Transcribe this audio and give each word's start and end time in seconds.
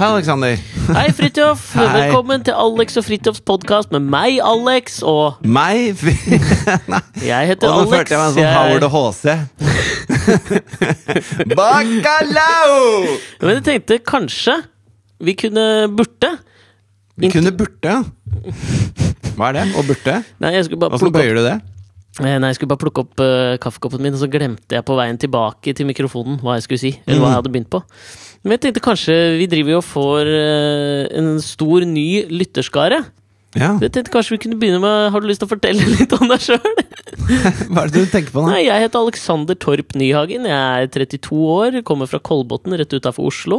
Hei, 0.00 0.06
Aleksander. 0.08 0.56
Hei, 0.96 1.10
Fridtjof. 1.12 1.74
Velkommen 1.76 2.40
til 2.40 2.54
Alex 2.56 2.96
og 2.96 3.04
Fridtjofs 3.04 3.42
podkast 3.44 3.90
med 3.92 4.06
meg, 4.08 4.38
Alex, 4.40 5.02
og 5.04 5.42
Meg? 5.44 6.00
Nei. 6.92 7.00
jeg 7.20 7.50
heter 7.50 7.68
Og 7.68 7.74
nå 7.74 7.82
Alex. 7.82 7.92
følte 7.92 8.14
jeg 8.14 8.20
meg 8.22 8.32
sånn 8.38 8.48
Howard 8.56 8.86
og 8.88 8.92
HC. 8.96 9.26
Bacalao! 11.58 12.78
Men 13.42 13.52
jeg 13.58 13.66
tenkte 13.66 14.00
kanskje 14.08 14.56
vi 15.20 15.36
kunne 15.36 15.66
burte. 15.92 16.32
Vi 17.20 17.28
kunne 17.34 17.52
burde. 17.52 17.98
Hva 19.36 19.50
er 19.50 19.58
det? 19.58 19.66
Og 19.76 19.84
burte? 19.92 20.16
Nei, 20.40 20.54
jeg 20.56 20.70
skulle 20.70 20.80
bare 20.80 20.96
Hvordan 20.96 21.12
bøyer 21.18 21.36
du 21.36 21.44
det? 21.44 21.58
eh, 22.24 22.38
nei, 22.40 22.48
jeg 22.48 22.56
skulle 22.56 22.72
bare 22.72 22.84
plukke 22.86 23.04
opp 23.04 23.20
uh, 23.20 23.60
kaffekoppen 23.60 24.00
min, 24.00 24.16
og 24.16 24.24
så 24.24 24.32
glemte 24.32 24.80
jeg 24.80 24.88
på 24.88 24.96
veien 24.96 25.20
tilbake 25.20 25.76
til 25.76 25.92
mikrofonen 25.92 26.40
hva 26.40 26.56
jeg 26.56 26.70
skulle 26.70 26.84
si. 26.88 26.96
Eller 27.04 27.20
hva 27.20 27.34
jeg 27.34 27.42
hadde 27.42 27.52
begynt 27.52 27.72
på. 27.76 27.84
Men 28.40 28.56
jeg 28.56 28.64
tenkte 28.64 28.84
kanskje 28.84 29.16
vi 29.36 29.48
driver 29.52 29.80
og 29.80 29.86
får 29.86 30.28
eh, 30.32 31.08
en 31.20 31.34
stor, 31.44 31.84
ny 31.84 32.24
lytterskare. 32.32 33.02
Ja. 33.58 33.72
Jeg 33.82 33.90
tenkte 33.90 34.12
kanskje 34.14 34.36
vi 34.36 34.44
kunne 34.44 34.56
begynne 34.60 34.78
med 34.78 35.08
Har 35.10 35.18
du 35.18 35.24
lyst 35.26 35.40
til 35.42 35.48
å 35.48 35.50
fortelle 35.50 35.82
litt 35.98 36.12
om 36.14 36.28
deg 36.30 36.44
sjøl? 36.44 36.68
Hva 37.72 37.82
er 37.82 37.90
det 37.90 38.04
du 38.04 38.12
tenker 38.12 38.30
på 38.30 38.44
nå? 38.44 38.52
Nei, 38.52 38.60
jeg 38.68 38.84
heter 38.84 39.02
Alexander 39.02 39.58
Torp 39.58 39.96
Nyhagen. 39.98 40.46
Jeg 40.46 40.84
er 40.86 40.92
32 40.94 41.40
år, 41.50 41.78
kommer 41.86 42.08
fra 42.10 42.20
Kolbotn 42.22 42.76
rett 42.78 42.94
utafor 42.94 43.28
Oslo. 43.28 43.58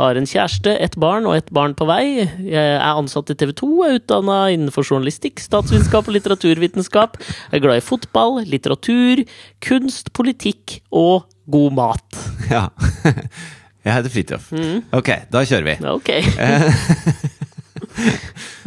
Har 0.00 0.18
en 0.18 0.26
kjæreste, 0.28 0.74
ett 0.82 0.98
barn 1.00 1.28
og 1.30 1.38
ett 1.38 1.52
barn 1.54 1.76
på 1.78 1.86
vei. 1.88 2.26
Jeg 2.26 2.74
er 2.74 2.82
ansatt 2.90 3.30
i 3.32 3.38
TV 3.38 3.54
2, 3.62 3.70
er 3.86 3.96
utdanna 4.00 4.40
innenfor 4.54 4.86
journalistikk, 4.86 5.40
statsvitenskap 5.42 6.10
og 6.10 6.18
litteraturvitenskap. 6.18 7.16
Jeg 7.22 7.60
er 7.60 7.64
glad 7.64 7.80
i 7.80 7.86
fotball, 7.86 8.42
litteratur, 8.50 9.24
kunst, 9.64 10.12
politikk 10.18 10.80
og 10.90 11.30
god 11.50 11.78
mat. 11.78 12.22
Ja. 12.50 12.66
Jeg 13.84 13.96
heter 13.96 14.12
Fridtjof. 14.12 14.50
Ok, 14.92 15.08
da 15.32 15.44
kjører 15.48 15.64
vi. 15.70 15.76
Ok. 15.88 16.10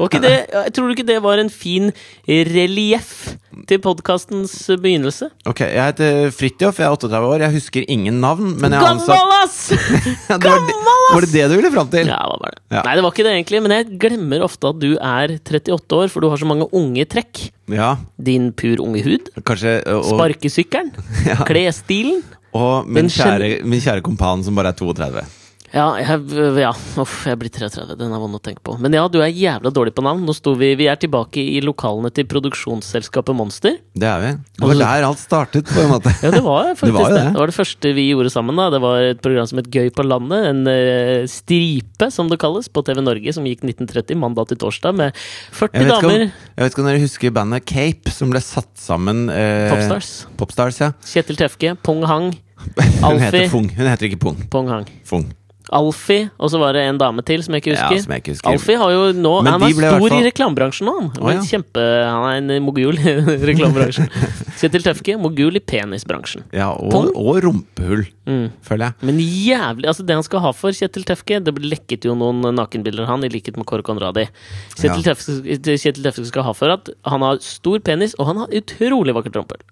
Ikke 0.04 0.20
det, 0.22 0.32
jeg 0.52 0.72
tror 0.76 0.90
du 0.90 0.94
ikke 0.96 1.06
det 1.08 1.16
var 1.24 1.40
en 1.42 1.50
fin 1.54 1.90
relieff 2.28 3.30
til 3.70 3.80
podkastens 3.82 4.52
begynnelse? 4.82 5.30
Ok, 5.50 5.62
Jeg 5.70 5.86
heter 5.86 6.32
Fridtjof, 6.36 6.80
jeg 6.82 6.88
er 6.90 6.96
38 6.98 7.30
år. 7.30 7.44
Jeg 7.46 7.54
husker 7.56 7.86
ingen 7.94 8.20
navn. 8.22 8.56
Men 8.62 8.74
jeg 8.76 8.84
ansatt 8.90 9.16
Gammal, 9.16 9.46
ass! 9.46 9.58
Det 10.34 10.44
var, 10.44 10.60
det, 10.68 10.76
var 11.14 11.26
det 11.28 11.32
det 11.34 11.46
du 11.52 11.56
ville 11.60 11.72
fram 11.74 11.90
til? 11.94 12.10
Ja, 12.10 12.20
det 12.20 12.42
var 12.44 12.54
det? 12.58 12.62
Ja. 12.74 12.84
Nei, 12.90 12.96
det 13.00 13.06
var 13.06 13.14
ikke 13.16 13.26
det 13.30 13.34
egentlig, 13.38 13.64
men 13.66 13.76
jeg 13.78 13.90
glemmer 14.04 14.46
ofte 14.50 14.74
at 14.74 14.82
du 14.84 14.90
er 14.98 15.36
38 15.40 16.00
år, 16.02 16.12
for 16.14 16.26
du 16.26 16.30
har 16.34 16.42
så 16.42 16.50
mange 16.50 16.68
unge 16.76 17.06
trekk. 17.14 17.46
Ja, 17.72 17.94
Din 18.18 18.50
pur 18.60 18.82
unge 18.84 19.06
hud, 19.06 19.30
kanskje 19.48 19.78
Og, 19.94 20.10
sparkesykkelen, 20.14 20.92
Ja. 21.30 21.40
klesstilen. 21.48 22.22
Og 22.54 22.90
min, 22.90 23.10
kjære, 23.10 23.64
min 23.66 23.82
kjære 23.82 24.04
kompan 24.06 24.44
som 24.46 24.56
bare 24.56 24.74
er 24.74 24.78
32. 24.78 25.26
Ja, 25.74 25.88
jeg, 25.98 26.22
ja. 26.62 26.70
Uff, 27.02 27.24
jeg 27.26 27.40
blir 27.42 27.50
33. 27.50 27.96
Den 27.98 28.12
er 28.14 28.22
vond 28.22 28.38
å 28.38 28.42
tenke 28.44 28.62
på. 28.62 28.76
Men 28.82 28.94
ja, 28.94 29.08
du 29.10 29.18
er 29.26 29.32
jævla 29.34 29.72
dårlig 29.74 29.96
på 29.98 30.04
navn. 30.06 30.22
Nå 30.28 30.36
sto 30.38 30.54
vi, 30.60 30.70
vi 30.78 30.86
er 30.92 31.00
tilbake 31.02 31.42
i 31.42 31.64
lokalene 31.66 32.12
til 32.14 32.28
produksjonsselskapet 32.30 33.34
Monster. 33.34 33.80
Det 33.98 34.06
er 34.06 34.22
vi. 34.22 34.30
Det 34.60 34.70
var 34.70 34.78
der 34.84 35.08
alt 35.08 35.22
startet, 35.24 35.66
på 35.74 35.82
en 35.82 35.90
måte. 35.96 36.14
Ja, 36.22 36.30
det 36.36 36.44
var 36.46 36.70
faktisk 36.78 36.92
det. 36.92 36.94
var 37.00 37.10
det. 37.10 37.24
det. 37.26 37.34
Var 37.40 37.50
det 37.50 37.58
første 37.58 37.94
vi 37.98 38.06
gjorde 38.12 38.34
sammen. 38.36 38.62
da 38.62 38.70
Det 38.76 38.84
var 38.86 39.08
et 39.08 39.26
program 39.26 39.50
som 39.50 39.64
het 39.64 39.72
Gøy 39.74 39.90
på 39.98 40.06
landet. 40.06 40.46
En 40.52 40.62
uh, 40.70 41.26
stripe, 41.34 42.12
som 42.14 42.30
det 42.30 42.38
kalles, 42.46 42.70
på 42.70 42.86
TV 42.86 43.02
Norge, 43.02 43.34
som 43.34 43.50
gikk 43.50 43.66
1930, 43.66 44.22
mandag 44.22 44.54
til 44.54 44.62
torsdag, 44.62 44.94
med 45.02 45.22
40 45.58 45.82
Jeg 45.82 45.90
damer. 45.90 46.30
om, 46.30 46.34
jeg 46.54 46.68
vet 46.68 46.78
ikke 46.78 46.86
om 46.86 46.94
dere 46.94 47.06
husker 47.08 47.34
bandet 47.42 47.66
Cape, 47.66 48.14
som 48.14 48.30
ble 48.30 48.46
satt 48.46 48.70
sammen 48.78 49.26
uh, 49.34 49.74
Popstars. 49.74 50.16
Popstars, 50.38 50.84
ja. 50.86 50.94
Kjetil 51.02 51.42
Tefke, 51.42 51.74
Pong 51.82 52.06
Hang, 52.06 52.36
Alfie 52.78 53.02
Hun 53.10 53.24
heter 53.26 53.48
Fung. 53.50 53.74
Hun 53.74 53.88
heter 53.90 54.14
ikke 54.14 54.22
Pung. 54.22 54.44
Pong 54.54 54.70
Hang. 54.70 54.92
Fung. 55.10 55.32
Alfie, 55.72 56.30
og 56.38 56.50
så 56.52 56.60
var 56.60 56.74
det 56.76 56.82
en 56.90 56.98
dame 57.00 57.24
til 57.24 57.42
som 57.42 57.54
jeg 57.56 57.64
ikke 57.64 57.72
Ja, 57.78 57.88
husker. 57.88 58.02
som 58.04 58.12
jeg 58.14 58.22
ikke 58.24 58.34
husker. 58.36 58.50
Alfie 58.52 58.78
har 58.78 58.92
jo 58.92 59.04
nå 59.16 59.32
Men 59.44 59.54
Han 59.54 59.64
er 59.64 59.70
stor 59.74 59.84
i 59.84 60.08
stor 60.10 60.18
i 60.20 60.24
reklamebransjen 60.28 60.86
nå, 60.90 60.94
han. 61.00 61.08
Oh, 61.24 61.30
ja. 61.32 61.40
Kjempe, 61.48 61.86
han 62.04 62.26
er 62.50 62.58
en 62.58 62.64
mogul 62.66 62.98
i 63.00 63.14
reklamebransjen. 63.52 64.10
Kjetil 64.60 64.84
Tøfke, 64.84 65.16
mogul 65.18 65.56
i 65.56 65.62
penisbransjen. 65.64 66.44
Ja, 66.54 66.72
og, 66.74 67.12
og 67.16 67.40
rumpehull, 67.46 68.06
Mm. 68.24 68.52
føler 68.64 68.86
jeg. 68.88 68.94
Men 69.04 69.18
jævlig 69.20 69.88
Altså, 69.92 70.06
det 70.08 70.16
han 70.16 70.24
skal 70.24 70.40
ha 70.40 70.52
for 70.56 70.72
Kjetil 70.72 71.04
Tøfke 71.04 71.42
Det 71.44 71.52
lekket 71.60 72.06
jo 72.08 72.14
noen 72.16 72.40
nakenbilder 72.56 73.04
av 73.04 73.10
han, 73.10 73.24
i 73.26 73.28
likhet 73.28 73.58
med 73.60 73.66
Kåre 73.68 73.84
Conradi. 73.84 74.30
Kjetil, 74.78 75.04
Ja. 75.04 75.12
Tøfke, 75.12 75.76
Kjetil 75.76 76.04
Tøfke 76.08 76.26
skal 76.30 76.44
ha 76.48 76.54
for 76.56 76.72
at 76.72 76.88
han 77.04 77.20
har 77.22 77.42
stor 77.44 77.80
penis, 77.84 78.16
og 78.18 78.28
han 78.32 78.38
har 78.38 78.48
utrolig 78.56 79.12
vakkert 79.18 79.36
rumpehull. 79.36 79.66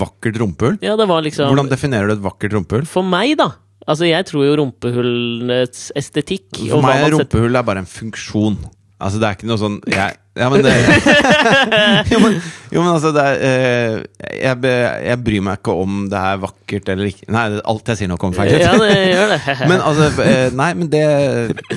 Vakkert 0.00 0.40
rumpehull? 0.40 0.78
Ja, 0.80 0.96
det 0.96 1.08
var 1.12 1.20
liksom 1.22 1.52
Hvordan 1.52 1.68
definerer 1.68 2.08
du 2.08 2.14
et 2.16 2.24
vakkert 2.24 2.56
rumpehull? 2.56 2.86
For 2.88 3.02
meg, 3.04 3.36
da. 3.36 3.50
Altså, 3.90 4.06
jeg 4.06 4.26
tror 4.28 4.44
jo 4.46 4.58
rumpehullenes 4.60 5.88
estetikk 5.98 6.60
For 6.70 6.84
meg 6.84 7.08
er 7.08 7.16
rumpehull 7.16 7.58
er 7.58 7.66
bare 7.66 7.82
en 7.82 7.90
funksjon. 7.90 8.60
Altså, 9.00 9.16
det 9.16 9.26
er 9.26 9.36
ikke 9.38 9.48
noe 9.48 9.56
sånn 9.56 9.78
jeg, 9.88 10.16
Ja, 10.36 10.48
men 10.52 10.60
det 10.60 10.74
jo, 12.12 12.18
men, 12.20 12.34
jo, 12.68 12.82
men 12.82 12.90
altså, 12.92 13.12
det 13.16 13.22
er 13.24 13.44
eh, 13.46 13.94
jeg, 14.42 14.72
jeg 15.06 15.20
bryr 15.24 15.44
meg 15.46 15.62
ikke 15.62 15.76
om 15.80 16.02
det 16.12 16.20
er 16.20 16.42
vakkert 16.42 16.90
eller 16.92 17.08
ikke 17.08 17.30
Nei, 17.32 17.44
alt 17.72 17.88
jeg 17.90 18.02
sier 18.02 18.10
nå, 18.12 18.18
kommer 18.20 18.42
feil 18.42 18.52
ut. 18.52 18.60
Ja, 18.60 18.74
det 18.76 18.90
gjør 19.14 19.32
det. 19.32 19.40
Men 19.72 19.84
altså 19.88 20.10
eh, 20.26 20.52
Nei, 20.60 20.68
men 20.76 20.92
det 20.92 21.02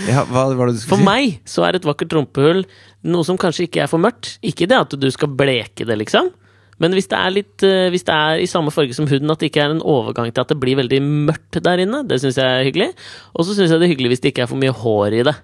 ja, 0.10 0.26
Hva 0.28 0.50
var 0.52 0.68
det 0.68 0.76
du 0.76 0.84
skulle 0.84 0.98
For 0.98 1.08
meg 1.08 1.40
så 1.48 1.64
er 1.70 1.80
et 1.80 1.88
vakkert 1.88 2.18
rumpehull 2.20 2.66
noe 3.08 3.28
som 3.28 3.40
kanskje 3.40 3.66
ikke 3.68 3.82
er 3.84 3.90
for 3.92 4.00
mørkt. 4.00 4.38
Ikke 4.48 4.68
det 4.70 4.78
at 4.80 4.94
du 4.96 5.10
skal 5.12 5.32
bleke 5.36 5.84
det, 5.88 5.98
liksom. 6.00 6.30
Men 6.84 6.92
hvis 6.98 7.08
det 7.12 7.18
er 7.22 7.32
litt 7.32 7.64
eh, 7.64 7.88
Hvis 7.94 8.04
det 8.10 8.14
er 8.18 8.44
i 8.44 8.50
samme 8.52 8.74
farge 8.76 8.94
som 8.98 9.08
huden, 9.08 9.32
at 9.32 9.40
det 9.40 9.50
ikke 9.54 9.64
er 9.64 9.72
en 9.78 9.82
overgang 9.82 10.30
til 10.36 10.44
at 10.44 10.52
det 10.52 10.60
blir 10.62 10.76
veldig 10.82 11.00
mørkt 11.32 11.62
der 11.64 11.86
inne, 11.88 12.04
det 12.10 12.20
syns 12.22 12.38
jeg 12.42 12.46
er 12.60 12.68
hyggelig. 12.68 12.92
Og 13.34 13.48
så 13.48 13.56
syns 13.56 13.72
jeg 13.72 13.80
det 13.80 13.88
er 13.90 13.94
hyggelig 13.96 14.14
hvis 14.18 14.24
det 14.28 14.34
ikke 14.36 14.44
er 14.46 14.52
for 14.52 14.60
mye 14.62 14.76
hår 14.84 15.20
i 15.22 15.24
det. 15.32 15.36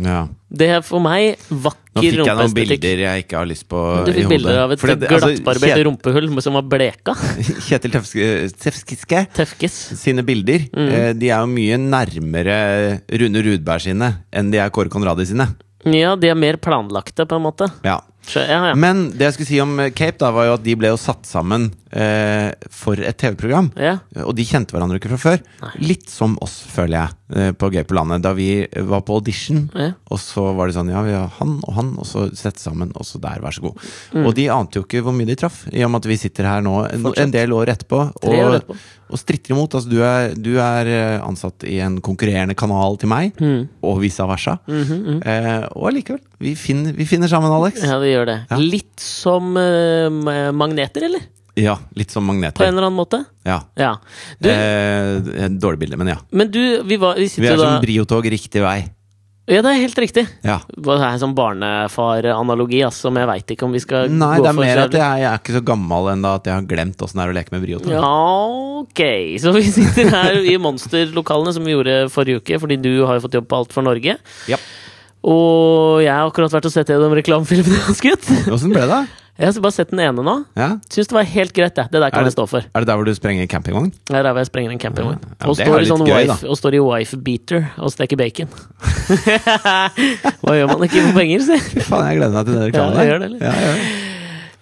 Ja. 0.00 0.22
Det 0.48 0.68
er 0.72 0.80
for 0.80 1.02
meg 1.04 1.34
Nå 1.52 2.00
fikk 2.00 2.14
jeg 2.24 2.24
noen 2.38 2.54
bilder 2.56 3.00
jeg 3.02 3.24
ikke 3.26 3.36
har 3.36 3.44
lyst 3.50 3.66
på 3.68 3.80
Du 4.06 4.12
fikk 4.16 4.30
bilder 4.30 4.60
av 4.62 4.70
et 4.72 4.80
det- 4.80 5.02
altså, 5.04 5.28
glattbarbert 5.34 5.68
Kjet- 5.74 5.84
rumpehull 5.84 6.30
som 6.40 6.54
var 6.56 6.62
bleka. 6.64 7.12
Kjetil 7.66 7.92
Tefskiske 7.92 9.20
Tefkes. 9.36 9.76
sine 10.00 10.24
bilder 10.24 10.64
Mm. 10.72 10.88
eh, 10.88 11.12
De 11.12 11.28
er 11.28 11.44
jo 11.44 11.50
mye 11.52 11.76
nærmere 11.76 12.56
Rune 13.20 13.42
Rudberg 13.44 13.84
sine 13.84 14.08
enn 14.32 14.50
de 14.50 14.58
er 14.64 14.70
Kåre 14.72 14.88
Conradi 14.88 15.26
sine. 15.28 15.50
Ja, 15.84 16.14
de 16.16 16.28
er 16.30 16.38
mer 16.38 16.56
planlagte, 16.62 17.26
på 17.26 17.36
en 17.36 17.42
måte. 17.42 17.68
Ja. 17.84 17.98
Ja, 18.34 18.42
ja. 18.68 18.74
Men 18.78 19.08
det 19.18 19.26
jeg 19.26 19.34
skulle 19.34 19.48
si 19.50 19.58
om 19.60 19.72
eh, 19.82 19.90
Cape, 19.90 20.18
da 20.22 20.30
var 20.34 20.46
jo 20.46 20.52
at 20.54 20.62
de 20.64 20.76
ble 20.78 20.92
jo 20.92 20.98
satt 21.00 21.26
sammen 21.26 21.70
eh, 21.90 22.52
for 22.70 22.94
et 23.02 23.18
TV-program. 23.18 23.72
ja. 23.76 23.96
Og 24.22 24.30
de 24.38 24.44
kjente 24.46 24.70
hverandre 24.76 25.00
ikke 25.00 25.10
fra 25.10 25.18
før. 25.18 25.42
Nei. 25.64 25.70
Litt 25.92 26.08
som 26.12 26.36
oss, 26.44 26.60
føler 26.70 26.96
jeg, 27.00 27.16
eh, 27.34 27.50
på 27.58 27.70
Gøy 27.74 27.82
på 27.88 27.96
landet. 27.98 28.22
Da 28.22 28.32
vi 28.38 28.48
var 28.88 29.02
på 29.08 29.16
audition, 29.18 29.64
Ja. 29.74 29.90
og 30.08 30.20
så 30.22 30.46
var 30.54 30.68
det 30.70 30.76
sånn 30.78 30.92
Ja, 30.92 31.02
vi 31.02 31.12
har 31.16 31.28
han 31.40 31.58
og 31.66 31.74
han, 31.74 31.92
og 31.98 32.06
så 32.06 32.28
sette 32.36 32.62
sammen, 32.62 32.92
og 32.94 33.04
så 33.08 33.18
der, 33.20 33.40
vær 33.42 33.50
så 33.56 33.66
god. 33.66 33.82
Mm. 34.14 34.26
Og 34.26 34.34
de 34.38 34.48
ante 34.54 34.78
jo 34.78 34.86
ikke 34.86 35.02
hvor 35.02 35.16
mye 35.18 35.26
de 35.26 35.36
traff, 35.42 35.64
i 35.72 35.82
og 35.82 35.90
med 35.90 36.04
at 36.04 36.10
vi 36.12 36.20
sitter 36.22 36.46
her 36.48 36.62
nå 36.62 36.78
en, 36.92 37.10
en 37.16 37.30
del 37.34 37.52
år 37.52 37.74
etterpå 37.74 38.04
Tre 38.22 38.38
år 38.38 38.48
og, 38.52 38.58
etterpå. 38.62 38.76
Og 39.12 39.20
stritter 39.20 39.52
imot. 39.54 39.76
Altså, 39.76 39.90
du 39.92 40.00
er, 40.06 40.32
du 40.34 40.54
er 40.62 40.88
eh, 40.90 41.18
ansatt 41.22 41.66
i 41.68 41.78
en 41.84 42.00
konkurrerende 42.04 42.56
kanal 42.58 42.96
til 43.00 43.10
meg, 43.12 43.36
Mm. 43.42 43.68
og 43.84 44.00
vice 44.00 44.24
versa. 44.28 44.58
Mm 44.66 44.82
-hmm, 44.84 45.02
mm. 45.06 45.20
Eh, 45.26 45.68
og 45.76 45.88
allikevel, 45.90 46.20
vi 46.40 46.54
finner, 46.54 46.92
vi 46.92 47.04
finner 47.04 47.28
sammen, 47.28 47.50
Alex. 47.52 47.82
Ja, 47.82 47.98
vi 47.98 48.12
gjør 48.12 48.26
det. 48.26 48.38
Ja. 48.50 48.56
Litt 48.56 49.00
som 49.00 49.56
uh, 49.56 50.52
magneter, 50.52 51.04
eller? 51.04 51.20
Ja, 51.56 51.76
litt 51.94 52.10
som 52.10 52.24
magneter. 52.24 52.56
På 52.56 52.64
en 52.64 52.72
eller 52.74 52.86
annen 52.88 52.96
måte? 52.96 53.24
Ja. 53.44 53.60
Ja. 53.76 53.96
Du, 54.40 54.48
Eh, 54.48 55.48
dårlig 55.48 55.78
bilde, 55.78 55.96
men 55.96 56.08
ja. 56.08 56.16
men 56.32 56.50
du, 56.50 56.82
vi, 56.82 56.96
var, 56.96 57.14
vi 57.16 57.28
Vi 57.36 57.46
er 57.46 57.56
da 57.56 57.76
som 57.76 57.82
briotog 57.82 58.24
riktig 58.24 58.62
vei. 58.62 58.88
Ja, 59.52 59.60
det 59.64 59.70
er 59.72 59.80
helt 59.82 59.98
riktig. 60.00 60.22
Ja. 60.46 60.58
Det 60.72 60.94
er 60.96 61.04
en 61.10 61.20
sånn 61.20 61.34
barnefar-analogi 61.36 62.80
altså, 62.86 63.08
som 63.08 63.18
jeg 63.20 63.28
veit 63.28 63.52
ikke 63.54 63.66
om 63.66 63.74
vi 63.76 63.82
skal 63.84 64.10
Nei, 64.12 64.36
gå 64.40 64.46
det 64.46 64.50
er 64.52 64.58
mer 64.58 64.82
at 64.86 64.96
jeg, 64.96 65.22
jeg 65.22 65.28
er 65.30 65.40
ikke 65.42 65.56
så 65.58 65.62
gammel 65.72 66.08
ennå 66.14 66.34
at 66.38 66.48
jeg 66.48 66.56
har 66.56 66.68
glemt 66.70 67.04
åssen 67.04 67.20
det 67.20 67.26
er 67.26 67.34
å 67.34 67.36
leke 67.36 67.54
med 67.54 67.64
briotog. 67.66 67.92
Ja, 67.92 68.12
ok. 68.82 69.02
Så 69.42 69.52
vi 69.56 69.64
sitter 69.68 70.10
her 70.14 70.38
i 70.40 70.56
monsterlokalene, 70.62 71.54
som 71.56 71.66
vi 71.68 71.74
gjorde 71.76 71.98
forrige 72.14 72.42
uke, 72.42 72.60
fordi 72.62 72.80
du 72.82 72.92
har 73.04 73.18
jo 73.18 73.26
fått 73.26 73.36
jobb 73.40 73.50
på 73.50 73.60
Alt 73.62 73.76
for 73.76 73.86
Norge. 73.86 74.16
Ja. 74.50 74.60
Og 75.22 76.00
jeg 76.02 76.10
har 76.10 76.26
akkurat 76.26 76.54
vært 76.56 76.66
og 76.66 76.74
sett 76.74 76.90
gjennom 76.90 77.12
reklamefilmene 77.14 77.76
jeg 77.78 77.86
har 77.90 77.98
skutt. 77.98 78.30
Åssen 78.50 78.72
ble 78.74 78.86
det? 78.90 79.02
Jeg 79.42 79.50
har 79.50 79.62
bare 79.64 79.74
sett 79.74 79.90
den 79.90 79.98
ene 80.04 80.22
nå. 80.22 80.32
Ja? 80.54 80.68
Syns 80.86 81.08
det 81.10 81.16
var 81.16 81.24
helt 81.26 81.52
greit, 81.56 81.74
det. 81.74 81.88
Det 81.90 81.98
der 81.98 82.06
Er 82.06 82.10
kan 82.14 82.22
det- 82.22 82.30
jeg 82.30 82.36
stå 82.36 82.44
for. 82.48 82.62
Er 82.62 82.84
det 82.84 82.86
der 82.86 82.94
hvor 83.00 83.04
du 83.04 83.14
sprenger 83.14 83.48
campingvogn? 83.50 83.88
Er 84.14 84.22
der 84.22 84.30
hvor 84.30 84.38
jeg 84.38 84.46
sprenger 84.46 84.70
en 84.70 84.78
campingvogn. 84.78 85.18
Ja, 85.18 85.34
ja, 85.42 85.48
og, 85.50 85.56
står 85.58 85.86
sånn 85.90 86.06
gøy, 86.06 86.28
wife, 86.30 86.46
og 86.46 86.56
står 86.60 86.74
i 86.78 86.82
wife-beater 86.86 87.66
og 87.82 87.90
steker 87.90 88.16
bacon. 88.22 88.46
Hva 90.42 90.54
gjør 90.54 90.70
man 90.70 90.86
ikke 90.86 91.02
for 91.08 91.18
penger, 91.18 91.42
si? 91.48 91.58
Fy 91.74 91.82
faen, 91.88 92.06
jeg 92.12 92.20
gleder 92.22 92.38
meg 92.38 92.46
til 92.46 92.54
den 92.54 92.64
reklamen 92.70 92.94
Ja, 92.94 93.02
jeg 93.02 93.10
gjør 93.10 93.18
det, 93.18 93.26
eller? 93.32 93.42
Ja, 93.42 93.52
jeg 93.52 93.66
gjør 93.66 93.76
det. 93.82 94.11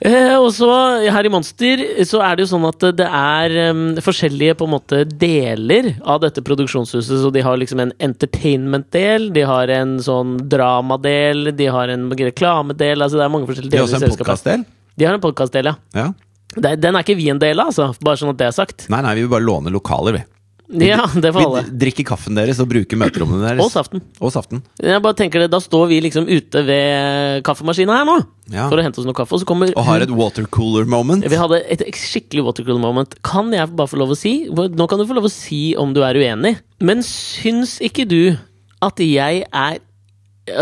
Eh, 0.01 0.35
og 0.41 0.49
så, 0.57 0.69
her 1.13 1.27
i 1.29 1.33
Monster, 1.33 1.83
så 2.09 2.23
er 2.25 2.37
det 2.37 2.47
jo 2.47 2.51
sånn 2.55 2.65
at 2.71 2.85
det 2.97 3.05
er 3.07 3.57
um, 3.75 3.83
forskjellige 4.01 4.57
på 4.57 4.65
en 4.65 4.73
måte 4.73 5.03
deler 5.05 5.91
av 6.01 6.23
dette 6.25 6.41
produksjonshuset. 6.47 7.21
Så 7.21 7.33
de 7.35 7.45
har 7.45 7.61
liksom 7.61 7.83
en 7.85 7.93
entertainment-del, 8.01 9.29
de 9.37 9.45
har 9.51 9.73
en 9.77 9.99
sånn 10.05 10.39
dramadel, 10.51 11.53
de 11.57 11.69
har 11.69 11.93
en 11.93 12.09
reklamedel. 12.17 13.05
Altså 13.05 13.21
det 13.21 13.27
er 13.27 13.35
mange 13.37 13.51
forskjellige 13.51 13.77
deler. 13.77 13.87
De 13.87 13.93
har 13.93 14.01
også 14.01 14.09
en 14.09 14.17
podkastdel? 14.17 14.67
De 14.97 15.09
har 15.09 15.17
en 15.17 15.25
podkastdel, 15.25 15.71
ja. 15.73 15.77
Ja. 15.97 16.09
Den 16.57 16.97
er 16.97 17.05
ikke 17.05 17.19
vi 17.21 17.29
en 17.31 17.39
del 17.43 17.61
av, 17.61 17.71
altså. 17.71 17.93
Bare 18.03 18.19
sånn 18.19 18.33
at 18.33 18.41
det 18.41 18.49
er 18.49 18.57
sagt. 18.57 18.89
Nei, 18.91 19.05
nei, 19.05 19.15
vi 19.21 19.27
vil 19.27 19.35
bare 19.37 19.47
låne 19.47 19.73
lokaler, 19.75 20.17
vi. 20.17 20.25
Ja, 20.71 21.03
det 21.19 21.33
får 21.35 21.43
alle. 21.43 21.63
Vi 21.67 21.79
drikker 21.83 22.07
kaffen 22.13 22.37
deres 22.39 22.61
og 22.63 22.69
bruker 22.71 22.99
møterommene 23.01 23.43
deres. 23.49 23.63
Og 23.65 23.73
saften. 23.73 24.03
Og 24.23 24.31
saften. 24.31 24.61
Jeg 24.79 25.03
bare 25.03 25.17
tenker 25.19 25.43
det, 25.43 25.49
Da 25.51 25.59
står 25.59 25.89
vi 25.91 25.99
liksom 26.05 26.29
ute 26.31 26.63
ved 26.69 27.43
kaffemaskina 27.47 27.97
her 27.99 28.07
nå 28.07 28.19
Ja. 28.51 28.69
for 28.69 28.79
å 28.79 28.83
hente 28.85 28.99
oss 29.03 29.07
noe 29.07 29.15
kaffe, 29.15 29.35
og 29.35 29.41
så 29.43 29.47
kommer 29.47 29.73
Og 29.77 29.85
har 29.85 30.01
et 30.05 30.11
watercooler 30.15 30.87
moment. 30.87 31.27
Vi 31.27 31.37
hadde 31.37 31.61
et 31.71 31.83
skikkelig 31.99 32.45
watercooler 32.47 32.81
moment. 32.83 33.15
Kan 33.27 33.51
jeg 33.53 33.67
bare 33.75 33.91
få 33.91 33.99
lov 33.99 34.11
å 34.15 34.17
si 34.19 34.47
Nå 34.51 34.89
kan 34.89 34.99
du 34.99 35.07
få 35.07 35.15
lov 35.19 35.27
å 35.27 35.33
si 35.35 35.75
om 35.75 35.93
du 35.95 36.03
er 36.07 36.15
uenig, 36.15 36.57
men 36.81 37.03
syns 37.03 37.79
ikke 37.83 38.07
du 38.09 38.37
at 38.83 38.97
jeg 39.03 39.45
er 39.53 39.79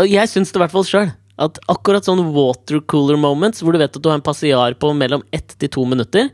Jeg 0.09 0.27
syns 0.29 0.51
det 0.51 0.59
i 0.59 0.63
hvert 0.65 0.71
fall 0.73 0.83
sjøl. 0.85 1.13
At 1.39 1.59
akkurat 1.71 2.03
sånn 2.03 2.19
watercooler 2.35 3.15
moments, 3.19 3.61
hvor 3.63 3.71
du 3.71 3.79
vet 3.79 3.95
at 3.95 4.03
du 4.03 4.09
har 4.11 4.17
en 4.19 4.25
passiar 4.25 4.75
på 4.79 4.91
mellom 4.97 5.23
ett 5.31 5.55
til 5.61 5.71
to 5.71 5.85
minutter, 5.87 6.27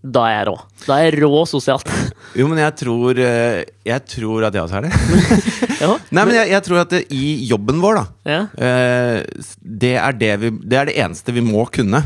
da 0.00 0.22
er 0.30 0.36
jeg 0.38 0.46
rå. 0.48 0.54
Da 0.86 0.96
er 1.02 1.10
jeg 1.10 1.22
rå 1.26 1.42
sosialt. 1.50 1.90
Jo, 2.38 2.44
men 2.50 2.58
jeg 2.60 2.74
tror 2.76 3.18
eh, 3.24 3.62
Jeg 3.88 4.02
tror 4.10 4.44
at 4.44 4.54
jeg 4.54 4.60
også 4.60 4.76
er 4.78 4.84
det. 4.84 4.90
ja. 5.82 5.94
Nei, 6.12 6.24
men 6.28 6.34
jeg, 6.36 6.50
jeg 6.52 6.64
tror 6.66 6.80
at 6.82 6.92
det, 6.92 7.00
i 7.16 7.30
jobben 7.48 7.80
vår, 7.80 8.00
da 8.00 8.34
ja. 8.34 8.40
eh, 8.60 9.46
det, 9.62 9.94
er 9.96 10.18
det, 10.20 10.32
vi, 10.42 10.50
det 10.68 10.80
er 10.80 10.90
det 10.90 10.96
eneste 11.00 11.34
vi 11.36 11.44
må 11.44 11.64
kunne. 11.72 12.02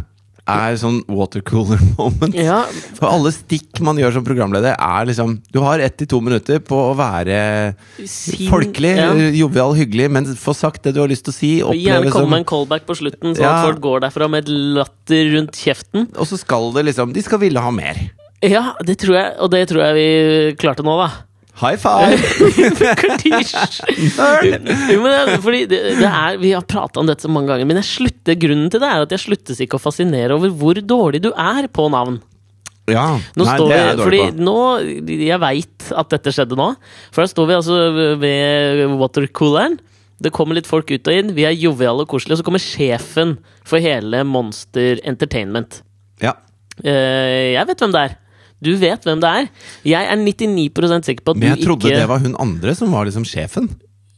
Er 0.50 0.74
sånn 0.74 0.96
watercooler 1.06 1.78
moment. 2.00 2.34
ja. 2.34 2.64
For 2.98 3.06
alle 3.12 3.30
stikk 3.30 3.78
man 3.86 3.96
gjør 4.00 4.16
som 4.16 4.24
programleder, 4.26 4.74
er 4.74 5.06
liksom 5.06 5.36
Du 5.54 5.60
har 5.62 5.78
ett 5.78 5.94
til 6.00 6.08
to 6.10 6.18
minutter 6.20 6.58
på 6.66 6.74
å 6.88 6.96
være 6.98 7.36
Sin- 8.10 8.50
folkelig, 8.50 8.90
ja. 8.98 9.12
eh, 9.14 9.36
jovial, 9.38 9.76
hyggelig, 9.78 10.08
men 10.10 10.26
få 10.34 10.50
sagt 10.58 10.82
det 10.82 10.96
du 10.96 11.00
har 11.04 11.08
lyst 11.12 11.28
til 11.28 11.32
å 11.32 11.36
si. 11.36 11.52
Gjerne 11.84 12.10
komme 12.10 12.26
som 12.26 12.30
med 12.34 12.42
en 12.42 12.48
callback 12.50 12.88
på 12.90 12.96
slutten, 12.98 13.36
sånn 13.38 13.44
Ja. 13.46 13.52
at 13.60 13.68
folk 13.70 13.80
går 13.86 14.00
derfra 14.08 14.28
med 14.34 14.42
et 14.48 14.50
latter 14.80 15.30
rundt 15.36 15.54
kjeften. 15.62 16.08
Og 16.18 16.26
så 16.26 16.38
skal 16.42 16.72
det 16.74 16.88
liksom 16.90 17.12
De 17.14 17.22
skal 17.22 17.38
ville 17.38 17.62
ha 17.62 17.70
mer. 17.70 18.02
Ja, 18.42 18.72
det 18.82 18.98
tror 18.98 19.14
jeg, 19.20 19.36
og 19.38 19.52
det 19.54 19.68
tror 19.70 19.84
jeg 19.86 19.94
vi 19.94 20.56
klarte 20.58 20.82
nå, 20.82 20.96
da. 20.98 21.12
High 21.60 21.76
five! 21.76 22.16
Jo, 24.92 24.98
men 25.04 25.30
fordi 25.42 25.62
det, 25.70 25.78
det 26.00 26.08
er, 26.08 26.38
vi 26.40 26.52
har 26.56 26.64
prata 26.68 27.00
om 27.02 27.08
dette 27.08 27.26
så 27.26 27.30
mange 27.32 27.50
ganger, 27.52 27.68
men 27.68 27.82
slutter, 27.86 28.36
grunnen 28.40 28.70
til 28.72 28.82
det 28.82 28.88
er 28.88 29.04
at 29.04 29.12
jeg 29.14 29.24
sluttes 29.26 29.60
ikke 29.62 29.78
å 29.78 29.82
fascinere 29.82 30.36
over 30.36 30.52
hvor 30.56 30.80
dårlig 30.80 31.20
du 31.24 31.30
er 31.32 31.68
på 31.72 31.86
navn. 31.92 32.18
Ja. 32.90 33.04
Nå 33.38 33.46
Nei, 33.46 33.56
det 33.62 33.76
er 33.76 33.84
jeg 33.92 34.00
fordi 34.00 34.20
på. 34.24 34.42
nå, 34.42 34.56
Jeg 35.12 35.38
veit 35.44 35.92
at 36.02 36.10
dette 36.16 36.32
skjedde 36.34 36.58
nå. 36.58 36.72
For 37.14 37.22
da 37.22 37.30
står 37.30 37.48
vi 37.50 37.58
altså 37.60 37.76
ved 38.18 38.82
watercooleren. 38.98 39.76
Det 40.22 40.32
kommer 40.34 40.58
litt 40.58 40.68
folk 40.70 40.90
ut 40.90 41.08
og 41.10 41.14
inn. 41.20 41.30
Vi 41.36 41.46
er 41.46 41.54
joviale 41.54 42.02
og 42.04 42.10
koselige. 42.10 42.36
Og 42.36 42.42
så 42.42 42.46
kommer 42.46 42.62
sjefen 42.62 43.36
for 43.66 43.82
hele 43.82 44.24
Monster 44.26 44.98
Entertainment. 45.06 45.80
Ja. 46.22 46.34
Eh, 46.82 47.54
jeg 47.54 47.70
vet 47.70 47.82
hvem 47.86 47.94
det 47.94 48.02
er. 48.08 48.18
Du 48.62 48.72
vet 48.78 49.06
hvem 49.06 49.22
det 49.22 49.30
er. 49.30 49.48
Jeg 49.84 50.06
er 50.06 50.20
99 50.20 51.06
sikker 51.08 51.24
på 51.24 51.34
at 51.34 51.40
du 51.40 51.42
ikke 51.42 51.48
Men 51.48 51.56
jeg 51.56 51.66
trodde 51.66 51.88
ikke 51.90 52.02
det 52.02 52.10
var 52.12 52.22
hun 52.22 52.36
andre 52.38 52.74
som 52.78 52.92
var 52.94 53.08
liksom 53.08 53.26
sjefen. 53.28 53.68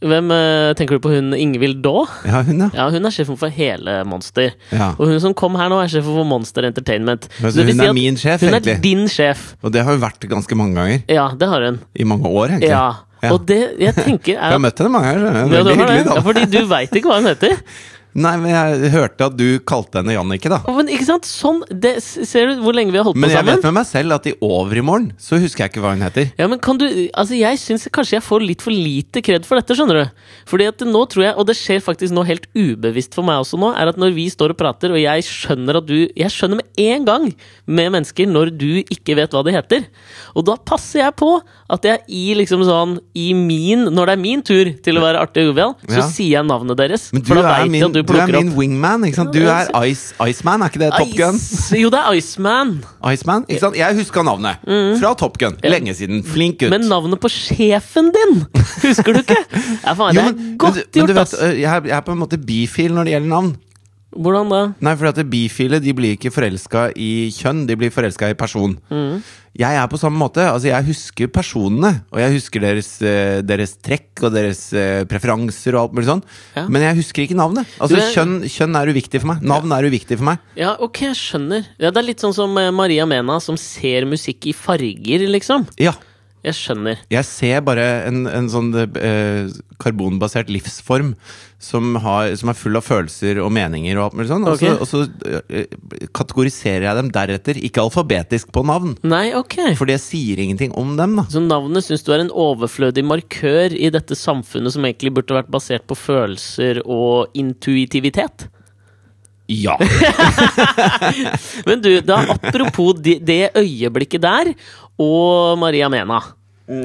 Hvem 0.05 0.29
eh, 0.35 0.75
Tenker 0.77 0.99
du 0.99 1.05
på 1.05 1.13
hun 1.15 1.33
Ingvild 1.33 1.79
Daa? 1.85 2.05
Ja, 2.29 2.43
hun, 2.45 2.61
ja. 2.61 2.69
Ja, 2.77 2.89
hun 2.93 3.09
er 3.09 3.15
sjefen 3.15 3.39
for 3.41 3.49
hele 3.49 4.03
Monster. 4.09 4.53
ja. 4.75 4.91
Og 4.99 5.09
hun 5.09 5.21
som 5.23 5.33
kom 5.39 5.57
her 5.57 5.71
nå, 5.73 5.79
er 5.81 5.89
sjefen 5.93 6.13
for 6.13 6.29
Monster 6.29 6.67
Entertainment. 6.69 7.31
Men 7.41 7.55
hun 7.57 7.73
si 7.73 7.87
er 7.89 7.97
min 7.97 8.21
sjef, 8.21 8.45
Hun 8.45 8.59
er 8.59 8.83
din 8.85 9.09
sjef. 9.09 9.55
Og 9.65 9.73
det 9.73 9.85
har 9.87 9.97
hun 9.97 10.05
vært 10.05 10.29
ganske 10.29 10.59
mange 10.61 10.77
ganger. 10.77 11.03
Ja, 11.09 11.31
det 11.41 11.49
har 11.49 11.65
hun. 11.71 11.81
I 11.97 12.05
mange 12.05 12.29
år, 12.29 12.53
egentlig. 12.59 12.73
Ja. 12.75 12.87
Ja. 13.25 13.33
Og 13.33 13.47
det 13.49 13.57
jeg 13.81 13.95
tenker 13.97 14.35
Jeg 14.35 14.37
er 14.37 14.53
har 14.53 14.61
møtt 14.61 14.81
henne 14.83 14.93
mange 14.93 15.15
ganger. 15.15 15.39
Ja, 15.41 15.63
hun 15.65 15.71
hyggelig, 15.73 16.01
Ja, 16.05 16.05
da. 16.11 16.23
fordi 16.27 16.45
du 16.53 16.59
veit 16.69 16.93
ikke 17.01 17.09
hva 17.09 17.21
hun 17.23 17.31
heter. 17.33 17.57
Nei, 18.15 18.35
men 18.39 18.53
jeg 18.53 18.91
hørte 18.95 19.27
at 19.27 19.35
du 19.37 19.59
kalte 19.67 19.99
henne 19.99 20.15
Jannicke, 20.15 20.51
da. 20.53 20.61
Men 20.71 20.87
ikke 20.93 21.07
sant? 21.09 21.27
Sånn, 21.27 21.63
det, 21.71 21.97
Ser 22.05 22.53
du 22.53 22.61
hvor 22.63 22.77
lenge 22.77 22.93
vi 22.95 22.99
har 23.01 23.07
holdt 23.09 23.17
på 23.19 23.23
Men 23.25 23.33
jeg 23.33 23.47
vet 23.49 23.65
med 23.67 23.75
meg 23.81 23.87
selv 23.89 24.15
at 24.15 24.29
i 24.31 24.35
overmorgen 24.45 25.09
så 25.19 25.41
husker 25.43 25.65
jeg 25.65 25.73
ikke 25.73 25.83
hva 25.83 25.95
hun 25.97 26.05
heter. 26.05 26.29
Ja, 26.39 26.47
men 26.51 26.61
kan 26.63 26.79
du 26.79 26.85
Altså, 27.11 27.35
jeg 27.35 27.59
syns 27.59 27.89
kanskje 27.95 28.19
jeg 28.21 28.25
får 28.27 28.45
litt 28.47 28.63
for 28.63 28.71
lite 28.75 29.23
kred 29.25 29.47
for 29.49 29.59
dette, 29.59 29.75
skjønner 29.75 29.99
du. 29.99 30.23
Fordi 30.51 30.69
at 30.71 30.85
nå 30.87 31.03
tror 31.11 31.25
jeg, 31.27 31.35
og 31.41 31.49
det 31.51 31.57
skjer 31.59 31.83
faktisk 31.83 32.15
nå 32.15 32.23
helt 32.29 32.47
ubevisst 32.55 33.17
for 33.19 33.27
meg 33.27 33.43
også 33.43 33.59
nå, 33.59 33.73
er 33.75 33.91
at 33.91 33.99
når 34.01 34.15
vi 34.15 34.29
står 34.31 34.55
og 34.55 34.61
prater, 34.63 34.95
og 34.95 35.01
jeg 35.03 35.27
skjønner 35.27 35.81
at 35.81 35.89
du 35.91 35.97
Jeg 36.15 36.31
skjønner 36.31 36.61
med 36.63 36.85
en 36.87 37.05
gang 37.09 37.27
med 37.67 37.91
mennesker 37.97 38.31
når 38.31 38.53
du 38.55 38.69
ikke 38.85 39.17
vet 39.19 39.35
hva 39.35 39.43
de 39.47 39.55
heter. 39.57 39.89
Og 40.39 40.47
da 40.47 40.55
passer 40.57 41.03
jeg 41.03 41.17
på 41.19 41.33
at 41.75 41.87
jeg 41.91 42.05
i 42.15 42.25
liksom 42.39 42.63
sånn 42.67 42.99
I 43.19 43.31
min 43.35 43.87
Når 43.91 44.07
det 44.11 44.15
er 44.15 44.21
min 44.21 44.43
tur 44.45 44.71
til 44.85 44.99
å 45.01 45.03
være 45.03 45.23
artig 45.25 45.49
og 45.49 45.55
uvel, 45.57 45.75
så 45.89 45.99
Ja. 45.99 46.07
sier 46.09 46.33
jeg 46.39 46.47
navnet 46.47 46.77
deres. 46.79 47.09
Men 47.13 47.25
for 47.25 47.41
da 47.41 47.43
veit 47.59 47.71
min, 47.71 47.81
jeg 47.81 47.89
at 47.91 47.95
du 47.97 48.04
du 48.09 48.15
er 48.19 48.31
min 48.31 48.53
opp 48.53 48.59
wingman, 48.59 49.05
ikke 49.09 49.21
sant? 49.23 49.35
Du 49.35 49.45
er 49.49 49.71
Ice, 49.89 50.15
Iceman, 50.21 50.63
er 50.63 50.73
ikke 50.73 50.83
det 50.85 50.93
Top 50.97 51.13
Gun? 51.19 51.41
Ice, 51.41 51.79
jo, 51.81 51.91
det 51.93 52.01
er 52.01 52.19
Iceman. 52.19 52.77
Iceman, 53.13 53.47
ikke 53.49 53.63
sant? 53.67 53.79
Jeg 53.79 53.99
huska 53.99 54.25
navnet. 54.27 54.63
Fra 55.01 55.15
Top 55.19 55.39
Gun. 55.41 55.59
Lenge 55.65 55.95
siden. 55.95 56.25
Flink 56.25 56.61
gutt. 56.61 56.71
Mm. 56.71 56.79
Men 56.79 56.89
navnet 56.93 57.21
på 57.23 57.33
sjefen 57.33 58.13
din 58.15 58.45
husker 58.85 59.13
du 59.13 59.23
ikke? 59.25 59.41
Ja, 59.85 59.93
faen, 59.97 60.17
det 60.17 60.23
er 60.23 60.33
godt 60.59 60.79
men, 60.79 60.83
gjort, 60.83 60.97
men 60.97 61.09
du 61.09 61.15
vet, 61.19 61.35
øh, 61.41 61.61
jeg, 61.61 61.69
er, 61.71 61.87
jeg 61.91 61.97
er 61.97 62.05
på 62.07 62.15
en 62.15 62.21
måte 62.21 62.39
bifil 62.41 62.95
når 62.97 63.09
det 63.09 63.15
gjelder 63.17 63.33
navn. 63.33 63.55
Hvordan 64.15 64.51
da? 64.53 64.61
Nei, 64.81 64.95
for 64.97 65.11
at 65.11 65.19
bifile 65.31 65.81
de 65.83 65.93
blir 65.97 66.15
ikke 66.17 66.31
forelska 66.35 66.89
i 66.97 67.31
kjønn, 67.35 67.65
de 67.67 67.77
blir 67.79 67.91
forelska 67.95 68.31
i 68.31 68.37
person. 68.39 68.77
Mm. 68.91 69.23
Jeg 69.55 69.79
er 69.79 69.87
på 69.87 69.99
samme 70.01 70.19
måte. 70.19 70.43
altså 70.43 70.67
Jeg 70.67 70.85
husker 70.89 71.29
personene, 71.31 71.93
og 72.11 72.19
jeg 72.19 72.33
husker 72.35 72.61
deres, 72.65 72.89
eh, 73.03 73.41
deres 73.47 73.77
trekk 73.79 74.25
og 74.27 74.33
deres 74.35 74.73
eh, 74.75 75.05
preferanser 75.07 75.77
og 75.77 75.83
alt 75.85 75.95
mulig 75.95 76.09
sånn. 76.09 76.23
Ja. 76.57 76.67
Men 76.67 76.83
jeg 76.83 76.99
husker 77.03 77.23
ikke 77.23 77.39
navnet. 77.39 77.67
Altså 77.79 77.99
er- 78.01 78.11
kjønn, 78.15 78.35
kjønn 78.51 78.81
er 78.81 78.91
uviktig 78.95 79.21
for 79.23 79.31
meg. 79.31 79.43
Navn 79.43 79.71
er 79.73 79.87
uviktig 79.91 80.19
for 80.19 80.25
meg. 80.33 80.39
Ja, 80.59 80.75
ok, 80.83 81.05
jeg 81.11 81.15
skjønner. 81.21 81.67
Ja, 81.79 81.91
Det 81.91 82.03
er 82.03 82.09
litt 82.09 82.19
sånn 82.25 82.35
som 82.35 82.57
eh, 82.59 82.71
Maria 82.75 83.07
Mena, 83.07 83.39
som 83.41 83.57
ser 83.57 84.07
musikk 84.11 84.47
i 84.51 84.53
farger, 84.53 85.29
liksom. 85.31 85.69
Ja. 85.79 85.93
Jeg 86.45 86.57
skjønner. 86.59 86.99
Jeg 87.09 87.25
ser 87.25 87.63
bare 87.65 87.85
en, 88.11 88.27
en 88.29 88.49
sånn 88.53 88.69
eh, 88.77 89.47
karbonbasert 89.81 90.51
livsform 90.53 91.15
som, 91.65 91.95
har, 92.05 92.35
som 92.37 92.51
er 92.53 92.59
full 92.59 92.77
av 92.77 92.85
følelser 92.85 93.39
og 93.41 93.49
meninger 93.57 93.97
og 93.97 94.11
alt 94.11 94.17
mulig 94.19 94.29
sånn. 94.29 94.45
Og 94.51 94.59
så, 94.61 94.75
Ok. 94.75 94.83
og 94.85 94.91
så 94.91 95.01
eh, 95.49 95.79
kategoriserer 96.13 96.85
jeg 96.85 96.99
dem 97.01 97.09
deretter, 97.15 97.61
ikke 97.65 97.87
alfabetisk 97.87 98.53
på 98.53 98.65
navn. 98.69 98.93
Nei, 99.09 99.31
ok. 99.39 99.57
Fordi 99.81 99.97
jeg 99.97 100.05
sier 100.05 100.43
ingenting 100.45 100.77
om 100.77 100.93
dem, 101.01 101.17
da. 101.23 101.25
Så 101.33 101.41
navnet 101.41 101.87
syns 101.89 102.05
du 102.05 102.13
er 102.13 102.27
en 102.27 102.35
overflødig 102.35 103.07
markør 103.09 103.73
i 103.73 103.89
dette 103.95 104.19
samfunnet 104.19 104.77
som 104.77 104.85
egentlig 104.85 105.15
burde 105.17 105.41
vært 105.41 105.49
basert 105.55 105.89
på 105.89 105.97
følelser 105.97 106.83
og 106.85 107.33
intuitivitet? 107.41 108.51
Ja. 109.49 109.75
Men 111.69 111.83
du, 111.85 111.91
da 112.01 112.23
apropos 112.33 112.95
det, 113.05 113.19
det 113.29 113.51
øyeblikket 113.61 114.23
der, 114.25 114.53
og 115.03 115.59
Maria 115.59 115.91
Mena. 115.93 116.21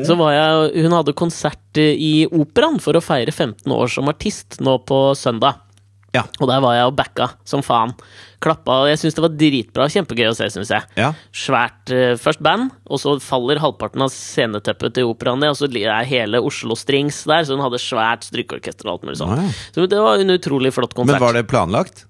Så 0.04 0.16
var 0.20 0.34
jeg, 0.36 0.84
Hun 0.84 0.92
hadde 0.98 1.16
konsert 1.16 1.80
i 1.80 2.28
Operaen 2.28 2.82
for 2.84 2.98
å 3.00 3.04
feire 3.04 3.32
15 3.32 3.72
år 3.72 3.88
som 3.88 4.10
artist 4.12 4.60
nå 4.60 4.76
på 4.84 4.98
søndag. 5.16 5.62
Ja. 6.16 6.24
Og 6.42 6.50
der 6.50 6.62
var 6.64 6.74
jeg 6.74 6.90
og 6.90 6.96
backa 6.98 7.28
som 7.48 7.62
faen. 7.66 7.94
Klappa, 8.42 8.80
og 8.82 8.90
Jeg 8.90 8.98
syns 9.02 9.18
det 9.18 9.24
var 9.24 9.34
dritbra. 9.36 9.88
Kjempegøy 9.94 10.30
å 10.32 10.36
se, 10.38 10.48
syns 10.54 10.72
jeg. 10.74 10.88
ja. 10.98 11.12
Svært 11.36 11.92
eh, 11.94 12.16
Først 12.20 12.42
band, 12.44 12.72
og 12.90 13.02
så 13.02 13.14
faller 13.22 13.62
halvparten 13.62 14.02
av 14.06 14.12
sceneteppet 14.14 14.96
til 14.98 15.12
operaen 15.12 15.44
ned. 15.44 15.54
Og 15.54 15.60
så 15.60 15.70
er 15.70 16.08
hele 16.10 16.42
Oslo 16.42 16.78
Strings 16.80 17.22
der, 17.30 17.46
så 17.46 17.56
hun 17.56 17.64
hadde 17.64 17.82
svært 17.84 18.26
strykeorkester 18.28 18.88
og 18.90 18.98
alt 18.98 19.08
mulig 19.10 19.20
sånn. 19.22 19.36
Ah, 19.38 19.44
ja. 19.46 19.56
Så 19.76 19.88
det 19.92 20.02
var 20.02 20.24
en 20.24 20.34
utrolig 20.34 20.74
flott 20.74 20.96
konsert. 20.98 21.20
Men 21.20 21.28
var 21.28 21.38
det 21.38 21.46
planlagt? 21.52 22.06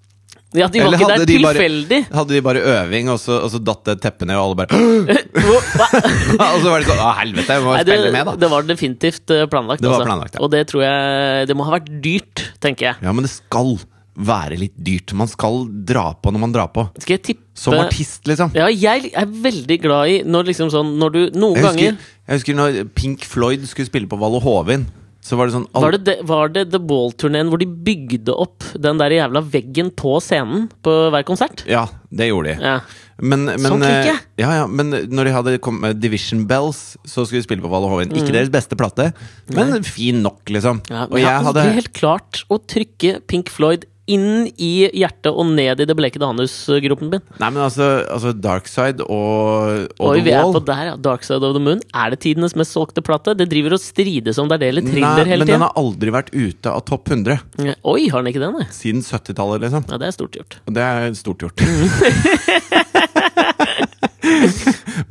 Ja, 0.58 0.65
de 0.65 0.79
var 0.82 0.88
Eller 0.88 0.98
ikke 0.98 1.08
der 1.12 1.25
de 1.29 1.36
bare- 1.44 1.53
tilfeldig. 1.60 1.98
Hadde 2.10 2.34
de 2.34 2.41
bare 2.41 2.62
øving, 2.74 3.10
og 3.13 3.20
så, 3.22 3.36
og 3.46 3.51
så 3.53 3.60
datt 3.62 3.84
det 3.86 4.00
teppet 4.01 4.25
ned, 4.32 4.39
og 4.39 4.48
alle 4.48 4.58
bare 4.58 4.79
Og 6.56 6.63
så 6.63 6.72
var 6.72 6.82
det 6.82 6.88
sånn 6.89 7.03
Å, 7.03 7.12
helvete, 7.20 7.53
jeg 7.53 7.65
må 7.68 7.75
Nei, 7.75 7.84
spille 7.86 8.10
med, 8.15 8.25
da. 8.32 8.34
det 8.41 8.50
var 8.56 8.65
definitivt 8.65 9.36
eh, 9.36 9.46
planlagt. 9.51 9.84
Det 9.84 9.91
var 9.91 10.00
altså. 10.00 10.10
planlagt, 10.10 10.39
ja. 10.39 10.41
Og 10.46 10.51
det 10.56 10.63
tror 10.72 10.84
jeg 10.88 11.48
Det 11.51 11.58
må 11.60 11.68
ha 11.70 11.75
vært 11.77 11.91
dyrt, 12.01 12.46
tenker 12.65 12.89
jeg. 12.91 13.01
Ja, 13.06 13.13
men 13.13 13.27
det 13.27 13.32
skal 13.36 13.75
være 14.20 14.58
litt 14.60 14.74
dyrt. 14.75 15.13
Man 15.15 15.29
skal 15.32 15.62
dra 15.88 16.10
på 16.20 16.34
når 16.34 16.41
man 16.44 16.51
drar 16.56 16.74
på. 16.75 16.84
Skal 17.00 17.15
jeg 17.20 17.24
tippe 17.29 17.46
Som 17.60 17.77
artist, 17.79 18.25
liksom. 18.27 18.51
Ja, 18.58 18.68
jeg 18.74 19.13
er 19.13 19.29
veldig 19.29 19.77
glad 19.86 20.12
i 20.12 20.18
når 20.27 20.50
liksom 20.51 20.72
sånn 20.74 20.96
Når 21.00 21.13
du 21.13 21.20
Noen 21.39 21.56
Jeg 21.60 21.63
ganger 21.70 21.94
husker, 21.94 22.10
jeg 22.29 22.41
husker 22.41 22.58
når 22.58 22.82
Pink 22.98 23.24
Floyd 23.27 23.63
skulle 23.70 23.88
spille 23.89 24.10
på 24.12 24.20
Valle 24.20 24.41
Hovin. 24.44 24.89
Så 25.22 25.36
var 25.36 25.50
det 25.50 25.54
sånn 25.58 25.68
var 25.76 25.98
det, 26.00 26.16
var 26.24 26.52
det 26.56 26.62
The 26.72 26.80
Ball-turneen 26.80 27.50
hvor 27.52 27.60
de 27.60 27.68
bygde 27.68 28.32
opp 28.32 28.64
den 28.80 29.02
der 29.02 29.12
jævla 29.12 29.42
veggen 29.52 29.92
på 29.92 30.16
scenen 30.24 30.70
på 30.86 30.94
hver 31.12 31.26
konsert? 31.28 31.66
Ja, 31.70 31.84
det 32.10 32.30
gjorde 32.30 32.54
de. 32.54 32.70
Ja. 32.72 32.78
Men, 33.20 33.44
men, 33.50 33.66
sånn 33.68 33.84
jeg. 33.84 34.14
eh, 34.14 34.22
Ja, 34.40 34.54
ja, 34.62 34.66
men 34.72 34.94
når 35.12 35.28
de 35.28 35.34
hadde 35.36 35.56
kommet 35.60 35.84
med 35.84 36.00
Division 36.00 36.46
Bells, 36.48 36.96
så 37.04 37.26
skulle 37.28 37.44
de 37.44 37.50
spille 37.50 37.66
på 37.66 37.72
Valle 37.72 37.92
Hovin. 37.92 38.14
Ikke 38.16 38.32
deres 38.32 38.52
beste 38.54 38.80
plate, 38.80 39.10
men 39.52 39.84
fin 39.84 40.24
nok, 40.24 40.40
liksom. 40.56 40.80
Mm. 40.88 40.94
Ja, 40.96 41.04
og 41.10 41.20
jeg 41.20 41.28
jeg 41.28 41.48
hadde 41.50 41.68
helt 41.82 41.94
klart 42.00 42.44
å 42.48 42.62
trykke 42.64 43.20
Pink 43.28 43.52
Floyd 43.52 43.84
inn 44.10 44.48
i 44.58 44.89
hjertet 44.98 45.30
og 45.32 45.46
ned 45.54 45.80
i 45.84 45.86
det 45.89 45.96
bleke 45.98 46.20
anusgropen 46.25 47.12
min. 47.13 47.22
Nei, 47.39 47.50
men 47.54 47.62
altså, 47.66 47.88
altså 48.10 48.34
Dark 48.34 48.68
Side 48.72 49.06
og, 49.06 49.86
og 50.00 50.08
Oi, 50.12 50.18
The 50.20 50.25
vi 50.25 50.34
er 50.36 50.44
på 50.56 50.62
der, 50.68 50.84
ja. 50.92 50.96
Dark 51.10 51.24
Side 51.28 51.46
of 51.46 51.54
the 51.58 51.62
Moon. 51.63 51.82
Er 51.94 52.10
det 52.13 52.20
tidenes 52.25 52.56
mest 52.60 52.74
solgte 52.75 53.04
plate? 53.06 53.36
Det 53.39 53.48
driver 53.51 53.78
og 53.78 53.82
strides 53.84 54.39
om 54.42 54.50
det 54.50 54.58
er 54.60 54.63
det 54.66 54.70
eller 54.74 54.88
thriller 54.89 55.30
hele 55.30 55.46
men 55.46 55.54
den 55.54 55.66
har 55.68 55.74
aldri 55.80 56.10
vært 56.16 56.32
ute 56.34 56.74
av 56.74 56.82
topp 56.89 57.10
100 57.13 57.39
Oi, 57.86 58.10
har 58.10 58.20
den 58.24 58.32
ikke 58.34 58.44
den? 58.44 58.58
nei? 58.60 58.68
siden 58.74 59.01
70-tallet, 59.06 59.62
liksom. 59.68 59.86
Ja, 59.92 59.98
det 60.01 60.08
er 60.10 60.16
stort 60.18 60.34
gjort. 60.39 60.60
Og 60.66 60.74
det 60.78 60.84
er 60.89 61.13
stort 61.20 61.46
gjort. 61.46 61.58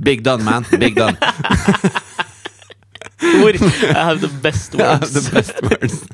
Big 0.03 0.23
done, 0.25 0.45
man. 0.45 0.65
Big 0.79 0.95
done. 0.97 1.17
ord! 3.43 3.57
I 3.57 3.93
have 3.95 4.21
the 4.21 4.29
best 4.43 4.75
Ja, 4.75 4.99
words. 4.99 5.13
the 5.13 5.31
best 5.35 5.63
words. 5.63 6.05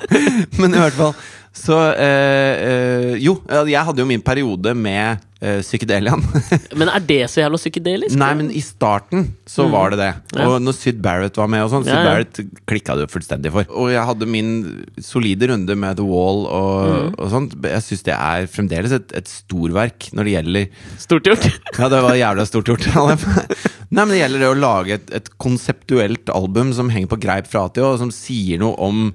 Men 0.58 0.74
i 0.74 0.78
hvert 0.78 0.96
fall 0.98 1.14
så 1.54 1.76
eh, 1.94 2.54
eh, 2.66 3.12
Jo, 3.22 3.36
jeg 3.70 3.86
hadde 3.86 4.02
jo 4.02 4.08
min 4.08 4.22
periode 4.26 4.72
med 4.74 5.20
eh, 5.38 5.60
psykedeliaen. 5.62 6.22
Men 6.80 6.90
er 6.90 7.04
det 7.06 7.18
så 7.30 7.44
jævla 7.44 7.60
psykedelisk? 7.60 8.16
Nei, 8.18 8.30
men 8.40 8.48
i 8.50 8.62
starten 8.64 9.28
så 9.46 9.68
var 9.70 9.92
det 9.94 10.00
det. 10.00 10.08
Mm. 10.32 10.40
Ja. 10.40 10.46
Og 10.50 10.64
når 10.66 10.74
Syd 10.74 10.98
Barrett 11.04 11.38
var 11.38 11.50
med 11.52 11.62
og 11.62 11.70
sånn, 11.70 11.84
Syd 11.86 11.94
Ja. 11.94 12.00
Barrett 12.08 12.40
klikka 12.66 12.96
det 12.98 13.06
jo 13.06 13.12
fullstendig 13.12 13.52
for. 13.54 13.68
Og 13.70 13.92
jeg 13.94 14.02
hadde 14.08 14.26
min 14.34 14.50
solide 14.98 15.46
runde 15.52 15.76
med 15.78 16.00
The 16.00 16.06
Wall 16.08 16.42
og, 16.48 16.72
Mm. 16.94 17.14
og 17.22 17.30
sånt. 17.36 17.54
Jeg 17.70 17.84
syns 17.86 18.02
det 18.08 18.16
er 18.16 18.48
fremdeles 18.50 18.96
et, 18.98 19.14
et 19.22 19.30
storverk 19.30 20.08
når 20.12 20.26
det 20.28 20.34
gjelder 20.34 20.66
Stort 21.06 21.30
gjort. 21.30 21.46
Ja, 21.78 21.88
det 21.92 22.02
var 22.08 22.18
jævla 22.18 22.48
stort 22.50 22.72
gjort. 22.72 22.90
Nei, 23.94 24.02
men 24.02 24.10
det 24.10 24.18
gjelder 24.24 24.42
det 24.42 24.50
å 24.50 24.58
lage 24.58 24.98
et, 24.98 25.14
et 25.20 25.30
konseptuelt 25.38 26.30
album 26.34 26.74
som 26.74 26.90
henger 26.90 27.12
på 27.14 27.20
greip 27.22 27.46
fra 27.50 27.68
A 27.68 27.70
til 27.74 27.86
Å, 27.86 27.94
og 27.94 28.02
som 28.02 28.10
sier 28.14 28.58
noe 28.62 28.74
om 28.82 29.06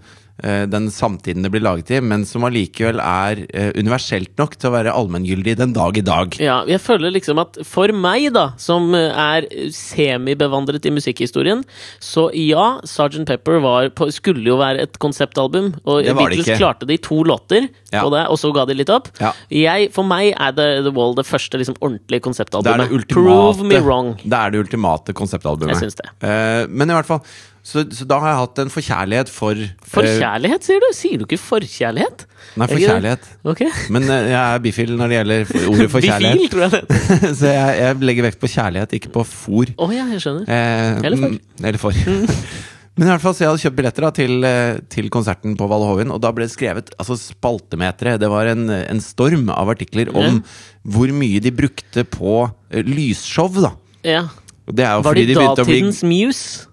den 0.72 0.88
samtiden 0.93 1.43
det 1.46 1.51
blir 1.53 1.63
laget 1.65 1.91
i, 1.91 2.00
men 2.01 2.25
som 2.27 2.46
allikevel 2.48 3.01
er 3.03 3.41
eh, 3.53 3.72
universelt 3.79 4.31
nok 4.39 4.55
til 4.60 4.69
å 4.69 4.74
være 4.77 4.93
allmenngyldig 4.96 5.58
den 5.60 5.74
dag 5.75 5.98
i 6.00 6.03
dag. 6.05 6.38
Ja, 6.41 6.62
jeg 6.69 6.81
føler 6.84 7.12
liksom 7.15 7.41
at 7.43 7.60
for 7.67 7.91
meg, 7.96 8.29
da, 8.36 8.50
som 8.62 8.93
eh, 8.98 9.10
er 9.12 9.48
semibevandret 9.75 10.86
i 10.88 10.93
musikkhistorien, 10.96 11.63
så 12.03 12.29
ja, 12.36 12.79
Sgt. 12.88 13.25
Pepper 13.29 13.60
var 13.63 13.89
på, 13.98 14.08
skulle 14.15 14.46
jo 14.48 14.58
være 14.62 14.86
et 14.88 15.00
konseptalbum, 15.01 15.74
og 15.84 16.03
Det 16.05 16.15
var 16.15 16.29
det 16.31 16.39
Beatles 16.39 16.48
ikke. 16.48 16.60
klarte 16.62 16.88
det 16.89 17.00
i 17.00 17.03
to 17.10 17.22
låter, 17.27 17.67
Ja. 17.91 18.03
og, 18.05 18.12
det, 18.13 18.25
og 18.29 18.38
så 18.38 18.51
ga 18.53 18.65
de 18.69 18.75
litt 18.77 18.89
opp. 18.93 19.10
Ja. 19.19 19.34
Jeg, 19.50 19.89
for 19.96 20.05
meg 20.08 20.34
er 20.38 20.53
The, 20.55 20.67
The 20.86 20.93
Wall 20.96 21.15
det 21.17 21.25
første 21.25 21.58
liksom, 21.58 21.75
ordentlige 21.81 22.19
Det 22.19 22.22
er 22.22 22.25
konseptalbumet. 22.27 22.89
det 22.89 22.96
ultimate, 22.96 23.13
Prove 23.29 23.65
me 23.65 23.79
wrong. 23.81 24.15
Det 24.24 24.38
er 24.39 24.51
det 24.51 24.60
ultimate 24.60 25.13
konseptalbumet. 25.13 25.75
Jeg 25.75 25.89
syns 25.89 26.00
det. 26.00 26.10
Uh, 26.24 26.69
men 26.69 26.89
i 26.89 26.93
hvert 26.98 27.10
fall 27.10 27.24
så, 27.69 27.83
så 27.93 28.05
da 28.09 28.17
har 28.23 28.31
jeg 28.31 28.39
hatt 28.39 28.61
en 28.63 28.71
forkjærlighet 28.73 29.29
for 29.29 29.59
eh, 29.61 29.73
Forkjærlighet, 29.93 30.65
sier 30.65 30.81
du? 30.81 30.88
Sier 30.97 31.21
du 31.21 31.25
ikke 31.27 31.38
forkjærlighet? 31.41 32.25
Nei, 32.57 32.67
forkjærlighet. 32.71 33.27
Ok. 33.53 33.61
Men 33.93 34.07
eh, 34.09 34.31
jeg 34.31 34.39
er 34.39 34.63
bifil 34.63 34.95
når 34.97 35.11
det 35.11 35.19
gjelder 35.19 35.53
ordet 35.73 35.88
forkjærlighet. 35.97 36.39
Bifil, 36.39 36.51
tror 36.55 36.65
jeg 36.65 36.73
det 36.73 37.35
så 37.43 37.53
jeg, 37.53 37.77
jeg 37.83 38.01
legger 38.09 38.27
vekt 38.29 38.41
på 38.41 38.49
kjærlighet, 38.55 38.97
ikke 38.97 39.13
på 39.19 39.25
fòr. 39.35 39.75
Oh, 39.77 39.93
ja, 39.93 40.07
jeg 40.15 40.25
skjønner. 40.25 40.49
Eh, 40.49 41.05
Eller 41.05 41.21
for. 41.21 41.38
mm, 41.38 41.63
Eller 41.69 41.81
for. 41.85 42.01
Men 42.99 43.07
i 43.07 43.11
hvert 43.13 43.23
fall, 43.23 43.35
så 43.38 43.45
jeg 43.45 43.51
hadde 43.53 43.61
kjøpt 43.63 43.77
billetter 43.77 44.03
da, 44.03 44.09
til, 44.17 44.33
eh, 44.43 44.79
til 44.91 45.05
konserten 45.13 45.53
på 45.59 45.67
Valle 45.71 45.88
Hovin, 45.88 46.09
og 46.11 46.19
da 46.25 46.33
ble 46.35 46.49
det 46.49 46.51
skrevet 46.51 46.89
altså, 46.99 47.15
spaltemetere. 47.15 48.17
Det 48.19 48.27
var 48.31 48.49
en, 48.51 48.65
en 48.75 48.99
storm 49.03 49.47
av 49.53 49.71
artikler 49.71 50.11
om 50.11 50.41
hvor 50.83 51.13
mye 51.15 51.39
de 51.43 51.53
brukte 51.55 52.03
på 52.11 52.41
uh, 52.49 52.81
lysshow. 52.89 53.61
da. 53.63 53.71
Jo 54.03 54.25
Var 54.67 55.15
de 55.15 55.23
begynte 55.29 55.63
å 55.63 55.63
bli 55.63 55.79
datidens 55.79 56.03
Muse? 56.07 56.68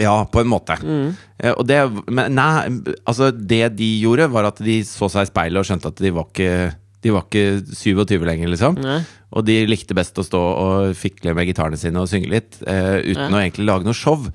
Ja, 0.00 0.22
på 0.24 0.40
en 0.40 0.48
måte. 0.48 0.78
Mm. 0.80 1.10
Eh, 1.36 1.52
og 1.52 1.66
det, 1.68 1.80
men 2.08 2.32
nei, 2.38 2.94
altså 3.04 3.28
det 3.32 3.74
de 3.76 3.90
gjorde, 4.00 4.30
var 4.32 4.48
at 4.48 4.62
de 4.64 4.78
så 4.88 5.10
seg 5.12 5.26
i 5.26 5.32
speilet 5.32 5.60
og 5.60 5.68
skjønte 5.68 5.92
at 5.92 6.00
de 6.00 6.14
var 6.16 6.30
ikke 6.30 6.54
de 7.02 7.10
var 7.10 7.24
ikke 7.26 7.74
27 7.74 8.22
lenger, 8.28 8.50
liksom. 8.52 8.76
Nei. 8.78 9.00
Og 9.34 9.42
de 9.46 9.56
likte 9.66 9.96
best 9.96 10.18
å 10.20 10.24
stå 10.26 10.38
og 10.38 10.92
fikle 10.94 11.32
med 11.34 11.48
gitarene 11.48 11.80
sine 11.80 11.98
og 11.98 12.10
synge 12.10 12.30
litt, 12.30 12.60
eh, 12.62 13.00
uten 13.02 13.26
nei. 13.26 13.40
å 13.40 13.42
egentlig 13.42 13.66
lage 13.66 13.88
noe 13.88 13.96
show. 13.96 14.28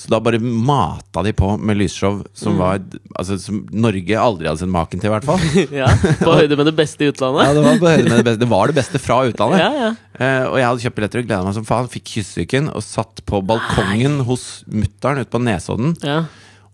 Så 0.00 0.08
da 0.08 0.16
bare 0.24 0.38
mata 0.40 1.20
de 1.26 1.34
på 1.36 1.50
med 1.60 1.76
lysshow 1.76 2.22
Mm. 2.22 2.28
som 2.40 2.54
var 2.56 2.78
Altså 3.18 3.36
som 3.38 3.58
Norge 3.70 4.16
aldri 4.16 4.48
hadde 4.48 4.62
sett 4.62 4.72
maken 4.72 5.00
til, 5.02 5.10
i 5.10 5.12
hvert 5.12 5.26
fall. 5.28 5.42
Ja, 5.82 5.90
På 6.22 6.32
høyde 6.38 6.56
med 6.56 6.70
det 6.70 6.74
beste 6.78 7.04
i 7.04 7.10
utlandet? 7.12 7.42
Ja, 7.46 7.52
det, 7.58 7.64
var 7.66 7.76
på 7.82 7.90
høyde 7.92 8.08
med 8.08 8.16
det, 8.22 8.24
beste. 8.30 8.40
det 8.40 8.48
var 8.48 8.66
det 8.72 8.78
beste 8.80 8.98
fra 9.02 9.18
utlandet. 9.28 9.60
Ja, 9.60 9.70
ja. 9.76 9.90
Eh, 10.16 10.44
og 10.48 10.56
jeg 10.56 10.66
hadde 10.70 10.84
kjøpt 10.86 10.96
billetter 11.00 11.20
og 11.22 11.28
gleda 11.28 11.44
meg 11.44 11.58
som 11.58 11.66
faen. 11.68 11.90
Fikk 11.92 12.08
kyssesyken 12.14 12.70
og 12.72 12.82
satt 12.86 13.20
på 13.28 13.42
balkongen 13.44 14.22
hos 14.28 14.46
mutter'n 14.72 15.20
ute 15.20 15.30
på 15.36 15.42
Nesodden. 15.44 15.96
ja. 16.06 16.22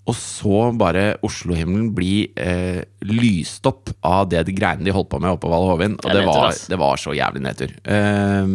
Og 0.07 0.15
så 0.15 0.69
bare 0.79 1.17
Oslo-himmelen 1.27 1.89
bli 1.97 2.29
eh, 2.39 2.79
lyst 3.11 3.67
opp 3.67 3.91
av 4.07 4.29
det 4.31 4.45
de 4.47 4.55
greiene 4.55 4.87
de 4.87 4.95
holdt 4.95 5.09
på 5.11 5.19
med 5.23 5.33
oppe 5.33 5.43
på 5.47 5.51
Valle 5.51 5.73
Hovin. 5.73 5.97
Og 5.99 6.07
Det 6.07 6.21
det 6.21 6.27
var, 6.29 6.61
det 6.71 6.79
var 6.79 7.01
så 7.03 7.15
jævlig 7.17 7.43
nedtur. 7.43 7.73
Eh, 7.83 8.53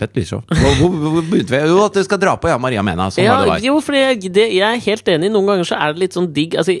fett 0.00 0.16
lysshow. 0.16 0.40
Hvor, 0.48 0.78
hvor, 0.80 0.96
hvor 1.04 1.26
begynte 1.28 1.52
vi? 1.52 1.60
Jo, 1.68 1.82
at 1.84 2.00
du 2.00 2.04
skal 2.06 2.20
dra 2.22 2.36
på 2.40 2.48
Ja 2.48 2.56
Maria 2.60 2.84
Mena. 2.86 3.10
Sånn 3.12 3.26
ja, 3.26 3.36
var 3.36 3.44
det 3.44 3.54
var. 3.54 3.66
jo, 3.68 3.76
for 3.84 3.98
jeg, 3.98 4.32
det, 4.32 4.46
jeg 4.56 4.64
er 4.64 4.84
helt 4.86 5.12
enig. 5.12 5.32
Noen 5.34 5.52
ganger 5.52 5.68
så 5.68 5.80
er 5.80 5.92
det 5.92 6.06
litt 6.06 6.16
sånn 6.16 6.30
digg 6.36 6.56
altså, 6.60 6.78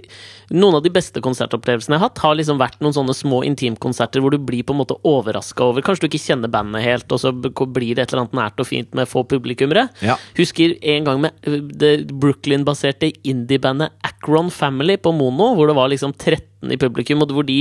Noen 0.50 0.80
av 0.80 0.82
de 0.82 0.90
beste 0.90 1.20
konsertopplevelsene 1.22 1.94
jeg 1.94 2.02
har 2.02 2.08
hatt, 2.08 2.22
har 2.24 2.32
liksom 2.34 2.58
vært 2.58 2.80
noen 2.82 2.96
sånne 2.96 3.14
små 3.14 3.44
intimkonserter 3.46 4.18
hvor 4.24 4.34
du 4.34 4.40
blir 4.42 4.64
på 4.66 4.74
en 4.74 4.80
måte 4.80 4.96
overraska 5.06 5.62
over 5.62 5.84
Kanskje 5.86 6.08
du 6.08 6.08
ikke 6.08 6.24
kjenner 6.24 6.50
bandet 6.50 6.82
helt, 6.82 7.06
og 7.14 7.20
så 7.22 7.30
blir 7.30 7.94
det 7.94 8.02
et 8.02 8.14
eller 8.16 8.24
annet 8.24 8.34
nært 8.40 8.64
og 8.64 8.66
fint 8.66 8.90
med 8.98 9.06
få 9.06 9.22
publikummere. 9.30 9.86
Ja. 10.02 10.16
Husker 10.34 10.74
en 10.80 11.06
gang 11.06 11.22
med 11.22 11.54
det 11.78 11.92
Brooklyn-baserte 12.10 13.12
indie-bandet 13.22 13.89
Acron 14.06 14.50
Family 14.54 14.96
på 15.00 15.12
Mono, 15.16 15.54
hvor 15.58 15.70
det 15.70 15.76
var 15.76 15.88
liksom 15.92 16.12
13 16.16 16.72
i 16.74 16.78
publikum, 16.80 17.22
og 17.24 17.32
hvor, 17.34 17.46
de, 17.48 17.58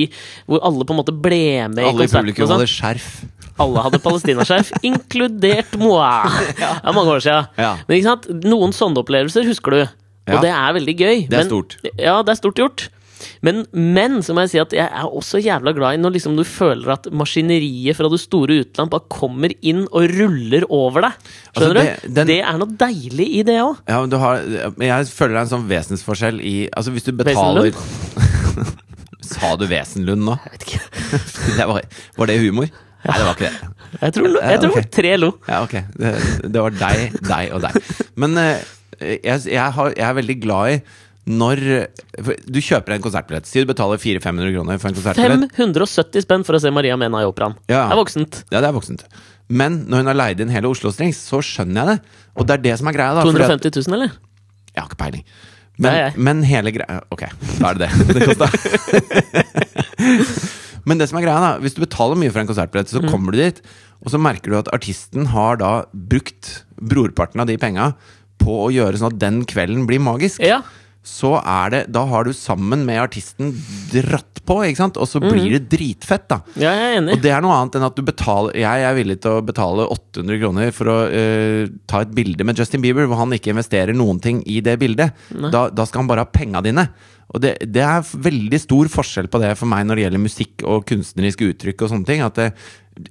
hvor 0.50 0.60
alle 0.68 0.86
på 0.88 0.96
en 0.96 1.00
måte 1.02 1.14
ble 1.16 1.42
med 1.72 1.80
Alle 1.84 2.04
i 2.04 2.08
konserten. 2.08 2.26
publikum 2.26 2.44
i 2.44 2.48
publikum 2.48 2.54
hadde 2.58 2.68
skjerf. 2.74 3.10
Alle 3.60 3.82
hadde 3.84 4.00
palestinaskjerf, 4.04 4.70
inkludert 4.90 5.74
moi. 5.80 6.12
Det 6.56 6.68
er 6.70 6.96
mange 6.96 7.16
år 7.18 7.24
siden. 7.26 7.50
Ja. 7.60 7.74
Men 7.88 7.98
ikke 7.98 8.10
sant? 8.12 8.30
noen 8.48 8.76
sånne 8.76 9.02
opplevelser 9.04 9.48
husker 9.50 9.76
du, 9.76 9.82
og 9.84 10.36
Ja. 10.36 10.42
det 10.44 10.52
er 10.54 10.74
veldig 10.78 10.96
gøy. 11.00 11.18
Det 11.28 11.34
er 11.34 11.44
men, 11.44 11.50
stort. 11.50 11.78
Ja, 11.98 12.22
det 12.24 12.36
er 12.36 12.40
stort 12.40 12.60
gjort. 12.62 12.90
Men, 13.46 13.64
men 13.74 14.20
så 14.26 14.34
må 14.36 14.44
jeg 14.46 14.54
si 14.54 14.62
at 14.62 14.76
jeg 14.78 14.86
er 14.88 15.08
også 15.20 15.42
jævla 15.44 15.74
glad 15.78 15.98
i 15.98 16.02
når 16.02 16.16
liksom 16.18 16.38
du 16.38 16.44
føler 16.48 16.94
at 16.96 17.10
maskineriet 17.12 17.98
fra 17.98 18.10
det 18.12 18.20
store 18.24 18.60
utland 18.64 18.92
bare 18.94 19.08
kommer 19.12 19.54
inn 19.62 19.86
og 19.90 20.08
ruller 20.16 20.66
over 20.70 21.08
deg. 21.10 21.30
Skjønner 21.54 21.54
Altså, 21.54 21.74
du? 21.74 21.80
det- 21.80 22.14
den- 22.16 22.28
Det 22.30 22.40
er 22.44 22.58
noe 22.62 22.78
deilig 22.86 23.30
i 23.40 23.44
det 23.44 23.58
òg. 23.64 23.78
Ja, 23.88 24.02
men 24.06 24.20
har, 24.20 24.36
jeg 24.80 25.08
føler 25.08 25.34
det 25.34 25.40
er 25.40 25.48
en 25.48 25.54
sånn 25.56 25.70
vesensforskjell 25.70 26.40
i 26.42 26.56
Altså 26.76 26.92
hvis 26.94 27.04
du 27.08 27.12
betaler 27.14 27.72
Sa 29.30 29.56
du 29.60 29.66
Wesenlund 29.70 30.24
nå? 30.26 30.36
Jeg 30.46 30.54
vet 30.56 30.64
ikke. 30.68 31.20
Det 31.60 31.66
var, 31.68 31.82
var 32.18 32.30
det 32.32 32.38
humor? 32.42 32.70
Nei, 33.00 33.16
det 33.16 33.26
var 33.28 33.36
ikke 33.38 33.50
det. 33.50 33.70
Jeg 34.02 34.14
tror, 34.16 34.34
jeg 34.44 34.60
tror 34.62 34.74
okay. 34.76 34.88
tre 34.92 35.12
lo. 35.18 35.30
Ja, 35.48 35.62
ok. 35.64 35.76
Det, 35.98 36.10
det 36.54 36.64
var 36.66 36.74
deg, 36.76 37.14
deg 37.26 37.54
og 37.56 37.62
deg. 37.64 37.78
Men 38.20 38.36
eh, 38.42 38.66
jeg, 39.00 39.46
jeg, 39.54 39.72
har, 39.78 39.94
jeg 39.96 40.04
er 40.10 40.18
veldig 40.20 40.36
glad 40.44 40.74
i 40.74 40.80
når 41.28 41.60
Du 42.50 42.58
kjøper 42.64 42.94
en 42.96 43.02
konsertbillett. 43.04 43.46
Si 43.46 43.60
du 43.62 43.68
betaler 43.70 44.00
400-500 44.02 44.54
kroner 44.56 44.80
for 44.82 44.88
en 44.90 44.96
konsertbillett. 44.98 45.52
570 45.58 46.22
spenn 46.26 46.46
for 46.48 46.54
å 46.58 46.62
se 46.64 46.72
Maria 46.74 46.96
Mena 46.98 47.20
i 47.22 47.28
operaen. 47.28 47.54
Ja. 47.70 47.84
Det 47.90 47.94
er 47.98 48.00
voksent. 48.00 48.34
Ja, 48.50 48.62
det 48.64 48.70
er 48.72 48.76
voksent. 48.78 49.04
Men 49.50 49.72
når 49.90 49.98
hun 50.04 50.10
har 50.14 50.18
leid 50.18 50.38
inn 50.42 50.50
hele 50.54 50.70
Oslo 50.72 50.90
Strings, 50.94 51.20
så 51.30 51.38
skjønner 51.46 51.78
jeg 51.82 51.88
det. 51.92 51.98
Og 52.40 52.44
det 52.50 52.54
er 52.58 52.62
det 52.70 52.76
som 52.82 52.88
er 52.90 52.96
greia. 52.98 53.14
da 53.18 53.22
250 53.28 53.70
000, 53.90 53.96
eller? 54.00 54.10
Jeg 54.74 54.80
har 54.84 54.90
ikke 54.90 55.02
peiling. 55.04 55.26
Men, 55.80 55.94
jeg. 55.96 56.12
men 56.20 56.42
hele 56.44 56.72
greia 56.76 56.98
Ok, 57.16 57.22
da 57.62 57.66
er 57.70 57.74
det 57.80 57.88
det. 57.88 57.92
det 58.18 58.22
kosta. 58.28 58.48
men 60.90 61.00
det 61.00 61.08
som 61.10 61.20
er 61.20 61.26
greia, 61.26 61.40
da 61.44 61.52
hvis 61.64 61.76
du 61.78 61.82
betaler 61.84 62.20
mye 62.20 62.32
for 62.34 62.42
en 62.44 62.50
konsertbillett, 62.50 62.92
Mm. 62.92 62.96
så 63.06 63.12
kommer 63.14 63.36
du 63.36 63.40
dit, 63.42 63.60
og 64.04 64.12
så 64.14 64.20
merker 64.22 64.52
du 64.52 64.58
at 64.60 64.72
artisten 64.76 65.30
har 65.34 65.60
da 65.62 65.72
brukt 65.94 66.64
brorparten 66.80 67.42
av 67.44 67.48
de 67.50 67.58
penga 67.60 67.92
på 68.40 68.56
å 68.66 68.70
gjøre 68.72 68.98
sånn 69.00 69.12
at 69.14 69.20
den 69.20 69.42
kvelden 69.46 69.86
blir 69.88 70.00
magisk. 70.04 70.40
Ja. 70.44 70.62
Så 71.06 71.32
er 71.40 71.72
det 71.72 71.80
Da 71.96 72.04
har 72.10 72.28
du 72.28 72.34
sammen 72.36 72.84
med 72.88 73.00
artisten 73.02 73.54
dratt 73.94 74.42
på, 74.46 74.58
ikke 74.66 74.82
sant? 74.82 74.98
Og 75.00 75.08
så 75.08 75.22
blir 75.22 75.54
det 75.56 75.70
dritfett, 75.72 76.26
da. 76.32 76.40
ja, 76.60 76.72
jeg 76.74 76.88
er 76.90 76.98
enig. 77.00 77.14
Og 77.16 77.24
det 77.24 77.32
er 77.36 77.44
noe 77.46 77.56
annet 77.56 77.78
enn 77.78 77.86
at 77.86 77.98
du 77.98 78.02
betaler 78.06 78.58
Jeg 78.58 78.86
er 78.88 78.98
villig 78.98 79.20
til 79.24 79.38
å 79.38 79.44
betale 79.46 79.86
800 79.94 80.42
kroner 80.42 80.74
for 80.76 80.92
å 80.92 80.98
uh, 81.12 81.70
ta 81.90 82.04
et 82.04 82.16
bilde 82.18 82.48
med 82.48 82.60
Justin 82.60 82.84
Bieber, 82.84 83.08
hvor 83.10 83.22
han 83.22 83.36
ikke 83.36 83.54
investerer 83.54 83.96
noen 83.96 84.20
ting 84.24 84.42
i 84.50 84.60
det 84.66 84.76
bildet. 84.82 85.16
Da, 85.54 85.68
da 85.70 85.86
skal 85.88 86.04
han 86.04 86.12
bare 86.12 86.26
ha 86.26 86.34
penga 86.34 86.64
dine. 86.66 86.90
Og 87.30 87.42
det, 87.44 87.56
det 87.70 87.84
er 87.86 88.06
veldig 88.26 88.60
stor 88.62 88.90
forskjell 88.90 89.28
på 89.30 89.42
det 89.44 89.52
for 89.60 89.70
meg 89.70 89.86
når 89.86 90.00
det 90.00 90.06
gjelder 90.08 90.24
musikk 90.24 90.64
og 90.66 90.86
kunstnerisk 90.90 91.44
uttrykk 91.46 91.84
og 91.86 91.92
sånne 91.92 92.08
ting. 92.10 92.24
At 92.26 92.40
det, 92.40 92.48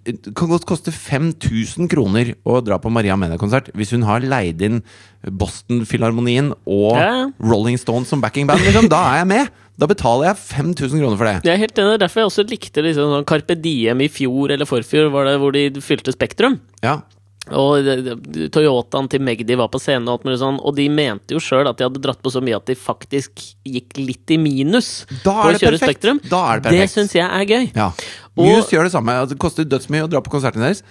det 0.04 0.32
kan 0.36 0.50
godt 0.50 0.66
koste 0.68 0.90
5000 0.94 1.86
kroner 1.92 2.32
å 2.42 2.58
dra 2.66 2.80
på 2.82 2.90
Maria 2.92 3.14
Mena-konsert 3.20 3.70
hvis 3.78 3.94
hun 3.94 4.06
har 4.08 4.26
leid 4.26 4.64
inn 4.66 4.82
Boston-filharmonien 5.22 6.50
og 6.66 6.98
Ja, 6.98 7.06
ja. 7.22 7.24
Rolling 7.38 7.78
Stones 7.80 8.10
som 8.10 8.22
backingband. 8.24 8.64
Liksom. 8.66 8.90
Da 8.90 9.04
er 9.12 9.22
jeg 9.22 9.30
med! 9.36 9.54
Da 9.78 9.86
betaler 9.86 10.32
jeg 10.32 10.40
5000 10.42 10.98
kroner 10.98 11.18
for 11.20 11.28
det. 11.28 11.36
Jeg 11.46 11.54
er 11.54 11.60
helt 11.62 11.78
enig, 11.78 12.00
derfor 12.02 12.24
jeg 12.24 12.30
også 12.32 12.44
likte 12.50 12.82
liksom 12.82 13.12
sånn 13.14 13.26
Carpe 13.30 13.54
Diem 13.54 14.02
i 14.02 14.08
fjor 14.10 14.50
eller 14.50 14.66
forfjor, 14.66 15.12
var 15.14 15.28
det 15.30 15.36
hvor 15.38 15.54
de 15.54 15.68
fylte 15.84 16.10
Spektrum. 16.14 16.58
Ja, 16.82 16.96
Og 17.56 17.86
Toyotaen 18.52 19.08
til 19.10 19.22
Magdi 19.24 19.56
var 19.58 19.70
på 19.72 19.80
scenen, 19.80 20.08
og 20.08 20.18
alt 20.18 20.26
mulig 20.28 20.38
sånn, 20.42 20.58
og 20.60 20.74
de 20.76 20.88
mente 20.92 21.36
jo 21.36 21.40
sjøl 21.42 21.68
at 21.70 21.78
de 21.78 21.86
hadde 21.86 22.02
dratt 22.04 22.20
på 22.24 22.32
så 22.34 22.42
mye 22.44 22.58
at 22.58 22.68
de 22.68 22.76
faktisk 22.78 23.44
gikk 23.68 23.96
litt 24.02 24.34
i 24.34 24.38
minus 24.40 24.90
på 25.24 25.32
å 25.32 25.52
kjøre 25.54 25.76
perfekt. 25.78 25.98
Spektrum. 25.98 26.20
Da 26.28 26.42
er 26.54 26.64
det 26.64 26.74
det 26.76 26.88
syns 26.92 27.14
jeg 27.16 27.24
er 27.24 27.46
gøy. 27.48 27.70
Ja. 27.76 27.90
Muse 28.38 28.70
gjør 28.76 28.86
det 28.86 28.94
samme. 28.94 29.14
Altså, 29.18 29.34
Det 29.34 29.42
koster 29.42 29.66
dødsmye 29.66 30.04
å 30.06 30.10
dra 30.10 30.20
på 30.22 30.30
konserten 30.30 30.62
deres. 30.62 30.82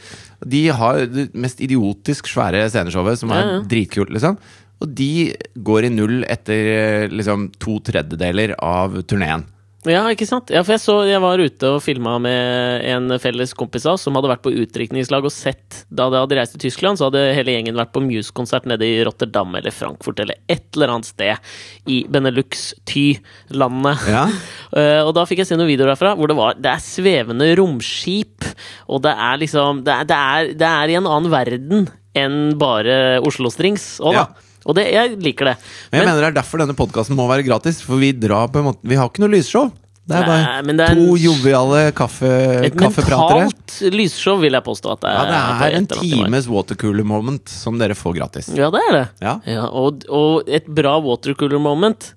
De 0.44 0.66
har 0.76 1.06
det 1.08 1.30
mest 1.38 1.62
idiotisk 1.64 2.28
svære 2.28 2.66
sceneshowet, 2.74 3.22
som 3.22 3.32
er 3.32 3.44
Ja, 3.44 3.52
ja. 3.58 3.60
dritkult, 3.72 4.10
liksom. 4.12 4.38
Og 4.84 4.92
de 4.94 5.34
går 5.66 5.88
i 5.88 5.90
null 5.90 6.24
etter 6.30 6.68
eh, 6.74 7.08
liksom 7.10 7.48
to 7.58 7.80
tredjedeler 7.82 8.54
av 8.62 9.00
turneen. 9.10 9.46
Ja, 9.92 10.04
ikke 10.12 10.28
sant? 10.28 10.52
Ja, 10.54 10.64
for 10.66 10.76
jeg, 10.76 10.82
så, 10.84 10.96
jeg 11.08 11.22
var 11.24 11.42
ute 11.42 11.72
og 11.76 11.82
filma 11.84 12.18
med 12.22 12.86
en 12.88 13.14
felles 13.22 13.54
kompis 13.58 13.86
av 13.88 13.96
oss 13.96 14.06
som 14.08 14.18
hadde 14.18 14.32
vært 14.32 14.44
på 14.46 14.54
utdrikningslag 14.64 15.26
og 15.28 15.34
sett 15.34 15.84
Da 15.88 16.10
de 16.12 16.22
hadde 16.22 16.38
reist 16.40 16.56
til 16.56 16.64
Tyskland, 16.66 17.00
så 17.00 17.08
hadde 17.08 17.24
hele 17.38 17.56
gjengen 17.56 17.78
vært 17.80 17.94
på 17.96 18.04
Muse-konsert 18.04 18.68
nede 18.70 18.88
i 18.88 19.04
Rotterdam 19.08 19.56
eller 19.60 19.76
Frankfurt 19.76 20.24
eller 20.24 20.40
et 20.52 20.66
eller 20.76 20.96
annet 20.96 21.10
sted 21.10 21.54
i 21.88 22.02
Benelux-Ty-landet. 22.12 24.08
Ja. 24.12 24.26
Uh, 24.74 25.02
og 25.08 25.14
da 25.18 25.28
fikk 25.30 25.44
jeg 25.44 25.52
se 25.52 25.60
noen 25.60 25.72
videoer 25.72 25.94
derfra 25.94 26.16
hvor 26.18 26.32
det 26.32 26.38
var 26.38 26.58
Det 26.60 26.72
er 26.74 26.84
svevende 26.84 27.52
romskip, 27.60 28.48
og 28.92 29.04
det 29.06 29.14
er 29.14 29.40
liksom 29.44 29.86
Det 29.88 29.94
er, 29.94 30.10
det 30.10 30.18
er, 30.18 30.52
det 30.64 30.74
er 30.74 30.92
i 30.92 31.00
en 31.00 31.08
annen 31.08 31.32
verden 31.32 31.88
enn 32.18 32.58
bare 32.58 33.20
Oslo 33.26 33.52
Strings 33.54 33.98
òg, 34.02 34.18
da. 34.18 34.26
Ja. 34.26 34.47
Og 34.68 34.76
det, 34.76 34.84
jeg 34.92 35.18
liker 35.24 35.54
det. 35.54 35.58
Men 35.92 36.02
jeg 36.02 36.08
mener 36.10 36.24
det 36.26 36.30
er 36.34 36.38
derfor 36.42 36.60
denne 36.60 36.76
podkasten 36.78 37.16
må 37.16 37.26
være 37.32 37.46
gratis, 37.48 37.80
for 37.86 38.02
vi 38.02 38.12
drar 38.12 38.50
på 38.52 38.60
en 38.60 38.68
måte 38.74 38.84
Vi 38.88 38.98
har 39.00 39.08
ikke 39.08 39.24
noe 39.24 39.32
lysshow. 39.32 39.70
Det 40.08 40.16
er 40.16 40.24
bare 40.28 40.44
Nei, 40.64 40.74
det 40.80 40.86
er 40.86 40.96
to 40.96 41.16
joviale 41.20 41.80
kaffe, 41.96 42.30
et 42.64 42.76
kaffepratere. 42.80 43.48
mentalt 43.50 43.96
lysshow, 43.96 44.38
vil 44.40 44.56
jeg 44.56 44.64
påstå 44.64 44.94
at 44.94 45.02
det 45.04 45.10
er. 45.12 45.18
Ja, 45.18 45.42
det 45.60 45.66
er 45.68 45.78
en 45.82 45.88
times 45.92 46.48
watercooler 46.48 47.08
moment 47.08 47.52
som 47.52 47.76
dere 47.80 47.96
får 48.00 48.16
gratis. 48.16 48.48
Ja, 48.56 48.70
det 48.72 48.84
er 48.88 48.96
det. 48.96 49.02
Ja, 49.26 49.66
og, 49.68 50.06
og 50.08 50.48
et 50.48 50.70
bra 50.72 50.94
watercooler 51.04 51.60
moment. 51.60 52.14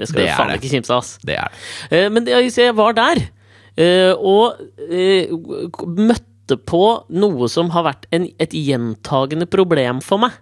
Det 0.00 0.08
skal 0.08 0.22
Det 0.22 0.30
du 0.30 0.36
faen 0.38 0.48
det. 0.54 0.56
ikke 0.62 0.72
kimse 0.78 0.96
av, 0.96 1.10
det 1.28 1.36
er 1.36 1.52
det. 1.52 1.98
Eh, 1.98 2.08
men 2.08 2.24
det, 2.24 2.38
jeg 2.56 2.76
var 2.78 2.96
der, 2.96 3.20
eh, 3.76 4.12
og 4.16 4.56
eh, 4.88 5.28
møtte 6.00 6.56
på 6.56 6.82
noe 7.20 7.48
som 7.52 7.68
har 7.76 7.84
vært 7.90 8.08
en, 8.16 8.30
et 8.40 8.56
gjentagende 8.56 9.44
problem 9.50 10.00
for 10.04 10.24
meg. 10.24 10.40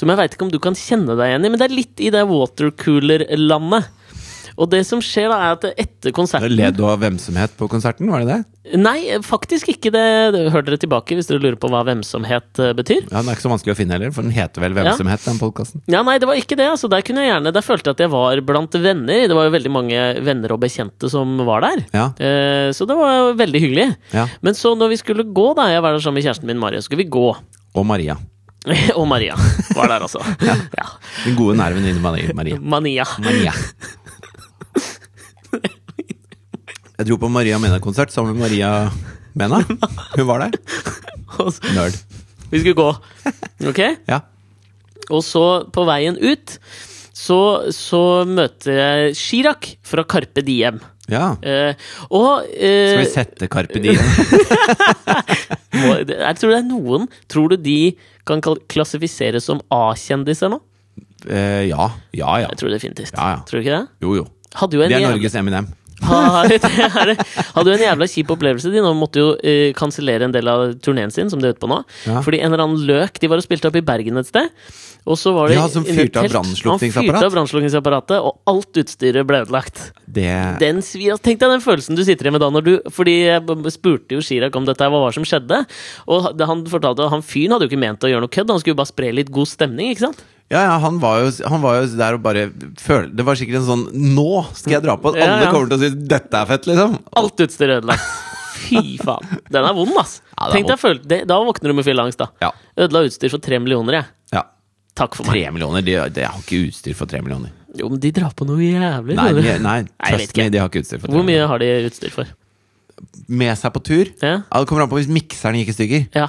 Som 0.00 0.12
jeg 0.12 0.20
veit 0.20 0.36
ikke 0.36 0.46
om 0.48 0.52
du 0.52 0.60
kan 0.62 0.76
kjenne 0.78 1.16
deg 1.18 1.32
igjen 1.32 1.46
i, 1.46 1.52
men 1.54 1.60
det 1.60 1.68
er 1.70 1.76
litt 1.80 2.00
i 2.04 2.12
det 2.14 2.26
watercooler-landet. 2.30 3.96
Og 4.60 4.68
det 4.68 4.82
som 4.84 5.00
skjer, 5.00 5.30
da, 5.30 5.36
er 5.40 5.54
at 5.54 5.62
etter 5.80 6.12
konserten 6.12 6.52
Led 6.52 6.74
du 6.76 6.82
av 6.84 6.98
vemsomhet 7.00 7.52
på 7.56 7.68
konserten, 7.70 8.10
var 8.12 8.20
det 8.26 8.34
det? 8.34 8.76
Nei, 8.76 8.98
faktisk 9.24 9.70
ikke 9.72 9.92
det. 9.94 10.02
Hør 10.52 10.64
dere 10.66 10.76
tilbake 10.82 11.16
hvis 11.16 11.30
dere 11.30 11.40
lurer 11.40 11.56
på 11.60 11.70
hva 11.72 11.80
hvemsomhet 11.86 12.60
eh, 12.60 12.74
betyr. 12.76 13.06
Ja, 13.06 13.22
Den 13.22 13.30
er 13.30 13.38
ikke 13.38 13.46
så 13.46 13.52
vanskelig 13.54 13.72
å 13.72 13.78
finne 13.78 13.96
heller, 13.96 14.12
for 14.12 14.26
den 14.26 14.34
heter 14.36 14.60
vel 14.66 14.74
Hvemsomhet, 14.76 15.22
den 15.24 15.40
podkasten. 15.40 15.84
Ja, 15.90 16.02
nei, 16.04 16.18
det 16.20 16.28
var 16.28 16.36
ikke 16.36 16.58
det. 16.60 16.66
altså 16.74 16.90
Der 16.92 17.04
kunne 17.06 17.24
jeg 17.24 17.32
gjerne 17.32 17.54
Der 17.56 17.64
følte 17.64 17.88
jeg 17.88 17.96
at 17.96 18.04
jeg 18.04 18.12
var 18.12 18.42
blant 18.50 18.76
venner. 18.84 19.22
Det 19.30 19.38
var 19.38 19.48
jo 19.48 19.54
veldig 19.56 19.72
mange 19.78 20.02
venner 20.28 20.52
og 20.56 20.60
bekjente 20.66 21.08
som 21.14 21.40
var 21.48 21.64
der. 21.64 21.86
Ja. 21.96 22.06
Eh, 22.20 22.68
så 22.76 22.84
det 22.90 22.98
var 23.00 23.32
veldig 23.40 23.64
hyggelig. 23.64 23.88
ja. 24.12 24.26
Men 24.44 24.58
så 24.58 24.74
når 24.76 24.92
vi 24.92 25.00
skulle 25.00 25.24
gå, 25.24 25.46
da 25.56 25.70
jeg 25.72 25.80
var 25.86 25.96
der 25.96 26.04
sammen 26.04 26.20
med 26.20 26.28
kjæresten 26.28 26.50
min 26.50 26.60
Maria, 26.60 26.84
skulle 26.84 27.00
vi 27.06 27.08
gå. 27.16 27.30
Og 27.78 27.86
Maria. 27.86 28.18
og 28.98 29.06
Maria 29.08 29.36
var 29.76 29.88
der 29.88 30.04
også. 30.04 30.20
ja. 30.48 30.86
Den 31.24 31.36
gode 31.38 31.56
nerven 31.56 31.86
din, 31.86 32.00
Maria. 32.02 32.58
Mania. 32.60 33.06
Mania. 33.22 33.54
Jeg 37.00 37.08
dro 37.08 37.16
på 37.16 37.30
Maria 37.32 37.56
Mena-konsert 37.56 38.12
sammen 38.12 38.36
med 38.36 38.44
Maria 38.44 38.90
Mena. 39.32 39.62
Hun 40.16 40.26
var 40.28 40.44
der. 40.44 40.58
Nerd. 41.72 41.96
vi 42.50 42.60
skulle 42.60 42.76
gå. 42.76 42.90
Ok? 43.70 43.80
Ja. 44.10 44.20
Og 45.08 45.24
så, 45.24 45.64
på 45.72 45.86
veien 45.88 46.18
ut, 46.20 46.58
så, 47.16 47.40
så 47.72 48.02
møter 48.28 48.76
jeg 48.76 49.16
Chirag 49.16 49.70
fra 49.86 50.04
Carpe 50.04 50.44
Diem. 50.44 50.82
Ja. 51.10 51.26
Eh, 51.42 51.74
og 52.10 52.46
eh, 52.54 52.94
Skal 52.94 53.02
vi 53.02 53.10
sette 53.10 53.50
Carpe 53.52 53.82
Diem? 53.82 54.00
Jeg 55.70 56.36
tror 56.38 56.50
det 56.50 56.58
er 56.58 56.66
noen 56.66 57.06
Tror 57.30 57.52
du 57.52 57.56
de 57.60 57.94
kan 58.28 58.42
klassifiseres 58.42 59.46
som 59.48 59.62
A-kjendiser 59.74 60.52
nå? 60.52 60.60
Eh, 61.26 61.66
ja. 61.70 61.90
Ja, 62.14 62.36
ja. 62.40 62.48
Jeg 62.48 62.60
tror 62.60 62.72
definitivt. 62.72 63.14
Ja, 63.16 63.36
ja. 63.36 63.42
Tror 63.48 63.58
du 63.58 63.64
ikke 63.64 63.76
det? 63.76 63.86
Jo, 64.04 64.14
jo. 64.20 64.26
Hadde 64.60 64.78
jo 64.78 64.84
en 64.84 64.92
Det 64.92 64.98
er 65.00 65.08
Norges 65.08 65.36
Eminem. 65.38 65.68
Hadde 66.00 67.66
jo 67.68 67.74
en 67.74 67.84
jævla 67.84 68.08
kjip 68.08 68.30
opplevelse. 68.32 68.70
De 68.72 68.82
nå 68.82 68.92
måtte 68.96 69.20
jo 69.20 69.32
uh, 69.36 69.70
kansellere 69.76 70.26
en 70.26 70.34
del 70.34 70.48
av 70.50 70.70
turneen 70.84 71.12
sin, 71.12 71.30
som 71.32 71.42
de 71.42 71.50
er 71.50 71.56
ute 71.56 71.62
på 71.62 71.70
nå. 71.70 71.82
Ja. 72.08 72.22
Fordi 72.24 72.40
en 72.40 72.52
eller 72.52 72.64
annen 72.64 72.86
løk 72.88 73.20
De 73.20 73.30
var 73.30 73.40
og 73.40 73.46
spilte 73.46 73.68
opp 73.68 73.78
i 73.78 73.84
Bergen 73.84 74.20
et 74.20 74.30
sted. 74.30 74.48
Og 75.08 75.16
så 75.18 75.32
var 75.32 75.48
det 75.48 75.56
Ja, 75.56 75.66
som 75.72 75.84
fyrte 75.86 76.20
av 76.20 76.28
brannslukningsapparatet? 76.28 76.96
Han 76.96 77.06
fyrte 77.08 77.28
av 77.28 77.34
brannslukningsapparatet, 77.36 78.18
og 78.20 78.50
alt 78.52 78.80
utstyret 78.82 79.28
ble 79.28 79.42
ødelagt. 79.44 79.92
Det 80.06 80.58
Den 80.60 80.82
svir, 80.84 81.16
Tenk 81.22 81.40
deg 81.40 81.54
den 81.54 81.64
følelsen 81.64 81.96
du 81.96 82.04
sitter 82.04 82.28
i 82.28 82.34
med 82.34 82.42
da 82.42 82.50
når 82.50 82.66
du 82.66 82.72
Fordi 82.90 83.14
jeg 83.28 83.72
spurte 83.72 84.16
jo 84.16 84.24
Chirag 84.24 84.56
om 84.56 84.66
dette, 84.68 84.90
hva 84.90 85.04
var 85.06 85.16
som 85.16 85.24
skjedde. 85.26 85.62
Og 86.10 86.28
han 86.50 86.66
fortalte 86.68 87.06
at 87.06 87.14
han 87.14 87.24
fyren 87.24 87.56
hadde 87.56 87.66
jo 87.66 87.72
ikke 87.72 87.80
ment 87.80 88.04
å 88.04 88.10
gjøre 88.10 88.26
noe 88.26 88.32
kødd, 88.32 88.52
han 88.52 88.60
skulle 88.60 88.76
jo 88.76 88.82
bare 88.82 88.92
spre 88.92 89.14
litt 89.16 89.32
god 89.32 89.48
stemning, 89.48 89.94
ikke 89.94 90.08
sant? 90.08 90.22
Ja, 90.50 90.64
ja, 90.66 90.78
han 90.82 90.96
var, 90.98 91.20
jo, 91.22 91.30
han 91.46 91.62
var 91.62 91.76
jo 91.78 91.90
der 91.94 92.16
og 92.16 92.24
bare 92.24 92.48
følte 92.82 93.14
Det 93.14 93.22
var 93.22 93.38
sikkert 93.38 93.60
en 93.60 93.68
sånn 93.68 93.84
Nå 94.16 94.42
skal 94.58 94.80
jeg 94.80 94.82
dra 94.82 94.96
på! 94.98 95.12
Ja, 95.14 95.28
Alle 95.36 95.44
ja. 95.46 95.52
kommer 95.54 95.70
til 95.70 95.78
å 95.78 95.82
si 95.84 95.90
'dette 96.10 96.40
er 96.40 96.48
fett', 96.50 96.66
liksom. 96.66 96.96
Alt 97.20 97.44
utstyret 97.46 97.78
ødelagt. 97.78 98.08
Fy 98.60 98.98
faen. 98.98 99.38
Den 99.46 99.64
er 99.64 99.76
vond, 99.76 99.94
ass. 100.00 100.18
Ja, 100.34 100.50
Tenk 100.52 100.66
deg 100.66 101.26
Da 101.28 101.38
våkner 101.38 101.70
du 101.70 101.78
med 101.78 101.86
fylleangst, 101.86 102.18
da. 102.18 102.28
Ja. 102.42 102.50
Ødela 102.76 103.04
utstyr 103.06 103.30
for 103.32 103.42
tre 103.42 103.60
millioner, 103.62 104.00
jeg. 104.00 104.10
Takk 105.00 105.16
for 105.16 105.28
meg. 105.28 105.38
Tre 105.38 105.54
millioner? 105.56 105.84
De, 105.86 105.96
de 106.18 106.26
har 106.28 106.42
ikke 106.42 106.60
utstyr 106.68 106.96
for 106.98 107.08
tre 107.10 107.22
millioner. 107.24 107.54
Jo, 107.78 107.88
men 107.88 108.00
de 108.02 108.10
drar 108.12 108.34
på 108.36 108.44
noe 108.48 108.60
jævlig. 108.60 109.16
Nei, 109.16 109.30
de, 109.38 109.54
nei 109.64 109.78
trust 109.86 110.36
me, 110.36 110.48
de 110.52 110.60
har 110.60 110.68
ikke 110.70 110.82
utstyr 110.84 111.00
for 111.00 111.08
tre 111.08 111.16
Hvor 111.16 111.26
mye 111.28 111.46
har 111.52 111.62
de 111.62 111.70
utstyr 111.88 112.12
for? 112.14 112.34
Med 113.30 113.56
seg 113.56 113.72
på 113.72 113.80
tur? 113.86 114.10
Ja? 114.20 114.34
Det 114.44 114.66
kommer 114.68 114.84
an 114.84 114.90
på 114.92 114.98
hvis 115.00 115.08
mikseren 115.10 115.56
gikk 115.62 115.72
i 115.72 115.78
stykker. 115.78 116.06
ja. 116.20 116.28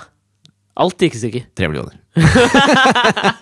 Alt 0.81 1.03
gikk 1.03 1.17
i 1.17 1.19
stykker. 1.19 1.43
Tre 1.59 1.67
millioner. 1.67 1.97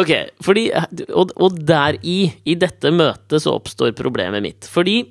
Ok, 0.00 0.10
fordi 0.44 0.66
Og, 1.12 1.32
og 1.36 1.58
der 1.68 1.98
i, 2.02 2.32
i 2.48 2.54
dette 2.58 2.92
møtet, 2.94 3.42
så 3.44 3.54
oppstår 3.58 3.92
problemet 3.96 4.42
mitt. 4.44 4.68
Fordi 4.70 5.02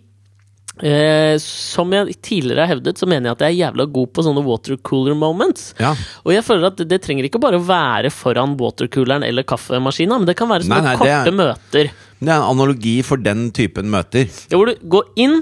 eh, 0.81 1.35
som 1.41 1.91
jeg 1.95 2.15
tidligere 2.25 2.65
har 2.65 2.75
hevdet, 2.75 2.97
så 2.99 3.07
mener 3.09 3.29
jeg 3.31 3.37
at 3.37 3.43
jeg 3.45 3.53
er 3.55 3.59
jævla 3.65 3.85
god 3.93 4.11
på 4.13 4.25
sånne 4.25 4.43
watercooler 4.45 5.15
moments. 5.17 5.73
Ja. 5.79 5.93
Og 6.25 6.33
jeg 6.35 6.43
føler 6.47 6.67
at 6.71 6.81
det 6.89 7.01
trenger 7.05 7.27
ikke 7.29 7.41
bare 7.41 7.59
å 7.61 7.65
være 7.67 8.11
foran 8.13 8.57
watercooleren 8.59 9.23
eller 9.27 9.43
kaffemaskina, 9.47 10.17
men 10.19 10.29
det 10.29 10.37
kan 10.39 10.49
være 10.51 10.67
sånne 10.67 10.81
Nei, 10.81 10.91
nei, 10.91 10.97
det 10.97 11.01
korte 11.05 11.33
er- 11.33 11.39
møter. 11.41 11.91
Det 12.21 12.29
er 12.29 12.37
en 12.37 12.51
analogi 12.53 12.99
for 13.03 13.17
den 13.17 13.47
typen 13.51 13.89
møter. 13.89 14.27
Ja, 14.51 14.57
hvor 14.59 14.69
du 14.69 14.75
går 14.93 15.07
inn, 15.17 15.39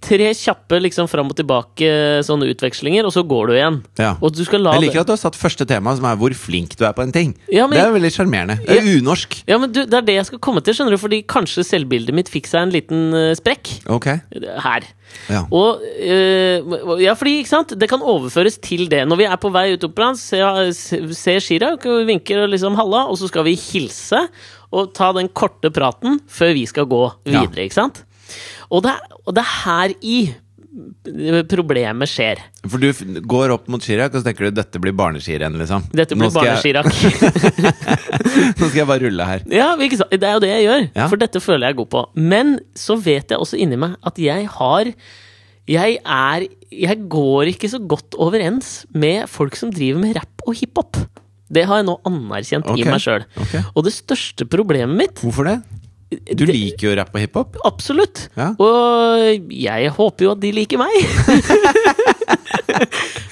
tre 0.00 0.30
kjappe 0.32 0.78
liksom 0.80 1.08
fram 1.10 1.28
og 1.30 1.36
tilbake 1.36 1.88
sånne 2.24 2.48
utvekslinger, 2.54 3.04
og 3.04 3.12
så 3.12 3.22
går 3.28 3.50
du 3.50 3.52
igjen. 3.56 3.76
Ja. 4.00 4.14
Du 4.20 4.40
Jeg 4.40 4.80
liker 4.80 5.00
at 5.02 5.06
du 5.10 5.12
har 5.12 5.20
satt 5.20 5.36
første 5.36 5.66
tema, 5.68 5.92
som 5.96 6.06
er 6.08 6.16
hvor 6.16 6.32
flink 6.34 6.76
du 6.80 6.84
er 6.88 6.94
på 6.96 7.02
en 7.04 7.12
ting. 7.12 7.34
Ja, 7.52 7.66
det 7.68 7.78
er 7.82 7.92
veldig 7.92 8.10
sjarmerende. 8.14 8.56
Det 8.64 8.78
er 8.78 8.88
unorsk. 9.00 9.42
Ja, 9.46 9.58
men 9.60 9.72
du, 9.72 9.82
Det 9.84 9.98
er 9.98 10.06
det 10.06 10.14
jeg 10.16 10.26
skal 10.30 10.38
komme 10.40 10.62
til, 10.64 10.74
skjønner 10.74 10.96
du, 10.96 11.00
fordi 11.02 11.22
kanskje 11.28 11.64
selvbildet 11.68 12.16
mitt 12.16 12.30
fikk 12.32 12.48
seg 12.48 12.62
en 12.66 12.72
liten 12.74 13.02
eh, 13.14 13.34
sprekk. 13.36 13.74
Ok. 13.92 14.08
Her. 14.64 14.88
Ja. 15.28 15.44
Og 15.52 15.82
eh, 16.00 16.64
Ja, 17.04 17.14
fordi, 17.18 17.40
ikke 17.42 17.52
sant, 17.52 17.74
det 17.78 17.88
kan 17.90 18.00
overføres 18.00 18.56
til 18.62 18.86
det. 18.88 19.02
Når 19.08 19.20
vi 19.20 19.28
er 19.28 19.36
på 19.42 19.52
vei 19.52 19.66
ut 19.74 19.84
operaen, 19.84 20.16
ser, 20.16 20.72
se 20.72 21.36
Chirag 21.44 21.84
vinker 22.08 22.44
og 22.46 22.52
liksom 22.54 22.78
halla, 22.80 23.04
og 23.10 23.18
så 23.20 23.28
skal 23.28 23.44
vi 23.48 23.56
hilse 23.58 24.24
og 24.70 24.92
ta 24.94 25.10
den 25.16 25.28
korte 25.34 25.68
praten 25.74 26.20
før 26.30 26.54
vi 26.54 26.64
skal 26.70 26.86
gå 26.86 27.02
Ja. 27.26 27.42
videre, 27.42 27.66
ikke 27.66 27.74
sant? 27.82 28.04
Og 28.70 28.84
det, 28.84 28.92
er- 28.94 29.09
og 29.26 29.36
det 29.36 29.42
er 29.44 29.52
her 29.64 29.96
i 30.00 30.20
problemet 31.50 32.08
skjer. 32.08 32.40
For 32.70 32.78
du 32.78 33.20
går 33.26 33.54
opp 33.56 33.66
mot 33.72 33.82
Chirag, 33.82 34.12
og 34.14 34.20
så 34.20 34.28
tenker 34.28 34.46
du 34.46 34.58
dette 34.60 34.80
blir 34.82 34.94
barneskirenn, 34.96 35.56
liksom. 35.58 35.88
Dette 35.96 36.14
blir 36.18 36.30
skal 36.30 36.46
barne-Chirag. 36.46 36.86
Nå 38.60 38.68
skal 38.68 38.78
jeg 38.78 38.88
bare 38.88 39.02
rulle 39.02 39.26
her. 39.26 39.42
Ja? 39.50 39.72
Det 39.80 40.20
er 40.22 40.36
jo 40.36 40.44
det 40.44 40.52
jeg 40.52 40.66
gjør, 40.68 40.86
Ja. 40.94 41.08
for 41.10 41.20
dette 41.20 41.42
føler 41.42 41.70
jeg 41.70 41.80
god 41.80 41.90
på. 41.90 42.04
Men 42.14 42.60
så 42.78 42.96
vet 43.00 43.34
jeg 43.34 43.42
også 43.42 43.58
inni 43.58 43.80
meg 43.80 43.98
at 44.06 44.20
jeg 44.20 44.46
har 44.58 44.92
Jeg 45.70 45.98
er 46.02 46.46
Jeg 46.70 47.08
går 47.10 47.50
ikke 47.50 47.68
så 47.68 47.78
godt 47.78 48.14
overens 48.14 48.86
med 48.94 49.28
folk 49.28 49.56
som 49.56 49.72
driver 49.74 50.00
med 50.00 50.16
rap 50.16 50.46
og 50.46 50.54
hiphop. 50.54 50.96
Det 51.50 51.66
har 51.66 51.80
jeg 51.80 51.88
nå 51.88 51.98
anerkjent 52.06 52.66
okay. 52.66 52.84
i 52.84 52.86
meg 52.86 53.02
sjøl. 53.02 53.26
Okay. 53.42 53.62
Og 53.74 53.84
det 53.84 53.92
største 53.92 54.46
problemet 54.46 54.94
mitt 54.96 55.18
Hvorfor 55.18 55.48
det? 55.50 55.58
Du 56.10 56.42
liker 56.48 56.88
jo 56.88 56.94
rapp 56.98 57.14
og 57.14 57.22
hiphop. 57.22 57.58
Absolutt. 57.68 58.24
Ja. 58.38 58.50
Og 58.58 59.52
jeg 59.54 59.92
håper 59.94 60.26
jo 60.26 60.32
at 60.34 60.40
de 60.42 60.50
liker 60.56 60.80
meg. 60.80 60.90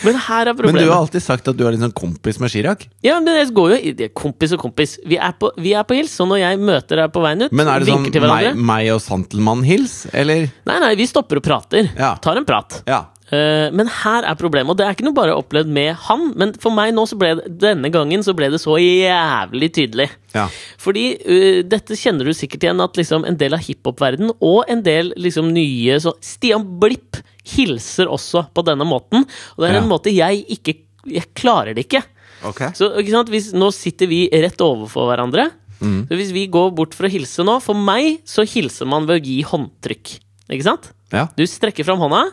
Men 0.06 0.14
her 0.28 0.46
er 0.46 0.54
problemet. 0.54 0.76
Men 0.78 0.84
du 0.84 0.92
har 0.92 1.00
alltid 1.02 1.24
sagt 1.24 1.48
at 1.50 1.58
du 1.58 1.64
er 1.66 1.74
litt 1.74 1.82
sånn 1.82 1.94
kompis 1.96 2.38
med 2.42 2.52
Chirag. 2.52 2.84
Ja, 3.04 3.18
men 3.18 3.34
jeg 3.34 3.50
går 3.56 3.74
jo 3.74 3.92
det 3.98 4.10
Kompis 4.16 4.54
og 4.54 4.62
kompis. 4.62 4.96
Vi 5.08 5.18
er 5.18 5.34
på, 5.38 5.50
vi 5.58 5.74
er 5.76 5.86
på 5.88 5.98
hils, 5.98 6.14
så 6.14 6.26
når 6.28 6.42
jeg 6.44 6.60
møter 6.62 7.02
deg 7.02 7.12
på 7.14 7.22
veien 7.24 7.46
ut, 7.46 7.54
Men 7.54 7.70
er 7.70 7.82
det 7.82 7.90
sånn 7.90 8.06
meg, 8.28 8.50
meg 8.70 8.92
og 8.94 9.02
Santelmann-hils, 9.04 10.00
eller? 10.14 10.48
Nei, 10.70 10.78
nei, 10.84 10.92
vi 10.98 11.08
stopper 11.10 11.42
og 11.42 11.46
prater. 11.48 11.90
Ja. 11.98 12.14
Tar 12.22 12.40
en 12.40 12.46
prat. 12.48 12.82
Ja. 12.88 13.06
Eh, 13.28 13.68
men 13.76 13.90
her 13.92 14.24
er 14.24 14.36
problemet, 14.40 14.72
og 14.72 14.78
det 14.78 14.86
er 14.86 14.94
ikke 14.96 15.04
noe 15.04 15.16
bare 15.16 15.34
opplevd 15.36 15.68
med 15.68 15.90
han, 16.06 16.30
men 16.40 16.54
for 16.62 16.72
meg 16.72 16.94
nå 16.96 17.02
så 17.10 17.18
ble 17.20 17.34
det, 17.36 17.50
denne 17.60 17.90
gangen 17.92 18.22
så 18.24 18.32
ble 18.36 18.48
det 18.54 18.60
så 18.62 18.78
jævlig 18.80 19.68
tydelig. 19.76 20.06
ja. 20.32 20.46
Fordi 20.80 21.02
uh, 21.28 21.58
dette 21.68 21.96
kjenner 21.98 22.24
du 22.24 22.32
sikkert 22.32 22.64
igjen, 22.64 22.80
at 22.80 22.96
liksom 22.96 23.26
en 23.28 23.36
del 23.36 23.52
av 23.56 23.60
hiphop-verden 23.66 24.32
og 24.38 24.62
en 24.72 24.80
del 24.86 25.12
liksom 25.20 25.50
nye 25.52 25.98
så 26.00 26.14
Stian 26.24 26.64
Blipp 26.80 27.18
hilser 27.48 28.08
også 28.08 28.46
på 28.56 28.64
denne 28.64 28.86
måten, 28.88 29.26
og 29.56 29.60
det 29.64 29.68
er 29.70 29.76
Ja. 29.76 29.82
en 29.82 29.90
måte 29.92 30.12
jeg 30.14 30.44
ikke 30.48 30.78
Jeg 31.08 31.28
klarer 31.34 31.72
det 31.74 31.86
ikke. 31.86 32.02
Okay. 32.44 32.72
Så 32.76 32.90
ikke 33.00 33.12
sant? 33.14 33.28
Hvis, 33.32 33.52
Nå 33.54 33.70
sitter 33.72 34.06
vi 34.10 34.28
rett 34.28 34.60
overfor 34.60 35.06
hverandre. 35.08 35.46
Mm. 35.80 36.02
Så 36.10 36.16
hvis 36.18 36.32
vi 36.34 36.42
går 36.52 36.74
bort 36.74 36.92
for 36.92 37.06
å 37.06 37.10
hilse 37.10 37.44
nå 37.46 37.54
For 37.62 37.72
meg 37.78 38.18
så 38.28 38.42
hilser 38.44 38.84
man 38.90 39.06
ved 39.06 39.20
å 39.22 39.24
gi 39.24 39.38
håndtrykk. 39.46 40.18
Ikke 40.50 40.66
sant? 40.66 40.90
Ja. 41.14 41.28
Du 41.38 41.46
strekker 41.48 41.86
fram 41.86 41.98
hånda, 42.02 42.26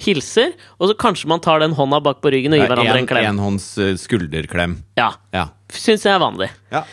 hilser, 0.00 0.52
og 0.78 0.90
så 0.90 0.96
kanskje 0.98 1.30
man 1.30 1.42
tar 1.44 1.62
den 1.62 1.74
hånda 1.76 2.02
bak 2.04 2.20
på 2.24 2.32
ryggen 2.34 2.54
og 2.54 2.60
gir 2.60 2.68
hverandre 2.70 3.00
en 3.00 3.08
klem. 3.10 3.28
Enhånds 3.32 3.68
hånds 3.80 4.04
skulderklem. 4.04 4.80
Ja, 4.98 5.12
Ja. 5.32 5.48
Syns 5.72 6.04
jeg 6.06 6.14
er 6.14 6.22
vanlig. 6.22 6.50
ja. 6.70 6.84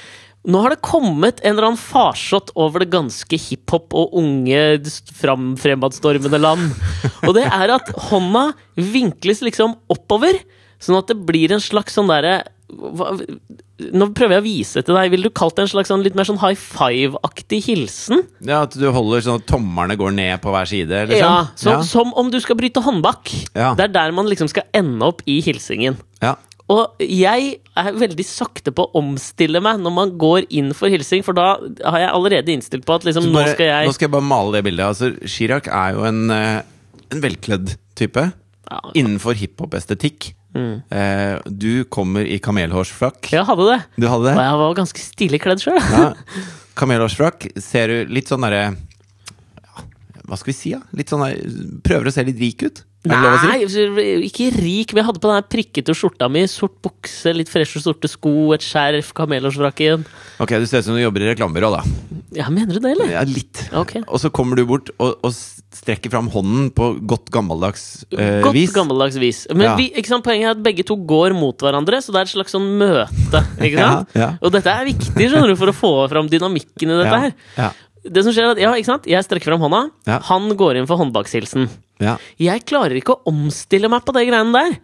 Nå 0.44 0.60
har 0.60 0.74
det 0.74 0.82
kommet 0.84 1.40
en 1.40 1.54
eller 1.54 1.70
annen 1.70 1.80
farsott 1.80 2.50
over 2.60 2.84
det 2.84 2.90
ganske 2.92 3.38
hiphop 3.40 3.94
og 3.96 4.12
unge 4.20 4.60
fram, 5.16 5.54
fremadstormende 5.56 6.40
land. 6.42 6.74
Og 7.28 7.32
det 7.38 7.46
er 7.48 7.72
at 7.78 7.88
hånda 8.10 8.50
vinkles 8.76 9.40
liksom 9.46 9.78
oppover, 9.94 10.36
sånn 10.84 11.00
at 11.00 11.14
det 11.14 11.16
blir 11.24 11.54
en 11.56 11.64
slags 11.64 11.96
sånn 11.96 12.12
derre 12.12 12.42
hva- 12.78 13.16
Nå 13.94 14.06
prøver 14.16 14.38
jeg 14.38 14.44
å 14.44 14.46
vise 14.46 14.84
til 14.86 14.96
deg. 14.96 15.10
Ville 15.12 15.28
du 15.28 15.34
kalt 15.36 15.56
det 15.58 15.64
en 15.66 15.72
slags 15.72 15.90
sånn 15.92 16.04
litt 16.06 16.16
mer 16.16 16.28
sånn 16.30 16.40
high 16.40 16.56
five-aktig 16.56 17.60
hilsen? 17.66 18.22
ja, 18.46 18.62
at 18.64 18.78
du 18.80 18.86
holder 18.94 19.24
sånn 19.26 19.42
at 19.42 19.48
tommerne 19.50 19.98
går 20.00 20.14
ned 20.16 20.42
på 20.44 20.54
hver 20.54 20.70
side, 20.70 20.94
liksom? 21.10 21.20
Ja, 21.20 21.48
så, 21.60 21.70
ja. 21.74 21.82
Som 21.84 22.14
om 22.20 22.30
du 22.32 22.40
skal 22.40 22.56
bryte 22.60 22.82
håndbak. 22.86 23.32
Ja. 23.58 23.74
Det 23.76 23.90
er 23.90 23.94
der 23.98 24.12
man 24.16 24.30
liksom 24.32 24.48
skal 24.52 24.64
ende 24.74 25.04
opp 25.04 25.22
i 25.28 25.42
hilsingen. 25.42 25.98
ja. 26.24 26.36
Og 26.72 26.96
jeg 27.04 27.58
er 27.76 27.90
veldig 27.92 28.24
sakte 28.24 28.72
på 28.72 28.86
å 28.88 28.96
omstille 29.02 29.60
meg 29.62 29.82
når 29.84 29.92
man 29.94 30.14
går 30.18 30.46
inn 30.50 30.70
for 30.74 30.88
hilsing, 30.88 31.20
for 31.22 31.36
da 31.36 31.58
har 31.60 32.00
jeg 32.00 32.10
allerede 32.16 32.54
innstilt 32.56 32.86
på 32.88 32.96
at 32.96 33.04
liksom, 33.04 33.28
bare, 33.34 33.50
nå 33.50 33.56
skal 33.58 33.68
jeg 33.68 33.90
nå 33.90 33.94
skal 33.98 34.08
jeg 34.08 34.14
bare 34.14 34.26
male 34.30 34.54
det 34.56 34.62
bildet. 34.70 34.86
Altså, 34.88 35.10
Chirag 35.28 35.68
er 35.68 35.98
jo 35.98 36.06
en, 36.08 36.22
eh, 36.32 36.62
en 37.12 37.22
velkledd 37.22 37.76
type. 38.00 38.24
Ja. 38.72 38.80
Innenfor 38.96 39.36
hiphop-estetikk. 39.36 40.32
Eh, 40.54 41.40
du 41.50 41.84
kommer 41.90 42.28
i 42.28 42.40
kamelhårsfrakk. 42.44 43.32
Jeg 43.34 43.46
hadde 43.48 43.68
det. 43.72 43.80
Du 43.98 44.08
hadde 44.10 44.36
Og 44.36 44.44
jeg 44.44 44.62
var 44.62 44.80
ganske 44.80 45.04
stilig 45.04 45.42
kledd 45.44 45.64
sjøl. 45.64 45.80
Ja. 45.82 46.14
Kamelhårsfrakk. 46.80 47.52
Ser 47.62 47.92
du 47.92 48.14
litt 48.14 48.32
sånn 48.32 48.46
derre 48.46 48.64
ja, 48.74 49.86
Hva 50.26 50.40
skal 50.40 50.54
vi 50.54 50.58
si, 50.58 50.74
da? 50.74 50.82
Litt 50.98 51.14
sånn 51.14 51.22
der, 51.26 51.38
Prøver 51.86 52.10
å 52.10 52.14
se 52.16 52.26
litt 52.26 52.42
rik 52.42 52.66
ut? 52.66 52.84
Det 53.04 53.18
å 53.20 53.32
si? 53.42 53.48
Nei, 53.50 54.12
ikke 54.30 54.46
rik, 54.56 54.94
men 54.94 55.02
jeg 55.02 55.08
hadde 55.10 55.20
på 55.20 55.28
den 55.28 55.48
prikkete 55.52 55.96
skjorta 55.98 56.30
mi. 56.32 56.46
Sort 56.48 56.78
bukse, 56.86 57.34
litt 57.36 57.52
freshe 57.52 57.82
sorte 57.84 58.08
sko, 58.08 58.32
et 58.56 58.64
skjerf, 58.64 59.10
kamelhårsfrakken. 59.18 60.06
Ok, 60.40 60.54
du 60.56 60.68
ser 60.70 60.80
ut 60.80 60.88
som 60.88 60.96
du 60.96 61.02
jobber 61.02 61.26
i 61.26 61.34
reklamebyrå, 61.34 61.74
da. 61.74 61.82
Ja, 62.38 62.48
mener 62.54 62.78
du 62.78 62.80
det, 62.80 62.94
eller? 62.96 63.12
Ja, 63.12 63.26
litt. 63.28 63.66
Okay. 63.84 64.06
Og 64.08 64.24
så 64.24 64.32
kommer 64.32 64.56
du 64.56 64.64
bort 64.70 64.94
og, 64.96 65.18
og 65.20 65.36
strekker 65.78 66.12
fram 66.14 66.28
hånden 66.34 66.70
på 66.76 66.88
godt 67.10 67.30
gammeldags 67.34 68.04
eh, 68.14 68.42
Godt 68.44 68.56
vis. 68.56 68.74
gammeldags 68.76 69.18
vis. 69.22 69.44
Men 69.52 69.66
Ja. 69.68 69.76
vi, 69.80 69.88
sant, 70.06 70.24
poenget 70.26 70.48
er 70.48 70.56
at 70.58 70.64
begge 70.64 70.86
to 70.88 70.96
går 70.96 71.34
mot 71.38 71.58
hverandre, 71.58 72.00
så 72.04 72.14
det 72.14 72.22
er 72.22 72.28
et 72.30 72.34
slags 72.36 72.54
sånn 72.56 72.68
møte. 72.80 73.42
Ja, 73.74 74.04
ja. 74.16 74.30
Og 74.42 74.52
dette 74.54 74.70
er 74.70 74.86
viktig 74.86 75.30
du, 75.34 75.56
for 75.60 75.72
å 75.72 75.76
få 75.76 75.94
fram 76.12 76.30
dynamikken 76.30 76.94
i 76.94 77.00
dette 77.04 77.20
her. 77.26 77.74
Det 78.04 78.24
som 78.26 78.34
skjer 78.36 78.50
er 78.60 78.74
at? 78.98 79.06
Jeg 79.08 79.24
strekker 79.24 79.54
fram 79.54 79.62
hånda, 79.64 79.84
han 80.28 80.50
går 80.60 80.78
inn 80.82 80.88
for 80.90 81.00
håndbakshilsen. 81.00 81.70
ja. 82.04 82.18
Jeg 82.38 82.66
klarer 82.68 82.98
ikke 83.00 83.16
å 83.16 83.32
omstille 83.32 83.88
meg 83.90 84.04
på 84.06 84.14
de 84.16 84.26
greiene 84.28 84.52
der. 84.54 84.78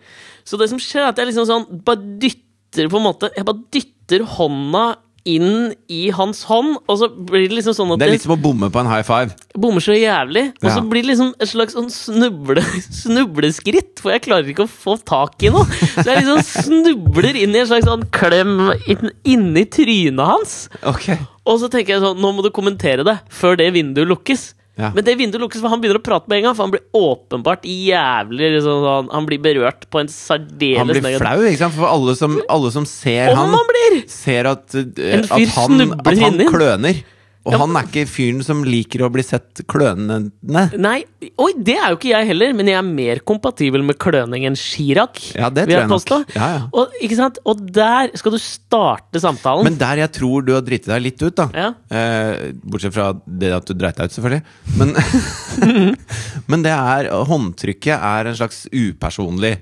Så 0.47 0.57
det 0.57 0.69
som 0.71 0.79
skjer, 0.79 1.03
er 1.03 1.11
at 1.11 1.17
jeg 1.19 1.27
liksom 1.29 1.45
sånn 1.49 1.83
bare 1.85 1.99
dytter 2.17 2.87
på 2.89 2.97
en 2.97 3.03
måte 3.03 3.29
Jeg 3.35 3.45
bare 3.45 3.63
dytter 3.73 4.23
hånda 4.37 4.83
inn 5.27 5.73
i 5.91 6.09
hans 6.15 6.43
hånd, 6.47 6.77
og 6.87 6.99
så 7.01 7.09
blir 7.11 7.47
det 7.49 7.57
liksom 7.57 7.75
sånn 7.75 7.93
at 7.95 7.99
Det 8.01 8.07
er 8.07 8.13
litt 8.15 8.25
som 8.25 8.35
å 8.35 8.39
bomme 8.39 8.69
på 8.71 8.79
en 8.81 8.89
high 8.91 9.03
five. 9.03 9.35
bommer 9.59 9.83
så 9.83 9.95
jævlig. 9.97 10.45
Og 10.63 10.69
så 10.71 10.83
blir 10.87 11.03
det 11.03 11.11
liksom 11.11 11.33
et 11.39 11.51
slags 11.51 11.75
sånn 11.75 11.89
snuble, 11.91 12.63
snubleskritt, 13.01 13.99
for 13.99 14.13
jeg 14.15 14.23
klarer 14.27 14.51
ikke 14.53 14.67
å 14.67 14.71
få 14.71 14.95
tak 15.03 15.41
i 15.43 15.51
noe. 15.53 15.65
Så 15.97 16.05
jeg 16.07 16.23
liksom 16.23 16.43
snubler 16.45 17.35
inn 17.41 17.55
i 17.55 17.63
en 17.63 17.69
slags 17.69 17.89
sånn 17.89 18.05
klem 18.15 18.55
inn, 18.89 19.11
inni 19.27 19.65
trynet 19.69 20.23
hans. 20.31 20.55
Okay. 20.83 21.19
Og 21.49 21.59
så 21.61 21.69
tenker 21.71 21.95
jeg 21.97 22.05
sånn, 22.05 22.19
nå 22.21 22.31
må 22.35 22.45
du 22.45 22.51
kommentere 22.55 23.03
det 23.07 23.19
før 23.33 23.57
det 23.59 23.71
vinduet 23.75 24.07
lukkes. 24.09 24.53
Ja. 24.79 24.93
Men 24.95 25.03
det 25.03 25.17
vinduet 25.19 25.43
lukkes, 25.43 25.59
for 25.59 25.73
han 25.73 25.81
begynner 25.83 25.99
å 25.99 26.03
prate 26.05 26.31
med 26.31 26.39
en 26.39 26.45
gang. 26.47 26.55
For 26.55 26.63
han 26.63 26.71
blir 26.71 26.85
åpenbart 26.95 27.65
jævlig 27.67 28.51
liksom, 28.55 28.85
sånn, 28.85 29.09
Han 29.11 29.27
blir 29.27 29.41
berørt 29.43 29.83
på 29.91 29.99
en 29.99 30.07
særdeles 30.13 30.79
Han 30.79 30.87
blir 30.93 31.03
negativ- 31.03 31.25
flau, 31.25 31.43
ikke 31.49 31.61
sant? 31.65 31.75
For 31.75 31.91
alle 31.91 32.15
som, 32.15 32.37
alle 32.47 32.71
som 32.71 32.87
ser 32.87 33.33
Om 33.33 33.41
han, 33.41 33.55
han 33.57 33.71
blir! 33.73 33.97
ser 34.07 34.47
at, 34.53 34.67
uh, 34.79 35.19
at, 35.19 35.49
han, 35.57 35.83
at 35.99 36.21
han 36.23 36.39
kløner. 36.47 37.03
Og 37.49 37.55
Ja. 37.55 37.59
han 37.63 37.75
er 37.79 37.87
ikke 37.89 38.03
fyren 38.07 38.43
som 38.45 38.59
liker 38.63 39.01
å 39.01 39.09
bli 39.11 39.23
sett 39.25 39.63
klønende. 39.67 40.29
Nei, 40.77 40.99
oi, 41.41 41.49
det 41.57 41.75
er 41.79 41.89
jo 41.89 41.97
ikke 41.97 42.11
jeg 42.13 42.27
heller, 42.29 42.53
men 42.53 42.69
jeg 42.69 42.77
er 42.77 42.85
mer 42.85 43.19
kompatibel 43.25 43.81
med 43.87 43.97
kløning 43.97 44.45
enn 44.45 44.55
Chirag. 44.59 45.17
Ja, 45.33 45.49
det 45.49 45.65
tror 45.65 45.79
jeg 45.81 45.89
nok. 45.89 46.35
Ja, 46.37 46.49
ja. 46.53 46.61
Og, 46.71 46.93
ikke 47.01 47.17
sant? 47.17 47.39
og 47.49 47.63
der 47.73 48.11
skal 48.19 48.35
du 48.35 48.37
starte 48.43 49.19
samtalen. 49.23 49.65
Men 49.65 49.79
der 49.81 50.03
jeg 50.03 50.11
tror 50.19 50.45
du 50.45 50.53
har 50.53 50.61
driti 50.61 50.91
deg 50.93 51.01
litt 51.07 51.21
ut, 51.25 51.35
da 51.41 51.49
Ja. 51.57 51.73
eh, 51.89 52.51
Bortsett 52.63 52.93
fra 52.93 53.09
det 53.25 53.51
at 53.57 53.65
du 53.65 53.73
dreit 53.73 53.97
deg 53.97 54.05
ut, 54.11 54.15
selvfølgelig. 54.19 54.43
Men, 54.77 54.93
men 56.51 56.63
det 56.65 56.71
er 56.75 57.09
Håndtrykket 57.29 57.97
er 57.97 58.29
en 58.29 58.37
slags 58.37 58.67
upersonlig 58.71 59.57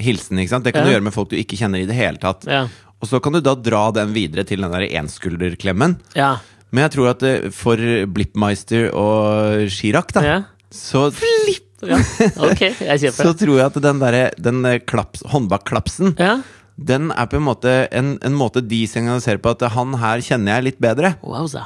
hilsen. 0.00 0.38
ikke 0.42 0.50
sant? 0.54 0.64
Det 0.66 0.72
kan 0.74 0.86
du 0.86 0.92
gjøre 0.94 1.04
med 1.06 1.14
folk 1.14 1.30
du 1.30 1.36
ikke 1.38 1.58
kjenner 1.58 1.82
i 1.82 1.86
det 1.90 1.94
hele 1.98 2.18
tatt. 2.22 2.46
Ja. 2.50 2.64
Og 3.02 3.08
så 3.10 3.20
kan 3.22 3.34
du 3.36 3.40
da 3.44 3.52
dra 3.58 3.90
den 3.92 4.14
videre 4.14 4.46
til 4.48 4.62
den 4.64 4.72
der 4.72 4.86
enskulderklemmen. 5.02 5.98
ja. 6.16 6.36
Men 6.74 6.88
jeg 6.88 6.94
tror 6.96 7.12
at 7.12 7.22
eh, 7.28 7.44
for 7.54 7.78
Blippmeister 8.10 8.88
og 8.98 9.68
Chirac, 9.70 10.10
da, 10.16 10.22
Ja. 10.26 10.36
så, 10.74 11.06
ja. 11.86 12.00
Okay, 12.48 12.72
så 13.14 13.30
tror 13.38 13.58
jeg 13.60 13.66
at 13.68 13.78
den, 13.84 14.00
derre- 14.02 14.32
den 14.42 14.64
eh, 14.66 14.80
klaps, 14.82 15.22
håndbakklapsen 15.30 16.16
Ja. 16.18 16.38
den 16.74 17.12
er 17.14 17.28
på 17.30 17.38
en 17.38 17.46
måte 17.46 17.74
en, 17.94 18.16
en 18.26 18.34
måte 18.34 18.62
de 18.66 18.80
signaliserer 18.90 19.38
på 19.44 19.52
at 19.54 19.62
han 19.76 19.94
her 20.02 20.18
kjenner 20.24 20.56
jeg 20.58 20.66
litt 20.72 20.80
bedre. 20.82 21.14
Wowza. 21.22 21.62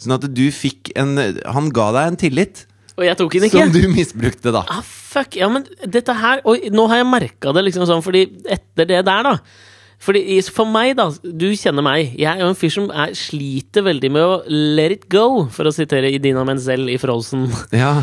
Sånn 0.00 0.16
at 0.16 0.24
du 0.36 0.44
fikk 0.52 0.90
en 1.00 1.14
Han 1.48 1.70
ga 1.72 1.86
deg 1.96 2.10
en 2.10 2.16
tillit 2.20 2.58
Og 2.98 3.04
jeg 3.06 3.16
tok 3.16 3.32
den 3.32 3.46
ikke. 3.48 3.62
som 3.64 3.70
du 3.72 3.86
misbrukte, 3.88 4.52
da. 4.52 4.60
Ah, 4.68 4.82
fuck, 4.84 5.36
ja, 5.40 5.48
men 5.52 5.64
dette 5.88 6.12
her 6.16 6.42
Oi, 6.48 6.68
nå 6.72 6.84
har 6.92 7.00
jeg 7.00 7.08
merka 7.08 7.52
det 7.56 7.62
liksom 7.68 7.86
sånn, 7.88 8.02
fordi 8.04 8.26
etter 8.44 8.84
det 8.88 9.00
der, 9.08 9.24
da 9.24 9.36
fordi 10.02 10.40
For 10.52 10.68
meg, 10.68 10.94
da, 10.98 11.08
du 11.24 11.48
kjenner 11.56 11.84
meg. 11.84 12.12
Jeg 12.18 12.28
er 12.28 12.42
jo 12.44 12.50
en 12.52 12.58
fyr 12.58 12.72
som 12.74 12.90
er, 12.92 13.14
sliter 13.16 13.86
veldig 13.86 14.10
med 14.12 14.22
å 14.22 14.34
let 14.50 14.92
it 14.98 15.06
go, 15.12 15.46
for 15.52 15.68
å 15.68 15.72
sitere 15.74 16.12
Idina 16.14 16.44
Menzel 16.46 16.86
i 16.92 16.98
Frozen. 17.00 17.48
Ja, 17.74 18.02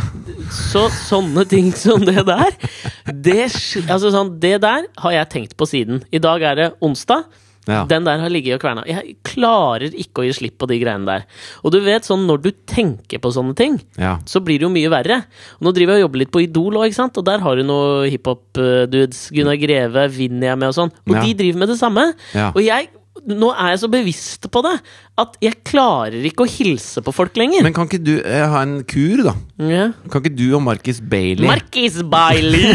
Så 0.52 0.88
sånne 1.04 1.46
ting 1.50 1.72
som 1.78 2.04
det 2.06 2.26
der 2.28 2.58
det, 3.06 3.46
altså 3.88 4.12
sånn, 4.14 4.36
det 4.42 4.58
der 4.66 4.90
har 5.04 5.16
jeg 5.20 5.32
tenkt 5.32 5.58
på 5.60 5.68
siden. 5.70 6.04
I 6.12 6.22
dag 6.24 6.44
er 6.44 6.60
det 6.60 6.70
onsdag. 6.84 7.28
Ja. 7.68 7.84
Den 7.88 8.04
der 8.04 8.20
har 8.20 8.32
ligget 8.32 8.58
og 8.58 8.64
kverna. 8.64 8.84
Jeg 8.88 9.16
klarer 9.24 9.94
ikke 9.96 10.24
å 10.24 10.26
gi 10.28 10.34
slipp 10.36 10.58
på 10.60 10.68
de 10.68 10.80
greiene 10.82 11.08
der. 11.08 11.26
Og 11.64 11.72
du 11.72 11.80
vet, 11.84 12.04
sånn 12.08 12.26
når 12.28 12.42
du 12.44 12.50
tenker 12.68 13.22
på 13.24 13.32
sånne 13.32 13.56
ting, 13.56 13.78
ja. 14.00 14.18
så 14.28 14.42
blir 14.44 14.60
det 14.60 14.68
jo 14.68 14.74
mye 14.74 14.92
verre. 14.92 15.22
Og 15.60 15.68
nå 15.68 15.76
driver 15.76 15.96
jeg 15.96 16.04
og 16.04 16.08
jobber 16.08 16.24
litt 16.24 16.34
på 16.34 16.44
Idol 16.44 16.82
òg? 16.82 17.00
Og 17.04 17.24
der 17.30 17.46
har 17.46 17.56
du 17.56 17.64
noe 17.68 18.10
hiphop-dudes. 18.12 19.30
Gunnar 19.36 19.60
Greve 19.62 20.08
vinner 20.12 20.52
jeg 20.52 20.60
med 20.60 20.74
og 20.74 20.78
sånn. 20.82 20.92
Og 21.08 21.16
Ja. 21.16 21.24
de 21.24 21.34
driver 21.40 21.60
med 21.60 21.70
det 21.70 21.80
samme. 21.80 22.14
Og 22.54 22.62
jeg 22.64 22.90
Nå 23.30 23.50
er 23.56 23.70
jeg 23.72 23.80
så 23.84 23.88
bevisst 23.92 24.48
på 24.52 24.62
det 24.66 24.74
at 25.22 25.36
jeg 25.44 25.60
klarer 25.68 26.26
ikke 26.28 26.44
å 26.44 26.50
hilse 26.50 27.00
på 27.06 27.14
folk 27.16 27.38
lenger. 27.40 27.64
Men 27.64 27.76
kan 27.76 27.88
ikke 27.88 28.02
du 28.04 28.18
eh, 28.20 28.44
ha 28.50 28.64
en 28.66 28.82
kur, 28.90 29.22
da? 29.30 29.34
ja. 29.70 29.86
Kan 30.12 30.24
ikke 30.24 30.34
du 30.36 30.46
og 30.58 30.64
Marcus 30.66 31.00
Bailey 31.00 31.48
Marcus 31.48 32.02
Bailey! 32.10 32.74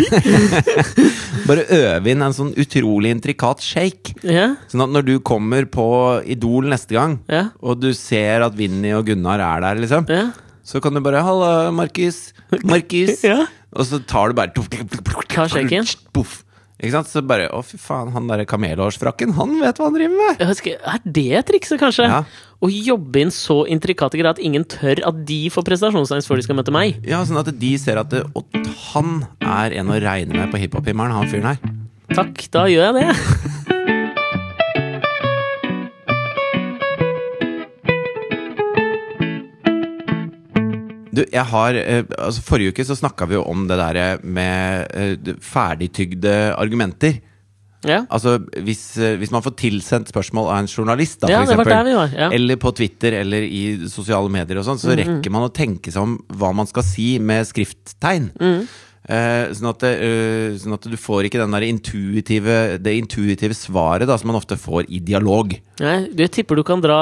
bare 1.48 1.66
øve 1.74 2.12
inn 2.12 2.24
en 2.24 2.36
sånn 2.36 2.54
utrolig 2.58 3.12
intrikat 3.16 3.62
shake? 3.64 4.16
ja, 4.24 4.52
Sånn 4.70 4.86
at 4.86 4.94
når 4.94 5.06
du 5.08 5.14
kommer 5.20 5.68
på 5.68 5.86
Idol 6.28 6.70
neste 6.72 6.96
gang, 6.96 7.18
ja, 7.30 7.48
og 7.60 7.80
du 7.82 7.90
ser 7.96 8.44
at 8.46 8.56
Vinni 8.58 8.94
og 8.96 9.06
Gunnar 9.10 9.42
er 9.44 9.64
der, 9.66 9.82
liksom, 9.84 10.08
ja. 10.08 10.28
så 10.64 10.80
kan 10.84 10.94
du 10.96 11.02
bare 11.04 11.22
'Halla, 11.24 11.70
Markus'. 11.74 12.32
Markus. 12.64 13.22
Ja. 13.28 13.44
Og 13.76 13.84
så 13.84 13.98
tar 14.00 14.30
du 14.30 14.38
bare 14.38 14.52
Ta 15.28 15.44
shaken. 15.46 15.84
Poff. 16.16 16.42
Ikke 16.78 16.94
sant? 16.94 17.08
Så 17.10 17.22
bare 17.26 17.48
Å, 17.50 17.62
fy 17.66 17.78
faen, 17.82 18.12
han 18.14 18.28
derre 18.30 18.46
kamelhårsfrakken, 18.48 19.32
han 19.38 19.56
vet 19.58 19.80
hva 19.80 19.88
han 19.88 19.96
driver 19.96 20.20
med! 20.20 20.44
Husker, 20.46 20.78
er 20.78 21.00
det 21.02 21.42
trikset, 21.48 21.78
kanskje? 21.80 22.06
Ja. 22.06 22.20
Å 22.58 22.70
jobbe 22.70 23.24
inn 23.24 23.32
så 23.34 23.60
intrikate 23.70 24.18
greier 24.18 24.30
at 24.30 24.42
ingen 24.42 24.66
tør 24.66 25.02
at 25.06 25.18
de 25.26 25.40
får 25.54 25.66
prestasjonsangst 25.66 26.30
før 26.30 26.38
de 26.38 26.46
skal 26.46 26.58
møte 26.58 26.74
meg? 26.74 27.00
Ja, 27.06 27.24
sånn 27.26 27.40
at 27.42 27.50
de 27.50 27.72
ser 27.82 27.98
at 28.02 28.14
det, 28.14 28.22
han 28.92 29.20
er 29.42 29.78
en 29.82 29.90
å 29.94 29.98
regne 30.02 30.38
med 30.38 30.54
på 30.54 30.62
hiphop-himmelen, 30.62 31.18
han 31.18 31.30
fyren 31.30 31.50
her. 31.52 31.74
Takk, 32.14 32.46
da 32.54 32.68
gjør 32.70 32.88
jeg 32.88 33.02
det. 33.02 33.66
Du, 41.18 41.24
jeg 41.26 41.46
har 41.50 41.78
eh, 41.80 42.04
altså 42.16 42.44
Forrige 42.46 42.74
uke 42.74 42.86
så 42.86 42.96
snakka 42.98 43.26
vi 43.30 43.38
jo 43.38 43.46
om 43.48 43.66
det 43.70 43.78
der 43.80 44.22
med 44.22 44.94
eh, 44.94 45.34
ferdigtygde 45.44 46.36
argumenter. 46.54 47.18
Ja, 47.86 48.02
Altså 48.10 48.38
hvis, 48.64 48.98
eh, 48.98 49.14
hvis 49.20 49.30
man 49.30 49.42
får 49.44 49.54
tilsendt 49.60 50.10
spørsmål 50.10 50.48
av 50.50 50.64
en 50.64 50.70
journalist, 50.70 51.20
da, 51.22 51.30
ja 51.30 51.44
for 51.44 51.52
eksempel, 51.52 51.94
var. 51.94 52.10
Ja. 52.16 52.30
eller 52.34 52.58
på 52.58 52.72
Twitter 52.74 53.20
eller 53.20 53.46
i 53.46 53.62
sosiale 53.90 54.30
medier 54.32 54.58
og 54.58 54.66
sånn, 54.66 54.80
så 54.82 54.96
rekker 54.98 55.30
man 55.30 55.46
å 55.46 55.54
tenke 55.54 55.94
seg 55.94 56.02
om 56.02 56.18
hva 56.40 56.50
man 56.56 56.66
skal 56.70 56.86
si 56.86 57.16
med 57.22 57.46
skrifttegn. 57.46 58.32
Eh, 59.08 59.54
sånn, 59.56 59.70
at 59.70 59.86
eh, 59.88 60.58
sånn 60.60 60.74
at 60.74 60.90
du 60.90 60.96
får 61.00 61.28
ikke 61.28 61.46
intuitive, 61.64 62.78
det 62.82 62.98
intuitive 62.98 63.54
svaret 63.54 64.08
da, 64.08 64.18
som 64.18 64.28
man 64.28 64.40
ofte 64.40 64.58
får 64.58 64.90
i 64.90 64.98
dialog. 65.00 65.54
Nei, 65.78 66.08
du, 66.10 66.22
jeg 66.24 66.30
tipper 66.34 66.58
du 66.58 66.62
kan 66.66 66.80
dra 66.82 66.96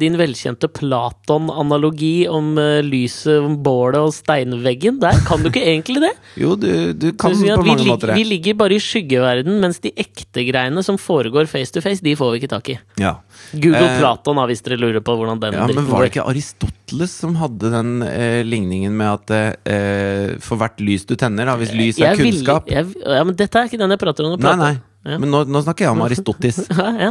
din 0.00 0.14
velkjente 0.16 0.68
Platon-analogi 0.72 2.26
om 2.32 2.54
uh, 2.56 2.78
lyset, 2.84 3.36
om 3.44 3.56
bålet 3.64 4.00
og 4.00 4.14
steinveggen. 4.16 4.96
Der 5.02 5.18
kan 5.28 5.42
du 5.44 5.50
ikke 5.50 5.64
egentlig 5.64 6.00
det. 6.06 6.12
Jo, 6.44 6.54
du, 6.58 6.68
du 6.96 7.10
kan 7.20 7.34
Du 7.36 7.42
på 7.44 7.62
mange 7.66 7.82
lig- 7.84 7.90
måter 7.92 8.14
vi 8.16 8.24
ligger 8.26 8.56
bare 8.58 8.74
i 8.78 8.80
skyggeverden, 8.82 9.58
mens 9.62 9.78
de 9.84 9.92
ekte 10.00 10.42
greiene 10.48 10.82
som 10.86 10.96
foregår 10.98 11.46
face 11.50 11.70
to 11.74 11.82
face, 11.84 12.02
de 12.04 12.14
får 12.18 12.32
vi 12.34 12.40
ikke 12.42 12.50
tak 12.54 12.72
i. 12.74 12.78
Ja. 13.02 13.16
Google 13.52 13.84
Eh, 13.84 13.98
Platon, 14.00 14.40
da, 14.40 14.46
hvis 14.50 14.64
dere 14.64 14.78
lurer 14.80 15.04
på 15.04 15.14
hvordan 15.18 15.40
den 15.42 15.58
Ja, 15.58 15.66
men 15.68 15.86
var 15.90 16.02
det 16.06 16.12
ikke 16.14 16.24
Aristoteles 16.30 17.12
som 17.20 17.36
hadde 17.38 17.70
den 17.74 17.92
eh, 18.08 18.40
ligningen 18.46 18.96
med 18.96 19.12
at 19.30 19.60
eh, 19.68 20.34
for 20.42 20.58
hvert 20.62 20.80
lys 20.82 21.04
du 21.06 21.14
tenner, 21.20 21.46
da, 21.52 21.58
hvis 21.60 21.74
lys 21.76 22.00
er 22.00 22.12
Jeg 22.14 22.18
vil- 22.22 22.32
kunnskap 22.32 22.72
jeg, 22.72 22.88
ja, 23.04 23.22
men 23.24 23.36
dette 23.38 23.60
er 23.62 23.68
ikke 23.70 23.80
den 23.84 23.94
jeg 23.94 24.02
prater 24.02 24.26
om. 24.32 24.38
Nei, 24.40 24.56
nei. 24.64 24.74
Ja. 25.04 25.18
Men 25.20 25.30
nå, 25.32 25.44
nå 25.46 25.62
snakker 25.64 25.86
jeg 25.88 25.96
om 25.96 26.04
Aristotis. 26.04 26.64
Ja. 27.04 27.10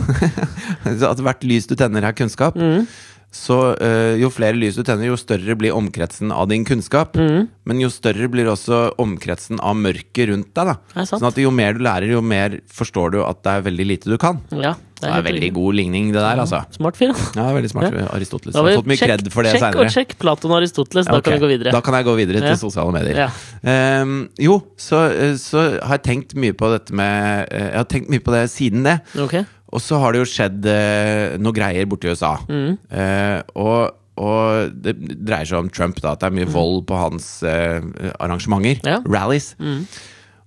At 1.13 1.19
hvert 1.21 1.43
lys 1.45 1.67
du 1.69 1.75
tenner, 1.79 2.05
er 2.05 2.15
kunnskap. 2.17 2.57
Mm. 2.57 2.87
Så 3.33 3.55
eh, 3.81 4.19
jo 4.21 4.29
flere 4.29 4.57
lys 4.57 4.77
du 4.77 4.83
tenner, 4.85 5.07
jo 5.09 5.17
større 5.17 5.55
blir 5.57 5.73
omkretsen 5.73 6.29
av 6.33 6.47
din 6.51 6.65
kunnskap. 6.67 7.17
Mm. 7.17 7.47
Men 7.69 7.81
jo 7.81 7.89
større 7.93 8.29
blir 8.31 8.49
også 8.51 8.85
omkretsen 9.01 9.61
av 9.61 9.77
mørket 9.79 10.29
rundt 10.29 10.51
deg. 10.53 10.73
da. 10.73 11.05
Sånn 11.09 11.25
at 11.31 11.39
jo 11.41 11.53
mer 11.53 11.73
du 11.77 11.81
lærer, 11.85 12.13
jo 12.13 12.21
mer 12.21 12.59
forstår 12.69 13.15
du 13.15 13.19
at 13.25 13.41
det 13.45 13.55
er 13.55 13.67
veldig 13.69 13.87
lite 13.89 14.13
du 14.13 14.19
kan. 14.21 14.41
ja, 14.53 14.75
Det 15.03 15.09
er 15.11 15.15
helt 15.19 15.27
veldig 15.27 15.41
riktig. 15.43 15.53
god 15.59 15.77
ligning, 15.79 16.07
det 16.15 16.21
der, 16.23 16.41
altså. 16.43 16.61
Smart 16.77 16.97
fyr. 16.99 17.11
da. 17.13 17.27
Ja, 17.37 17.47
er 17.49 17.57
veldig 17.59 17.71
smart. 17.73 17.97
Aristoteles 18.15 18.55
Jeg 18.55 18.63
har 18.63 18.77
fått 18.81 18.89
mye 18.93 19.01
kred 19.03 19.31
for 19.33 19.43
det 19.47 19.53
seinere. 19.59 19.83
og 19.85 19.91
sjekk 19.93 20.15
Platon 20.23 20.51
og 20.53 20.57
Aristoteles, 20.61 21.05
da 21.11 21.19
kan 21.21 21.33
vi 21.37 21.41
gå 21.43 21.49
videre. 21.53 21.71
Da 21.75 21.81
kan 21.85 21.93
jeg 21.99 22.05
gå 22.07 22.15
videre 22.19 22.39
til 22.43 22.53
Ja. 22.53 22.59
sosiale 22.59 22.91
medier. 22.95 23.15
Ja. 23.25 23.29
Ehm, 23.63 24.29
jo, 24.39 24.61
så, 24.77 25.03
så 25.39 25.65
har 25.83 25.97
jeg 25.99 26.03
tenkt 26.07 26.35
mye 26.39 26.53
på 26.53 26.69
dette 26.73 26.93
med 26.93 27.47
eh, 27.51 27.69
Jeg 27.73 27.77
har 27.81 27.89
tenkt 27.91 28.09
mye 28.09 28.23
på 28.23 28.31
det 28.35 28.45
siden 28.53 28.83
det. 28.87 28.99
Ok. 29.19 29.35
Og 29.73 29.81
så 29.81 29.97
har 29.99 30.13
det 30.13 30.19
jo 30.21 30.29
skjedd 30.29 30.65
eh, 30.69 31.37
noe 31.41 31.51
greier 31.55 31.87
borti 31.89 32.11
USA. 32.11 32.35
Mm. 32.47 32.77
Eh, 32.93 33.39
og, 33.57 33.95
og 34.21 34.73
det 34.85 34.93
dreier 35.25 35.45
seg 35.49 35.57
om 35.63 35.69
Trump, 35.73 35.97
da. 36.03 36.11
At 36.13 36.21
det 36.21 36.27
er 36.29 36.35
mye 36.37 36.51
vold 36.53 36.83
på 36.85 36.93
hans 36.99 37.41
eh, 37.41 37.81
arrangementer. 38.21 38.83
Ja. 38.85 38.99
Rallies. 39.09 39.55
Mm. 39.57 39.87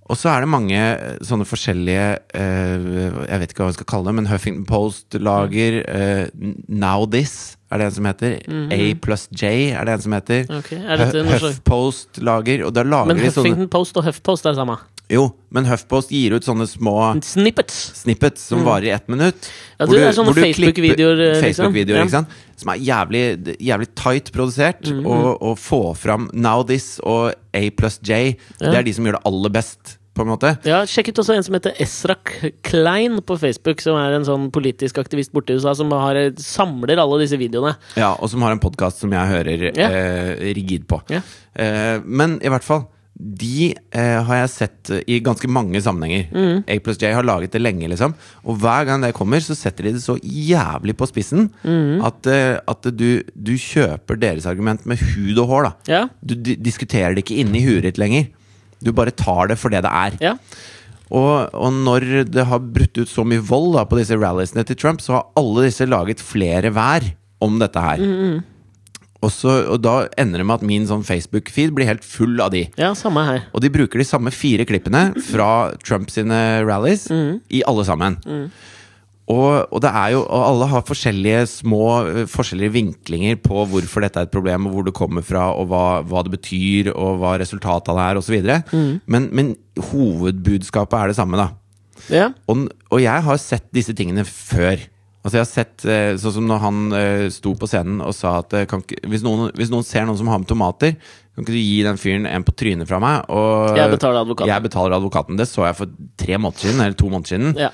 Og 0.06 0.18
så 0.18 0.30
er 0.30 0.44
det 0.44 0.50
mange 0.50 0.78
eh, 0.78 1.18
sånne 1.26 1.46
forskjellige 1.48 2.06
uh, 2.38 3.22
Jeg 3.26 3.40
vet 3.42 3.52
ikke 3.52 3.64
hva 3.64 3.70
vi 3.72 3.78
skal 3.80 3.88
kalle 3.90 4.10
det, 4.10 4.16
men 4.20 4.28
Huffington 4.30 4.66
Post 4.68 5.16
lager 5.18 5.80
uh, 5.82 6.50
Now 6.70 7.06
This, 7.10 7.56
er 7.70 7.82
det 7.82 7.88
en 7.88 7.96
som 7.96 8.06
heter. 8.06 8.36
A 8.70 8.82
pluss 9.02 9.26
J 9.34 9.72
er 9.74 9.88
det 9.88 9.96
en 9.96 10.04
som 10.04 10.14
heter. 10.14 10.44
Okay, 10.60 10.78
Huff 10.86 11.42
HuffPost 11.42 12.20
lager, 12.22 12.68
lager 12.70 13.10
Men 13.10 13.18
Huffington 13.24 13.56
sånne 13.56 13.72
Post 13.72 13.98
og 13.98 14.06
HuffPost 14.06 14.46
er 14.46 14.54
det 14.54 14.62
samme. 14.62 14.78
Jo, 15.12 15.28
men 15.54 15.68
HuffPost 15.68 16.10
gir 16.10 16.34
ut 16.34 16.42
sånne 16.46 16.64
små 16.66 16.94
Snippets! 17.22 17.76
snippets 18.02 18.42
som 18.50 18.64
varer 18.66 18.88
i 18.88 18.90
ett 18.90 19.06
minutt. 19.08 19.46
Mm. 19.46 19.76
Ja, 19.78 19.86
det 19.92 20.00
er 20.02 20.16
sånne 20.16 20.32
Facebook-videoer, 20.34 21.20
eh, 21.28 21.44
liksom. 21.44 21.76
Ja. 21.78 22.24
Som 22.58 22.72
er 22.72 22.80
jævlig, 22.82 23.22
jævlig 23.62 23.88
tight 23.94 24.32
produsert. 24.34 24.82
Mm, 24.90 25.04
Og, 25.06 25.28
og 25.42 25.60
få 25.62 25.80
fram 25.94 26.26
Now 26.34 26.64
This 26.66 26.96
og 27.04 27.30
A 27.54 27.62
pluss 27.76 28.00
J. 28.02 28.34
Ja. 28.58 28.72
Det 28.72 28.74
er 28.80 28.88
de 28.88 28.96
som 28.96 29.06
gjør 29.06 29.20
det 29.20 29.22
aller 29.30 29.54
best, 29.54 29.94
på 30.16 30.24
en 30.24 30.30
måte. 30.32 30.54
Ja, 30.64 30.80
Sjekk 30.88 31.10
ut 31.12 31.18
også 31.20 31.34
en 31.36 31.44
som 31.44 31.54
heter 31.58 31.76
Esrak 31.84 32.32
Klein 32.64 33.18
på 33.20 33.36
Facebook, 33.38 33.82
som 33.84 33.98
er 34.00 34.16
en 34.16 34.24
sånn 34.24 34.48
politisk 34.50 34.96
aktivist 34.98 35.30
borte 35.36 35.52
i 35.52 35.60
USA, 35.60 35.74
som 35.76 35.92
har, 35.92 36.16
samler 36.40 36.96
alle 36.98 37.20
disse 37.22 37.36
videoene. 37.38 37.76
Ja, 38.00 38.14
Og 38.18 38.32
som 38.32 38.40
har 38.42 38.56
en 38.56 38.62
podkast 38.64 39.04
som 39.04 39.12
jeg 39.12 39.28
hører 39.36 39.66
eh, 39.70 40.52
rigid 40.56 40.88
på. 40.88 41.02
Eh, 41.12 42.00
men 42.02 42.40
i 42.42 42.48
hvert 42.50 42.64
fall. 42.64 42.86
De 43.16 43.70
eh, 43.96 44.18
har 44.28 44.36
jeg 44.42 44.50
sett 44.52 44.90
eh, 44.92 45.00
i 45.08 45.20
ganske 45.24 45.48
mange 45.48 45.80
sammenhenger. 45.80 46.26
Mm. 46.36 46.58
A 46.68 46.76
pluss 46.84 46.98
J 47.00 47.14
har 47.16 47.24
laget 47.24 47.54
det 47.56 47.62
lenge, 47.62 47.88
liksom. 47.88 48.12
Og 48.44 48.58
hver 48.60 48.84
gang 48.84 49.00
det 49.00 49.14
kommer, 49.16 49.40
så 49.40 49.56
setter 49.56 49.88
de 49.88 49.94
det 49.96 50.02
så 50.04 50.18
jævlig 50.20 50.96
på 51.00 51.08
spissen 51.08 51.46
Mm. 51.64 52.04
at, 52.04 52.26
eh, 52.28 52.58
at 52.68 52.82
du, 52.92 53.22
du 53.32 53.54
kjøper 53.56 54.18
deres 54.20 54.44
argument 54.46 54.84
med 54.86 55.00
hud 55.00 55.38
og 55.40 55.48
hår. 55.48 55.62
da 55.62 55.72
Ja, 55.88 56.02
Du 56.20 56.34
di 56.34 56.56
diskuterer 56.56 57.14
det 57.16 57.24
ikke 57.24 57.40
inni 57.40 57.64
huet 57.64 57.82
ditt 57.88 57.98
lenger. 57.98 58.28
Du 58.84 58.92
bare 58.92 59.10
tar 59.16 59.48
det 59.48 59.56
for 59.58 59.70
det 59.72 59.80
det 59.86 59.92
er. 59.92 60.18
ja. 60.20 60.34
Og, 61.08 61.54
og 61.54 61.70
når 61.72 62.24
det 62.34 62.44
har 62.50 62.58
brutt 62.58 62.98
ut 62.98 63.06
så 63.08 63.22
mye 63.24 63.38
vold 63.40 63.76
da, 63.76 63.84
på 63.86 63.96
disse 63.96 64.16
ralliesene 64.18 64.64
til 64.66 64.74
Trump, 64.76 65.00
så 65.00 65.12
har 65.14 65.26
alle 65.38 65.68
disse 65.68 65.86
laget 65.86 66.18
flere 66.20 66.72
hver 66.74 67.12
om 67.40 67.60
dette 67.62 67.78
her. 67.78 68.02
Mm, 68.02 68.40
Og, 69.26 69.32
så, 69.34 69.56
og 69.74 69.80
da 69.82 69.96
ender 70.22 70.38
det 70.42 70.46
med 70.46 70.60
at 70.60 70.66
min 70.68 70.86
sånn 70.86 71.02
Facebook-feed 71.06 71.74
blir 71.74 71.88
helt 71.90 72.06
full 72.06 72.38
av 72.44 72.52
de. 72.54 72.64
ja 72.78 72.92
samme 72.94 73.24
her. 73.26 73.42
Og 73.52 73.64
de 73.64 73.72
bruker 73.74 73.98
de 73.98 74.06
samme 74.06 74.30
fire 74.34 74.62
klippene 74.68 75.08
fra 75.26 75.50
Trump 75.82 76.12
sine 76.14 76.38
rallies 76.68 77.08
Mm. 77.10 77.40
i 77.50 77.64
alle 77.66 77.84
sammen. 77.88 78.20
Og, 79.26 79.66
og 79.74 79.80
det 79.82 79.90
er 79.90 80.12
jo 80.14 80.20
Og 80.22 80.42
alle 80.46 80.66
har 80.70 80.84
forskjellige 80.86 81.40
små 81.50 81.80
eh, 82.06 82.26
forskjellige 82.30 82.74
vinklinger 82.76 83.40
på 83.42 83.64
hvorfor 83.66 84.04
dette 84.06 84.20
er 84.22 84.28
et 84.28 84.30
problem, 84.30 84.68
og 84.68 84.76
hvor 84.76 84.86
det 84.86 84.94
kommer 84.94 85.24
fra, 85.26 85.48
og 85.58 85.66
hva, 85.72 85.80
hva 86.06 86.22
det 86.22 86.36
betyr, 86.36 86.92
og 86.94 87.18
hva 87.24 87.32
resultatet 87.42 87.90
av 87.90 87.98
det 87.98 88.04
er, 88.06 88.20
osv. 88.22 88.36
Mm. 88.70 88.92
Men, 89.10 89.26
men 89.34 89.50
hovedbudskapet 89.90 91.00
er 91.00 91.10
det 91.10 91.16
samme, 91.18 91.40
da. 91.40 91.48
Ja. 92.12 92.28
Og, 92.46 92.68
og 92.92 93.02
jeg 93.02 93.24
har 93.26 93.40
sett 93.42 93.66
disse 93.74 93.94
tingene 93.98 94.22
før. 94.28 94.78
Altså 95.26 95.40
jeg 95.40 95.42
har 95.42 95.50
sett 95.50 95.84
eh, 95.90 96.12
Sånn 96.22 96.36
som 96.38 96.46
når 96.46 96.60
han 96.62 96.82
eh, 96.94 97.26
sto 97.34 97.56
på 97.58 97.66
scenen 97.66 97.98
og 98.04 98.14
sa 98.14 98.36
at 98.44 98.54
eh, 98.54 98.66
kan 98.70 98.84
hvis, 98.86 99.24
noen, 99.26 99.50
hvis 99.58 99.72
noen 99.72 99.86
ser 99.86 100.06
noen 100.06 100.18
som 100.20 100.30
har 100.30 100.38
med 100.38 100.46
tomater, 100.50 100.94
kan 101.34 101.42
ikke 101.42 101.56
du 101.56 101.58
gi 101.58 101.80
den 101.82 101.98
fyren 102.00 102.28
en 102.30 102.46
på 102.46 102.54
trynet 102.54 102.88
fra 102.88 103.00
meg? 103.02 103.26
Og 103.34 103.74
Jeg 103.76 103.90
betaler 103.92 104.22
advokaten. 104.22 104.52
Jeg 104.52 104.64
betaler 104.68 104.96
advokaten. 104.96 105.40
Det 105.40 105.48
så 105.50 105.66
jeg 105.66 105.76
for 105.80 105.96
tre 106.22 106.38
måneder 106.38 106.62
siden, 106.62 106.84
eller 106.84 106.96
to 106.96 107.10
måneder 107.10 107.32
siden. 107.34 107.58
Ja. 107.58 107.72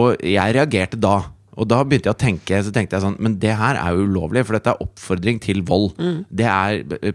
Og 0.00 0.22
jeg 0.22 0.54
reagerte 0.56 1.00
da. 1.02 1.16
Og 1.58 1.68
da 1.70 1.82
begynte 1.86 2.08
jeg 2.08 2.16
å 2.16 2.18
tenke 2.18 2.58
Så 2.66 2.72
tenkte 2.74 2.96
jeg 2.96 3.04
sånn 3.04 3.14
Men 3.22 3.36
det 3.38 3.52
her 3.54 3.76
er 3.78 3.94
jo 3.94 4.08
ulovlig, 4.08 4.42
for 4.42 4.56
dette 4.56 4.72
er 4.72 4.80
oppfordring 4.82 5.36
til 5.42 5.60
vold. 5.66 5.92
Mm. 5.98 6.16
Det 6.30 6.48
er 6.50 7.12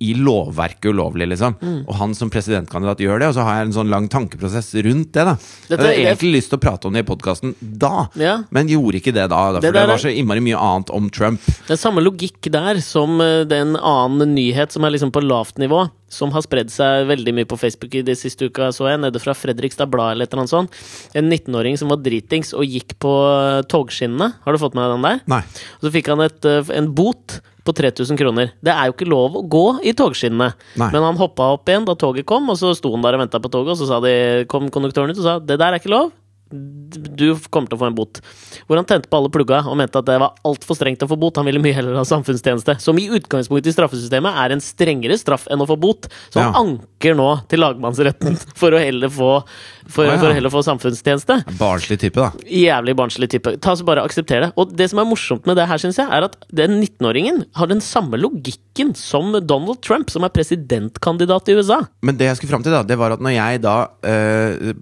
i 0.00 0.14
lovverket 0.16 0.90
ulovlig, 0.92 1.28
liksom. 1.34 1.54
Mm. 1.60 1.80
Og 1.88 1.94
han 2.00 2.14
som 2.14 2.30
presidentkandidat 2.32 2.98
gjør 3.04 3.18
det, 3.20 3.28
og 3.28 3.34
så 3.36 3.44
har 3.46 3.58
jeg 3.60 3.66
en 3.68 3.76
sånn 3.78 3.90
lang 3.92 4.08
tankeprosess 4.08 4.72
rundt 4.84 5.12
det. 5.12 5.24
da 5.24 5.34
Dette- 5.34 5.68
Jeg 5.68 5.78
hadde 5.78 5.88
det- 5.94 6.06
egentlig 6.06 6.32
lyst 6.36 6.50
til 6.50 6.58
å 6.58 6.62
prate 6.62 6.86
om 6.86 6.92
det 6.92 7.04
i 7.04 7.08
podkasten 7.14 7.54
da, 7.60 8.08
Ja. 8.16 8.42
men 8.50 8.68
gjorde 8.68 9.00
ikke 9.00 9.12
det 9.14 9.28
da. 9.28 9.52
da 9.52 9.60
Det 9.60 9.66
for 9.68 9.72
det, 9.72 9.72
der 9.72 9.82
er- 9.84 9.86
var 9.86 9.96
så 9.98 10.14
innmari 10.16 10.40
mye 10.40 10.56
annet 10.58 10.90
om 10.90 11.10
Trump. 11.10 11.40
Det 11.66 11.70
er 11.70 11.76
samme 11.76 12.00
logikk 12.02 12.50
der 12.50 12.80
som 12.80 13.20
eh, 13.20 13.44
den 13.44 13.76
annen 13.76 14.34
nyhet 14.34 14.72
som 14.72 14.84
er 14.84 14.90
liksom 14.90 15.10
på 15.12 15.22
lavt 15.22 15.56
nivå, 15.58 15.90
som 16.14 16.32
har 16.34 16.44
spredd 16.46 16.70
seg 16.72 17.08
veldig 17.10 17.34
mye 17.36 17.48
på 17.50 17.58
Facebook 17.60 17.96
i 17.98 18.04
de 18.06 18.16
siste 18.18 18.48
uka, 18.48 18.70
så 18.74 18.88
jeg, 18.90 19.02
nede 19.02 19.22
fra 19.22 19.34
Fredrikstad 19.36 19.90
Blad 19.92 20.14
eller 20.14 20.28
et 20.28 20.34
eller 20.34 20.44
annet 20.44 20.54
sånt. 20.54 20.78
En 21.18 21.28
19-åring 21.28 21.78
som 21.80 21.90
var 21.92 22.02
dritings 22.04 22.54
og 22.56 22.68
gikk 22.68 22.96
på 23.02 23.12
eh, 23.30 23.62
togskinnene. 23.70 24.32
Har 24.44 24.54
du 24.54 24.62
fått 24.62 24.78
med 24.78 24.86
deg 24.86 24.96
den 24.96 25.08
der? 25.08 25.24
Nei. 25.34 25.42
Og 25.80 25.88
så 25.88 25.94
fikk 25.98 26.12
han 26.14 26.24
et, 26.24 26.40
eh, 26.48 26.72
en 26.78 26.90
bot 26.94 27.40
på 27.64 27.72
3000 27.72 28.18
kroner. 28.20 28.52
Det 28.64 28.72
er 28.72 28.88
jo 28.88 28.94
ikke 28.96 29.08
lov 29.08 29.38
å 29.40 29.44
gå 29.48 29.64
i 29.88 29.94
togskinnene. 29.96 30.52
Nei. 30.80 30.90
Men 30.92 31.06
han 31.08 31.20
hoppa 31.20 31.54
opp 31.56 31.70
igjen 31.70 31.86
da 31.88 31.96
toget 31.98 32.28
kom, 32.28 32.50
og 32.52 32.60
så 32.60 32.74
sto 32.76 32.92
han 32.94 33.04
der 33.04 33.16
og 33.16 33.24
venta 33.24 33.40
på 33.40 33.52
toget, 33.52 33.74
og 33.74 33.80
så 33.80 33.88
sa 33.88 34.02
de, 34.04 34.44
kom 34.50 34.68
konduktøren 34.72 35.14
ut 35.14 35.20
og 35.20 35.26
sa 35.26 35.38
det 35.40 35.58
der 35.60 35.72
er 35.72 35.80
ikke 35.80 35.92
lov. 35.92 36.12
Du 36.54 37.26
kommer 37.50 37.66
til 37.70 37.76
å 37.78 37.80
få 37.82 37.88
en 37.90 37.96
bot. 37.98 38.20
Hvor 38.68 38.78
han 38.78 38.86
tente 38.88 39.10
på 39.10 39.18
alle 39.18 39.30
plugga 39.34 39.62
og 39.66 39.76
mente 39.80 39.98
at 39.98 40.06
det 40.06 40.18
var 40.22 40.36
altfor 40.46 40.78
strengt 40.78 41.02
å 41.02 41.08
få 41.10 41.18
bot. 41.18 41.36
Han 41.40 41.48
ville 41.48 41.62
mye 41.62 41.74
heller 41.74 41.98
ha 41.98 42.04
samfunnstjeneste. 42.06 42.76
Som 42.84 42.98
i 43.02 43.08
utgangspunktet 43.10 43.72
i 43.72 43.74
straffesystemet 43.76 44.38
er 44.44 44.54
en 44.54 44.62
strengere 44.64 45.18
straff 45.18 45.48
enn 45.50 45.64
å 45.64 45.68
få 45.68 45.76
bot. 45.80 46.06
Så 46.30 46.40
han 46.40 46.52
Ja. 46.54 46.60
anker 46.62 47.16
nå 47.18 47.28
til 47.50 47.62
lagmannsretten 47.64 48.38
for 48.60 48.76
å 48.76 48.82
heller 48.82 49.10
få, 49.12 49.32
for, 49.86 50.06
ah, 50.06 50.14
ja. 50.14 50.18
for 50.20 50.30
å 50.30 50.34
heller 50.36 50.52
få 50.52 50.62
samfunnstjeneste. 50.66 51.36
Barnslig 51.58 51.98
type, 52.00 52.20
da. 52.20 52.30
Jævlig 52.48 52.94
barnslig 52.98 53.28
type. 53.34 53.54
Ta 53.64 53.74
så 53.76 53.84
bare 53.86 54.04
Aksepter 54.04 54.46
det. 54.46 54.50
Og 54.60 54.72
det 54.76 54.88
som 54.90 55.00
er 55.02 55.08
morsomt 55.08 55.46
med 55.48 55.58
det 55.60 55.66
her, 55.70 55.80
synes 55.82 55.98
jeg, 56.00 56.08
er 56.08 56.26
at 56.28 56.36
den 56.54 56.78
19-åringen 56.80 57.42
har 57.58 57.70
den 57.70 57.82
samme 57.84 58.18
logikken 58.20 58.94
som 58.98 59.32
Donald 59.44 59.82
Trump, 59.84 60.10
som 60.10 60.24
er 60.26 60.32
presidentkandidat 60.34 61.50
i 61.52 61.58
USA. 61.58 61.82
Men 62.02 62.16
det 62.20 62.30
jeg 62.30 62.40
skulle 62.40 62.54
fram 62.56 62.64
til, 62.66 62.74
da, 62.74 62.82
det 62.86 62.98
var 63.00 63.14
at 63.16 63.22
når 63.24 63.36
jeg 63.36 63.62
da 63.64 63.76
øh, 64.08 64.74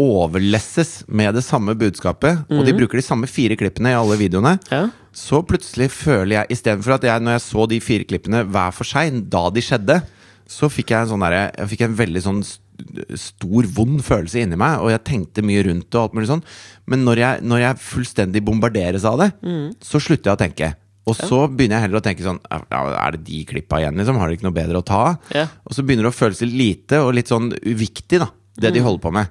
overlesses 0.00 1.02
med 1.08 1.34
det 1.38 1.44
samme 1.46 1.74
budskapet, 1.78 2.44
og 2.50 2.64
de 2.66 2.74
bruker 2.76 3.00
de 3.00 3.04
samme 3.06 3.28
fire 3.30 3.56
klippene 3.58 3.92
i 3.92 3.98
alle 3.98 4.18
videoene, 4.20 4.56
Ja. 4.72 4.88
så 5.12 5.42
plutselig 5.46 5.90
føler 5.90 6.40
jeg 6.40 6.56
Istedenfor 6.58 6.94
at 6.98 7.04
jeg, 7.04 7.20
når 7.20 7.36
jeg 7.38 7.44
så 7.46 7.66
de 7.68 7.80
fire 7.80 8.04
klippene 8.08 8.44
hver 8.46 8.72
for 8.72 8.84
seg, 8.88 9.22
da 9.30 9.48
de 9.50 9.60
skjedde, 9.64 10.00
så 10.48 10.70
fikk 10.72 10.94
jeg 10.94 11.04
en 11.04 11.10
sånn 11.10 11.20
derre 11.20 11.50
Jeg 11.58 11.68
fikk 11.74 11.82
en 11.84 11.96
veldig 11.98 12.22
sånn 12.24 12.38
stor, 13.18 13.68
vond 13.74 14.02
følelse 14.04 14.42
inni 14.42 14.58
meg, 14.60 14.82
og 14.82 14.92
jeg 14.92 15.04
tenkte 15.06 15.44
mye 15.46 15.64
rundt 15.66 15.88
det 15.88 15.98
og 15.98 16.08
alt 16.08 16.18
mulig 16.18 16.30
sånn. 16.30 16.44
Men 16.90 17.06
når 17.06 17.22
jeg, 17.22 17.46
når 17.50 17.64
jeg 17.64 17.82
fullstendig 17.84 18.44
bombarderes 18.46 19.06
av 19.08 19.22
det, 19.22 19.30
så 19.84 20.00
slutter 20.02 20.32
jeg 20.32 20.38
å 20.38 20.42
tenke. 20.44 20.72
Og 21.08 21.16
så 21.16 21.38
begynner 21.48 21.78
jeg 21.78 21.86
heller 21.86 22.02
å 22.02 22.04
tenke 22.04 22.24
sånn 22.26 22.40
ja, 22.44 22.80
Er 23.00 23.14
det 23.16 23.22
de 23.24 23.38
klippa 23.48 23.78
igjen, 23.80 23.96
liksom? 23.96 24.18
Har 24.20 24.28
de 24.28 24.36
ikke 24.36 24.44
noe 24.44 24.56
bedre 24.58 24.82
å 24.82 24.84
ta 24.84 24.98
av? 25.06 25.30
Ja. 25.32 25.46
Og 25.64 25.76
så 25.76 25.84
begynner 25.86 26.04
det 26.04 26.12
å 26.12 26.18
føles 26.18 26.42
lite 26.44 27.00
og 27.00 27.14
litt 27.16 27.32
sånn 27.32 27.48
uviktig, 27.56 28.20
da. 28.20 28.28
Det 28.58 28.72
de 28.74 28.82
holder 28.82 29.00
på 29.04 29.12
med. 29.14 29.30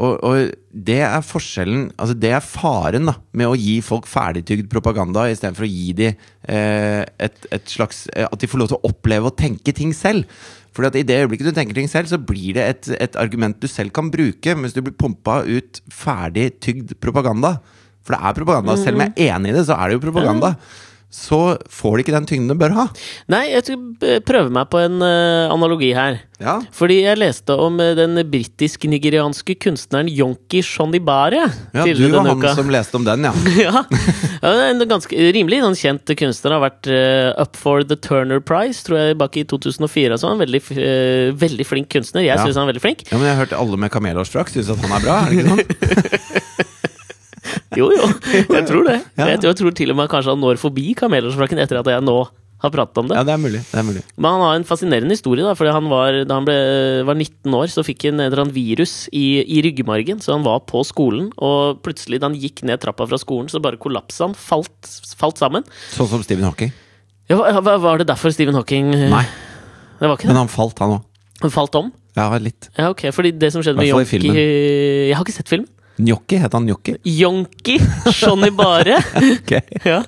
Og, 0.00 0.14
og 0.24 0.52
det 0.72 1.02
er 1.04 1.18
forskjellen 1.20 1.90
Altså 2.00 2.14
det 2.16 2.30
er 2.32 2.40
faren 2.40 3.10
da 3.10 3.12
med 3.36 3.50
å 3.50 3.58
gi 3.60 3.74
folk 3.84 4.06
ferdigtygd 4.08 4.70
propaganda 4.72 5.26
istedenfor 5.28 5.66
å 5.66 5.68
gi 5.68 5.90
dem 5.98 6.22
eh, 6.48 7.02
et, 7.20 7.44
et 7.52 7.68
slags 7.68 8.06
eh, 8.14 8.24
At 8.24 8.40
de 8.40 8.48
får 8.48 8.62
lov 8.62 8.70
til 8.70 8.78
å 8.78 8.88
oppleve 8.88 9.28
og 9.28 9.36
tenke 9.36 9.74
ting 9.76 9.92
selv. 9.92 10.24
Fordi 10.72 10.88
at 10.88 10.96
I 10.96 11.04
det 11.08 11.18
øyeblikket 11.20 11.50
du 11.50 11.56
tenker 11.56 11.76
ting 11.76 11.90
selv, 11.90 12.08
så 12.08 12.18
blir 12.18 12.56
det 12.56 12.64
et, 12.64 12.88
et 13.08 13.18
argument 13.20 13.58
du 13.60 13.68
selv 13.68 13.92
kan 13.92 14.08
bruke. 14.12 14.54
Mens 14.56 14.72
du 14.72 14.80
blir 14.80 14.96
pumpa 14.96 15.42
ut 15.44 15.82
ferdig 15.92 16.48
tygd 16.64 16.96
propaganda, 17.00 17.58
For 18.02 18.16
det 18.16 18.22
er 18.24 18.34
propaganda. 18.34 18.74
Selv 18.80 18.98
om 18.98 19.04
jeg 19.04 19.12
er 19.14 19.36
enig 19.36 19.52
i 19.52 19.58
det, 19.58 19.66
så 19.68 19.76
er 19.76 19.88
det 19.90 19.98
jo 19.98 20.06
propaganda. 20.08 20.56
Så 21.12 21.38
får 21.68 21.98
de 21.98 22.02
ikke 22.06 22.14
den 22.14 22.24
tyngden 22.30 22.48
de 22.48 22.56
bør 22.56 22.72
ha. 22.72 22.84
Nei, 23.28 23.42
jeg 23.52 23.66
skal 23.66 24.20
prøve 24.24 24.48
meg 24.54 24.70
på 24.72 24.78
en 24.80 24.94
eh, 25.04 25.52
analogi 25.52 25.90
her. 25.92 26.22
Ja. 26.40 26.54
Fordi 26.74 26.96
jeg 27.04 27.20
leste 27.20 27.52
om 27.60 27.76
eh, 27.84 27.92
den 27.98 28.16
britisk-nigerianske 28.32 29.54
kunstneren 29.62 30.08
Yonki 30.10 30.62
Shonibare 30.66 31.42
Ja, 31.76 31.84
du 31.84 32.00
var 32.10 32.24
han 32.26 32.40
uka. 32.40 32.54
som 32.56 32.72
leste 32.72 32.96
om 32.98 33.04
den, 33.06 33.28
ja. 33.28 33.34
ja. 33.68 33.84
en 34.72 34.80
ganske 34.90 35.12
rimelig 35.36 35.60
sånn 35.66 35.76
kjent 35.78 36.14
kunstner. 36.18 36.56
Har 36.56 36.64
vært 36.64 36.88
eh, 36.90 37.28
up 37.44 37.60
for 37.60 37.84
the 37.84 37.94
Turner 38.00 38.40
Prize, 38.40 38.80
tror 38.88 39.02
jeg, 39.02 39.20
bak 39.20 39.36
i 39.36 39.44
2004. 39.52 40.16
Altså, 40.16 40.32
en 40.32 40.40
Veldig, 40.42 40.64
veldig 41.38 41.68
flink 41.68 41.92
kunstner. 41.92 42.24
Jeg 42.24 42.38
Ja. 42.38 42.42
syns 42.42 42.56
han 42.56 42.64
er 42.66 42.72
veldig 42.72 42.82
flink. 42.88 43.04
ja 43.12 43.18
men 43.20 43.28
jeg 43.28 43.36
har 43.36 43.44
hørt 43.44 43.52
alle 43.60 43.76
med 43.84 43.92
kamelhårsfrakk 43.92 44.48
syns 44.56 44.72
at 44.72 44.80
han 44.82 44.96
er 44.96 45.04
bra, 45.04 45.20
er 45.20 45.30
det 45.30 45.44
ikke 45.44 45.52
sånn? 45.52 46.70
Jo, 47.78 47.88
jo, 47.94 48.06
jeg 48.56 48.66
tror 48.68 48.84
det. 48.88 48.98
Jeg, 49.16 49.38
tror, 49.40 49.48
jeg 49.50 49.58
tror 49.62 49.74
til 49.78 49.90
og 49.94 49.96
med 50.02 50.10
kanskje 50.12 50.34
han 50.34 50.40
når 50.44 50.60
forbi 50.60 50.92
kamelhårsfrakken 50.98 51.60
etter 51.62 51.80
at 51.80 51.88
jeg 51.94 52.04
nå 52.04 52.16
har 52.62 52.70
pratet 52.70 52.98
om 53.00 53.08
det. 53.10 53.16
Ja, 53.18 53.24
det 53.26 53.32
er 53.34 53.40
mulig. 53.42 53.58
Det 53.66 53.78
er 53.80 53.86
mulig. 53.88 54.02
Men 54.22 54.36
han 54.36 54.42
har 54.44 54.58
en 54.60 54.66
fascinerende 54.68 55.16
historie. 55.16 55.42
da, 55.42 55.54
fordi 55.58 55.72
han 55.74 55.88
var, 55.90 56.18
Da 56.30 56.36
han 56.38 56.44
ble, 56.46 56.54
var 57.08 57.16
19 57.18 57.56
år, 57.58 57.66
så 57.72 57.82
fikk 57.82 58.04
han 58.06 58.20
et 58.22 58.28
eller 58.30 58.44
annet 58.44 58.54
virus 58.54 58.92
i, 59.10 59.42
i 59.42 59.62
ryggmargen. 59.66 60.20
Så 60.22 60.30
han 60.36 60.44
var 60.46 60.60
på 60.70 60.84
skolen, 60.86 61.32
og 61.42 61.80
plutselig 61.82 62.20
da 62.22 62.28
han 62.30 62.38
gikk 62.38 62.62
ned 62.68 62.78
trappa 62.84 63.08
fra 63.10 63.18
skolen, 63.18 63.50
så 63.50 63.58
bare 63.64 63.80
kollapsa 63.82 64.28
han. 64.28 64.36
Falt, 64.38 64.92
falt 65.18 65.42
sammen. 65.42 65.66
Sånn 65.96 66.06
som 66.12 66.22
Stephen 66.22 66.46
Hawking. 66.46 66.70
Ja, 67.32 67.40
hva- 67.40 67.80
Var 67.82 67.98
det 68.04 68.06
derfor 68.12 68.30
Stephen 68.34 68.54
Hawking 68.54 68.92
eh, 68.94 69.08
Nei, 69.10 69.24
Det 69.98 70.06
var 70.10 70.18
ikke 70.20 70.30
men 70.30 70.36
han 70.44 70.50
falt, 70.52 70.78
han 70.82 70.98
òg. 71.00 71.04
Han 71.42 71.50
falt 71.54 71.74
om? 71.82 71.90
Ja, 72.14 72.28
litt. 72.38 72.68
Ja, 72.78 72.90
ok. 72.94 73.08
Fordi 73.10 73.32
det 73.42 73.50
som 73.54 73.62
skjedde 73.64 73.80
med 73.80 73.88
Hvertfall 73.90 74.02
i 74.04 74.06
Yonki 74.06 74.10
filmen. 74.12 74.36
Jeg 75.08 75.16
har 75.18 75.24
ikke 75.26 75.34
sett 75.40 75.50
filmen. 75.50 75.66
Gnocchi, 75.96 76.36
het 76.36 76.52
han 76.52 76.66
Gnocchi? 76.66 76.96
Johnny 77.04 78.50
Bare. 78.50 78.98
okay. 79.36 79.60
ja. 79.84 80.02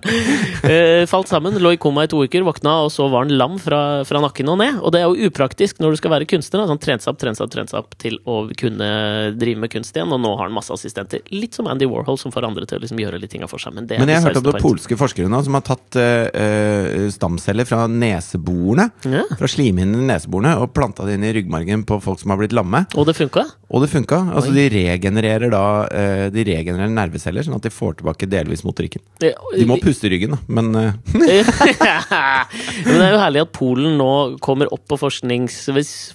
Eh, 0.62 1.04
falt 1.10 1.28
sammen, 1.28 1.56
lå 1.60 1.74
i 1.74 1.80
koma 1.80 2.04
i 2.04 2.10
to 2.10 2.22
uker, 2.24 2.44
våkna, 2.46 2.76
og 2.86 2.92
så 2.92 3.08
var 3.12 3.26
han 3.26 3.34
lam 3.38 3.58
fra, 3.62 4.04
fra 4.08 4.22
nakken 4.24 4.50
og 4.52 4.58
ned. 4.62 4.80
Og 4.80 4.94
det 4.94 5.02
er 5.02 5.08
jo 5.08 5.28
upraktisk 5.28 5.82
når 5.82 5.94
du 5.94 6.00
skal 6.00 6.14
være 6.14 6.28
kunstner. 6.30 6.62
da. 6.62 6.68
Så 6.68 6.76
han 6.76 6.82
trente 6.82 7.06
seg 7.06 7.14
opp, 7.14 7.20
trente 7.22 7.40
seg 7.40 7.46
opp, 7.46 7.54
trente 7.54 7.74
seg 7.74 7.82
opp 7.82 7.98
til 8.00 8.18
å 8.24 8.38
kunne 8.58 8.90
drive 9.36 9.62
med 9.64 9.72
kunst 9.74 9.96
igjen. 9.96 10.12
Og 10.14 10.22
nå 10.22 10.34
har 10.38 10.48
han 10.48 10.56
masse 10.56 10.72
assistenter. 10.74 11.24
Litt 11.34 11.56
som 11.58 11.68
Andy 11.70 11.88
Warhol, 11.90 12.18
som 12.20 12.34
får 12.34 12.48
andre 12.48 12.68
til 12.68 12.80
å 12.80 12.84
liksom 12.84 13.02
gjøre 13.04 13.20
litt 13.22 13.34
ting 13.34 13.44
for 13.50 13.62
seg. 13.62 13.76
Men 13.76 13.88
det 13.90 14.00
Men 14.00 14.12
jeg 14.12 14.22
har 14.22 14.30
hørt 14.30 14.40
om 14.40 14.48
noen 14.48 14.64
polske 14.64 14.98
forskere 14.98 15.30
nå 15.30 15.42
som 15.44 15.58
har 15.58 15.66
tatt 15.66 16.00
eh, 16.00 16.28
eh, 16.32 17.08
stamceller 17.14 17.68
fra 17.68 17.84
neseborene. 17.90 18.88
Ja. 19.10 19.26
Fra 19.38 19.50
slimhinnene 19.50 20.04
i 20.04 20.10
neseborene 20.12 20.56
og 20.62 20.72
planta 20.76 21.06
det 21.06 21.18
inn 21.18 21.28
i 21.28 21.34
ryggmargen 21.36 21.84
på 21.88 22.00
folk 22.04 22.22
som 22.22 22.32
har 22.34 22.40
blitt 22.40 22.56
lamme. 22.56 22.84
Og 22.96 23.08
det 23.08 23.16
funka? 23.18 23.46
Og 23.74 23.84
det 23.84 23.90
funka. 23.92 24.20
Altså, 24.34 24.52
Oi. 24.52 24.56
de 24.58 24.68
regenererer 24.78 25.52
da 25.52 25.64
eh, 25.94 26.26
De 26.34 26.44
regenererer 26.48 26.92
nerveceller, 26.92 27.46
sånn 27.46 27.56
at 27.58 27.66
de 27.66 27.72
får 27.72 27.98
tilbake 28.00 28.28
delvis 28.30 28.64
motorikken. 28.66 29.02
De 29.20 29.66
må 29.68 29.78
puste 29.82 30.08
i 30.08 30.12
ryggen, 30.14 30.34
da, 30.36 30.40
men 30.58 30.70
eh, 30.80 30.92
Men 32.84 32.98
det 32.98 33.06
er 33.06 33.14
jo 33.14 33.20
herlig 33.22 33.42
at 33.44 33.52
Polen 33.54 33.96
nå 34.00 34.10
kommer 34.44 34.70
opp 34.74 34.84
på 34.90 34.98
forsknings, 35.00 35.58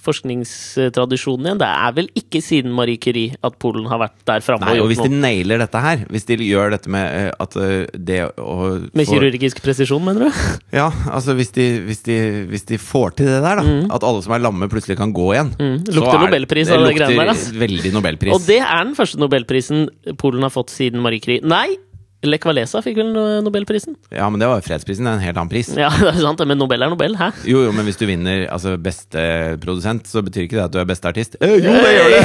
forskningstradisjonen 0.04 1.48
igjen. 1.50 1.60
Det 1.62 1.70
er 1.70 1.96
vel 1.96 2.10
ikke 2.18 2.42
siden 2.44 2.74
Marie 2.76 3.00
Curie 3.02 3.36
at 3.46 3.56
Polen 3.62 3.88
har 3.90 4.02
vært 4.02 4.18
der 4.28 4.44
framme 4.44 4.68
Nei, 4.68 4.76
og 4.78 4.90
og 4.90 4.92
hvis 4.94 5.02
de 5.04 5.20
nailer 5.22 5.60
dette 5.62 5.80
her, 5.84 6.04
hvis 6.10 6.26
de 6.28 6.36
gjør 6.42 6.72
dette 6.74 6.90
med 6.92 7.06
eh, 7.06 7.30
at 7.40 7.54
det 7.94 8.20
å 8.40 8.56
Med 8.96 9.06
kirurgisk 9.08 9.60
presisjon, 9.64 10.02
mener 10.04 10.26
du? 10.28 10.40
Ja, 10.80 10.88
altså 11.10 11.34
hvis 11.38 11.52
de, 11.54 11.66
hvis, 11.86 12.02
de, 12.06 12.16
hvis 12.50 12.64
de 12.68 12.78
får 12.80 13.16
til 13.20 13.28
det 13.30 13.40
der, 13.44 13.60
da. 13.60 13.76
At 13.96 14.04
alle 14.06 14.22
som 14.24 14.34
er 14.36 14.42
lamme, 14.42 14.68
plutselig 14.70 14.96
kan 15.00 15.12
gå 15.14 15.30
igjen. 15.34 15.52
Mm, 15.58 15.78
så 15.86 15.96
lukter 15.96 16.16
er- 16.16 16.24
nobelpris 16.26 16.70
av 16.74 16.84
det 16.86 16.92
greiene 16.98 17.18
der, 17.22 17.32
altså. 17.34 17.54
Veldig 17.60 17.92
nobelpris. 17.96 18.34
Og 18.34 18.46
det 18.46 18.60
er 18.62 18.84
den 18.86 18.94
første 18.98 19.20
nobelprisen 19.50 19.88
Polen 20.18 20.42
har 20.42 20.50
fått 20.50 20.70
siden 20.70 21.02
Marie 21.02 21.20
Curie. 21.20 21.40
Nei! 21.42 21.78
Lech 22.20 22.44
Walesa 22.44 22.82
fikk 22.84 22.98
vel 22.98 23.14
nobelprisen? 23.40 23.94
Ja, 24.12 24.26
men 24.28 24.42
det 24.42 24.46
var 24.46 24.58
jo 24.60 24.66
fredsprisen. 24.66 25.06
Det 25.06 25.10
er 25.10 25.16
en 25.16 25.24
helt 25.24 25.38
annen 25.40 25.50
pris. 25.50 25.70
Ja, 25.72 25.88
det 26.02 26.10
er 26.12 26.18
sant, 26.20 26.42
men 26.44 26.58
Nobel 26.60 26.84
er 26.84 26.90
Nobel, 26.92 27.16
hæ? 27.16 27.30
Jo, 27.48 27.62
jo, 27.64 27.70
men 27.72 27.86
hvis 27.88 27.96
du 27.96 28.04
vinner 28.04 28.44
altså, 28.52 28.74
beste 28.76 29.56
produsent, 29.62 30.04
så 30.06 30.20
betyr 30.26 30.44
ikke 30.44 30.58
det 30.58 30.66
at 30.66 30.74
du 30.74 30.80
er 30.82 30.90
beste 30.90 31.08
artist. 31.08 31.38
Eh, 31.40 31.56
jo, 31.64 31.72
det 31.72 31.92
gjør 31.96 32.08
det! 32.12 32.22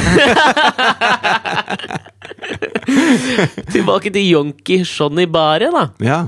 Tilbake 3.72 4.12
til 4.12 4.28
Jonki 4.34 4.82
Johnny 4.84 5.24
Bare, 5.32 5.72
da. 5.72 5.88
Ja. 6.04 6.20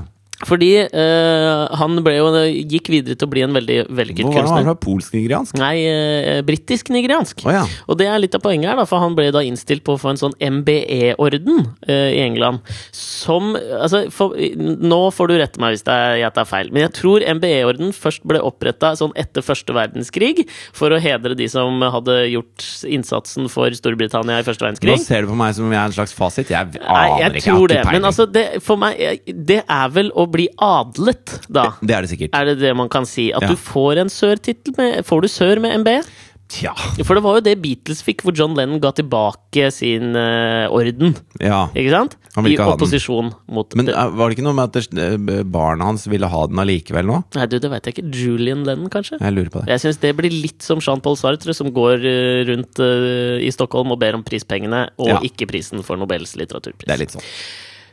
Fordi 0.47 0.69
eh, 0.87 1.63
han 1.75 1.99
jo, 1.99 2.27
gikk 2.71 2.87
videre 2.93 3.17
til 3.19 3.27
å 3.27 3.31
bli 3.31 3.41
en 3.43 3.55
veldig 3.57 3.79
vellykket 3.91 4.23
Hvor 4.23 4.37
var 4.37 4.53
han 4.53 4.67
fra? 4.69 4.75
Polsk-nigeriansk? 4.85 5.57
Nei, 5.59 5.73
eh, 5.83 6.39
britisk-nigeriansk. 6.47 7.43
Oh, 7.43 7.51
ja. 7.51 7.65
Og 7.91 7.99
det 7.99 8.07
er 8.07 8.21
litt 8.23 8.37
av 8.37 8.43
poenget 8.45 8.71
her, 8.71 8.79
da, 8.79 8.85
for 8.87 9.03
han 9.03 9.17
ble 9.17 9.27
da 9.35 9.43
innstilt 9.43 9.83
på 9.83 9.97
å 9.97 9.99
få 9.99 10.13
en 10.13 10.21
sånn 10.21 10.35
MBE-orden 10.39 11.65
eh, 11.89 12.15
i 12.15 12.21
England. 12.23 12.63
Som 12.95 13.51
Altså, 13.59 14.05
for, 14.13 14.35
nå 14.35 14.99
får 15.15 15.29
du 15.29 15.33
rette 15.39 15.61
meg 15.61 15.75
hvis 15.75 15.85
det 15.87 15.97
jeg 16.21 16.31
tar 16.35 16.47
feil, 16.47 16.69
men 16.73 16.85
jeg 16.85 16.93
tror 16.99 17.23
MBE-orden 17.39 17.91
først 17.95 18.23
ble 18.27 18.39
oppretta 18.45 18.93
sånn 18.99 19.11
etter 19.19 19.43
første 19.45 19.75
verdenskrig, 19.75 20.45
for 20.75 20.93
å 20.93 20.99
hedre 21.01 21.35
de 21.37 21.49
som 21.51 21.83
hadde 21.83 22.15
gjort 22.31 22.65
innsatsen 22.87 23.49
for 23.51 23.73
Storbritannia 23.75 24.39
i 24.39 24.47
første 24.47 24.65
verdenskrig. 24.65 24.95
Nå 24.95 25.03
ser 25.03 25.25
du 25.25 25.33
på 25.33 25.37
meg 25.39 25.57
som 25.57 25.67
om 25.67 25.75
jeg 25.75 25.81
er 25.81 25.91
en 25.91 25.97
slags 25.99 26.15
fasit. 26.15 26.53
Jeg 26.53 26.79
Nei, 26.79 26.85
aner 26.87 27.25
jeg 27.25 27.43
ikke. 27.43 27.43
Jeg 27.43 27.55
har 27.55 27.59
ikke 27.59 27.73
det. 27.73 27.79
Men 27.79 27.91
peiling. 27.91 28.09
altså, 28.11 28.27
det, 28.39 28.45
for 28.65 28.81
meg, 28.81 29.29
det 29.51 29.61
er 29.65 29.95
vel 29.95 30.13
å 30.15 30.28
bli 30.31 30.47
adlet, 30.61 31.35
da. 31.49 31.67
Det 31.81 31.95
er 31.95 32.05
det 32.07 32.13
sikkert. 32.13 32.33
Er 32.37 32.45
det 32.51 32.57
det 32.61 32.75
man 32.77 32.89
kan 32.89 33.05
si? 33.09 33.31
At 33.33 33.43
Ja. 33.47 33.49
du 33.53 33.55
får 33.59 33.97
en 34.05 34.09
sør-tittel 34.13 35.03
Får 35.05 35.21
du 35.21 35.27
sør 35.27 35.59
med 35.61 35.79
MB? 35.83 36.01
Tja. 36.49 36.71
For 37.05 37.13
det 37.13 37.21
var 37.21 37.35
jo 37.37 37.41
det 37.45 37.51
Beatles 37.61 37.99
fikk, 38.01 38.23
hvor 38.25 38.33
John 38.33 38.55
Lennon 38.57 38.79
ga 38.81 38.89
tilbake 38.97 39.67
sin 39.71 40.15
uh, 40.17 40.65
orden. 40.73 41.11
Ja. 41.37 41.67
Ikke 41.77 41.91
sant? 41.93 42.15
I 42.41 42.55
opposisjon 42.57 43.29
mot 43.53 43.75
Men 43.77 43.85
det. 43.85 43.93
eh, 43.93 44.09
var 44.17 44.29
det 44.31 44.37
ikke 44.39 44.45
noe 44.47 44.57
med 44.57 44.73
at 44.73 44.89
eh, 44.97 45.43
barna 45.45 45.85
hans 45.91 46.07
ville 46.09 46.25
ha 46.25 46.41
den 46.49 46.57
allikevel 46.57 47.05
nå? 47.05 47.19
Nei, 47.37 47.45
du, 47.51 47.59
det 47.61 47.69
vet 47.69 47.85
jeg 47.91 47.99
ikke. 47.99 48.07
Julian 48.17 48.65
Lennon, 48.65 48.89
kanskje? 48.89 49.19
Jeg 49.21 49.35
lurer 49.37 49.53
på 49.53 49.61
det. 49.61 49.69
Jeg 49.75 49.83
syns 49.85 50.01
det 50.01 50.15
blir 50.17 50.33
litt 50.33 50.65
som 50.65 50.81
Jean-Paul 50.81 51.19
Sartre, 51.21 51.53
som 51.53 51.69
går 51.75 52.01
rundt 52.49 52.81
uh, 52.81 53.37
i 53.37 53.53
Stockholm 53.53 53.93
og 53.93 54.01
ber 54.01 54.17
om 54.17 54.25
prispengene, 54.25 54.87
og 54.97 55.13
Ja. 55.13 55.19
ikke 55.21 55.45
prisen 55.53 55.85
for 55.85 56.01
Nobels 56.01 56.33
litteraturpris. 56.39 56.87
Det 56.89 56.97
er 56.97 57.03
litt 57.05 57.13
sånn. 57.13 57.29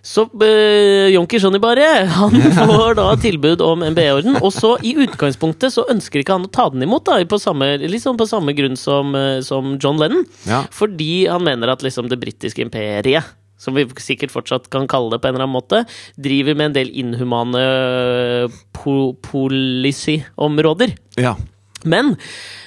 Så 0.06 0.22
uh, 0.30 1.08
Jonki 1.10 1.40
bare, 1.58 1.86
han 2.06 2.36
får 2.58 2.94
da 2.98 3.06
tilbud 3.18 3.62
om 3.64 3.82
MBE-orden. 3.90 4.38
Og 4.38 4.52
så 4.54 4.76
i 4.86 4.94
utgangspunktet 5.02 5.74
så 5.74 5.86
ønsker 5.90 6.22
ikke 6.22 6.36
han 6.36 6.46
å 6.46 6.52
ta 6.52 6.68
den 6.70 6.86
imot, 6.86 7.08
da, 7.08 7.18
på 7.26 7.40
samme, 7.42 7.72
liksom 7.82 8.20
på 8.20 8.28
samme 8.30 8.54
grunn 8.54 8.78
som, 8.78 9.14
eh, 9.18 9.40
som 9.42 9.74
John 9.82 9.98
Lennon. 9.98 10.22
Ja. 10.46 10.62
Fordi 10.70 11.26
han 11.26 11.42
mener 11.46 11.74
at 11.74 11.82
liksom 11.82 12.10
det 12.12 12.20
britiske 12.22 12.62
imperiet 12.62 13.34
som 13.58 13.74
vi 13.76 13.86
sikkert 14.02 14.34
fortsatt 14.34 14.68
kan 14.70 14.86
kalle 14.90 15.14
det 15.14 15.22
på 15.22 15.30
en 15.30 15.36
eller 15.36 15.46
annen 15.46 15.56
måte, 15.56 15.82
driver 16.20 16.56
med 16.56 16.70
en 16.70 16.76
del 16.76 16.90
inhumane 16.92 17.62
eh, 17.66 18.56
po 18.76 19.14
policy-områder. 19.26 20.92
Ja. 21.18 21.34
Men 21.86 22.14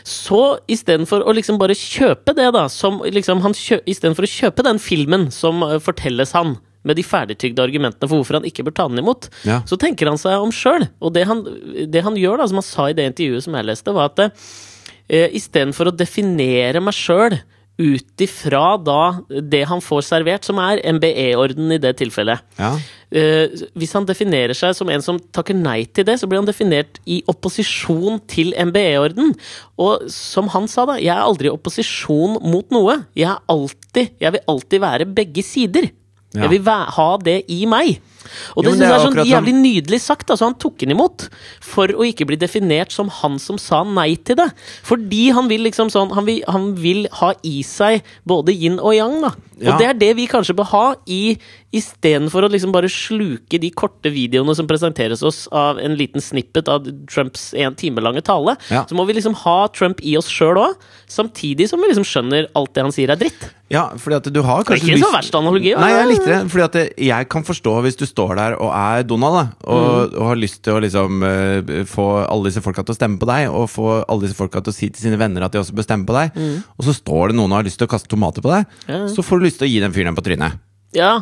så 0.08 0.60
istedenfor 0.70 1.26
å 1.28 1.36
liksom 1.36 1.60
bare 1.62 1.78
kjøpe 1.78 2.34
det, 2.38 2.50
da 2.56 2.68
som 2.72 3.02
liksom 3.06 3.44
han 3.44 3.56
Istedenfor 3.58 4.26
å 4.26 4.32
kjøpe 4.32 4.66
den 4.66 4.82
filmen 4.82 5.30
som 5.34 5.64
eh, 5.66 5.78
fortelles 5.84 6.34
han 6.38 6.58
med 6.88 6.96
de 6.96 7.04
ferdigtygde 7.04 7.64
argumentene 7.66 8.08
for 8.08 8.20
hvorfor 8.22 8.40
han 8.40 8.48
ikke 8.48 8.64
bør 8.68 8.76
ta 8.80 8.88
den 8.88 9.02
imot, 9.04 9.28
Ja. 9.46 9.62
så 9.68 9.78
tenker 9.80 10.08
han 10.08 10.18
seg 10.22 10.40
om 10.40 10.52
sjøl. 10.56 10.88
Og 11.02 11.14
det 11.14 11.26
han, 11.28 11.44
det 11.92 12.04
han 12.06 12.16
gjør, 12.16 12.38
da, 12.40 12.48
som 12.48 12.62
han 12.62 12.68
sa 12.70 12.90
i 12.90 12.96
det 12.98 13.10
intervjuet 13.12 13.44
som 13.44 13.56
jeg 13.60 13.68
leste, 13.68 13.94
var 13.96 14.12
at 14.14 14.26
eh, 15.10 15.30
istedenfor 15.36 15.92
å 15.92 15.96
definere 15.96 16.82
meg 16.84 16.96
sjøl 16.96 17.40
ut 17.80 18.20
ifra 18.20 18.74
da 18.84 19.22
det 19.40 19.62
han 19.70 19.80
får 19.80 20.02
servert, 20.04 20.44
som 20.44 20.58
er 20.60 20.82
MBE-orden 20.84 21.72
i 21.72 21.78
det 21.80 21.94
tilfellet 22.02 22.42
ja. 22.60 22.74
Eh, 23.10 23.48
hvis 23.80 23.94
han 23.96 24.04
definerer 24.06 24.52
seg 24.54 24.76
som 24.76 24.90
en 24.92 25.02
som 25.02 25.16
takker 25.34 25.56
nei 25.56 25.86
til 25.88 26.04
det, 26.06 26.18
så 26.20 26.28
blir 26.30 26.42
han 26.44 26.50
definert 26.50 27.00
i 27.10 27.22
opposisjon 27.32 28.20
til 28.30 28.52
MBE-orden. 28.54 29.32
Og 29.82 30.04
som 30.14 30.52
han 30.54 30.68
sa, 30.70 30.84
da, 30.86 31.00
jeg 31.02 31.10
er 31.16 31.24
aldri 31.24 31.50
i 31.50 31.54
opposisjon 31.56 32.36
mot 32.46 32.68
noe. 32.76 33.00
Jeg, 33.18 33.32
er 33.32 33.42
alltid, 33.50 34.12
jeg 34.22 34.36
vil 34.36 34.46
alltid 34.54 34.84
være 34.84 35.08
begge 35.18 35.42
sider. 35.48 35.88
Ja. 36.36 36.46
Jeg 36.46 36.60
vil 36.60 36.70
ha 36.70 37.10
det 37.26 37.40
i 37.50 37.64
meg. 37.66 37.98
Og 38.54 38.64
det 38.64 38.70
jo, 38.70 38.76
det 38.76 38.76
synes 38.76 38.84
jeg 38.84 38.92
er 38.92 39.00
er 39.00 39.06
sånn 39.06 39.30
jævlig 39.30 39.54
nydelig 39.58 40.00
sagt. 40.04 40.30
Altså, 40.30 40.46
han 40.50 40.58
tok 40.62 40.78
den 40.84 40.94
imot 40.94 41.26
for 41.66 41.90
å 41.90 42.06
ikke 42.06 42.28
bli 42.30 42.38
definert 42.38 42.94
som 42.94 43.10
han 43.22 43.40
som 43.42 43.58
sa 43.62 43.82
nei 43.88 44.12
til 44.28 44.38
det. 44.38 44.50
Fordi 44.86 45.30
han 45.34 45.50
vil 45.50 45.66
liksom 45.66 45.90
sånn 45.94 46.14
Han 46.14 46.28
vil, 46.28 46.44
han 46.48 46.74
vil 46.78 47.08
ha 47.20 47.32
i 47.46 47.62
seg 47.66 48.06
både 48.30 48.54
yin 48.54 48.78
og 48.80 48.94
yang, 48.98 49.18
da. 49.26 49.34
Ja. 49.60 49.74
Og 49.74 49.82
det 49.82 49.88
er 49.90 49.98
det 50.00 50.12
vi 50.20 50.28
kanskje 50.30 50.56
bør 50.56 50.70
ha 50.72 50.86
i 51.10 51.38
Istedenfor 51.76 52.48
å 52.48 52.50
liksom 52.50 52.72
bare 52.74 52.90
sluke 52.90 53.60
de 53.62 53.70
korte 53.78 54.10
videoene 54.10 54.56
som 54.58 54.66
presenteres 54.70 55.22
oss 55.22 55.44
av 55.54 55.78
en 55.78 55.94
liten 56.00 56.18
snippet 56.24 56.66
av 56.72 56.88
Trumps 57.12 57.52
en 57.54 57.76
time 57.78 58.02
lange 58.02 58.24
tale, 58.26 58.56
Ja. 58.72 58.86
så 58.90 58.96
må 58.98 59.06
vi 59.06 59.14
liksom 59.14 59.36
ha 59.46 59.68
Trump 59.68 60.02
i 60.02 60.16
oss 60.18 60.26
sjøl 60.34 60.58
òg, 60.58 60.74
samtidig 61.08 61.70
som 61.70 61.80
vi 61.80 61.92
liksom 61.92 62.08
skjønner 62.10 62.48
alt 62.58 62.74
det 62.74 62.82
han 62.88 62.92
sier 62.96 63.12
er 63.14 63.20
dritt. 63.22 63.52
Ja, 63.70 63.84
fordi 64.02 64.16
at 64.18 64.34
du 64.34 64.42
har 64.42 64.64
Det 64.64 64.74
er 64.74 64.82
ikke 64.82 64.96
en 64.98 65.04
så 65.04 65.12
verst 65.14 65.36
analogi. 65.38 65.76
Nei, 65.78 65.92
jeg 65.94 66.08
likte 66.10 66.26
det. 66.26 66.40
Fordi 66.50 66.64
at 66.66 66.98
jeg 66.98 67.30
kan 67.30 67.44
forstå 67.46 67.74
hvis 67.86 68.00
du 68.02 68.06
står 68.10 68.36
der 68.40 68.56
og 68.58 68.72
er 68.74 69.04
Donald, 69.06 69.36
da, 69.38 69.70
og, 69.70 70.14
og 70.18 70.26
har 70.32 70.36
lyst 70.42 70.64
til 70.66 70.74
å 70.74 70.82
liksom 70.82 71.22
uh, 71.22 71.86
få 71.86 72.08
alle 72.26 72.50
disse 72.50 72.64
folka 72.66 72.82
til 72.82 72.96
å 72.96 72.98
stemme 72.98 73.22
på 73.22 73.30
deg, 73.30 73.46
og 73.54 73.70
få 73.70 73.92
alle 74.10 74.26
disse 74.26 74.34
folka 74.42 74.64
til 74.66 74.74
å 74.74 74.76
si 74.76 74.90
til 74.90 75.06
sine 75.06 75.22
venner 75.22 75.46
at 75.46 75.54
de 75.54 75.62
også 75.62 75.78
bør 75.78 75.86
stemme 75.86 76.10
på 76.10 76.18
deg, 76.18 76.34
og 76.80 76.82
så 76.90 76.98
står 76.98 77.30
det 77.30 77.38
noen 77.38 77.52
og 77.54 77.60
har 77.62 77.70
lyst 77.70 77.78
til 77.78 77.86
å 77.86 77.94
kaste 77.94 78.10
tomater 78.10 78.42
på 78.42 78.50
deg, 78.58 78.66
Ja. 78.90 79.06
så 79.06 79.22
får 79.22 79.38
du 79.38 79.46
lyst 79.46 79.62
til 79.62 79.70
å 79.70 79.72
gi 79.72 79.80
den 79.86 79.94
fyren 79.94 80.08
en 80.16 80.18
på 80.18 80.26
trynet. 80.26 80.58
Ja. 80.98 81.20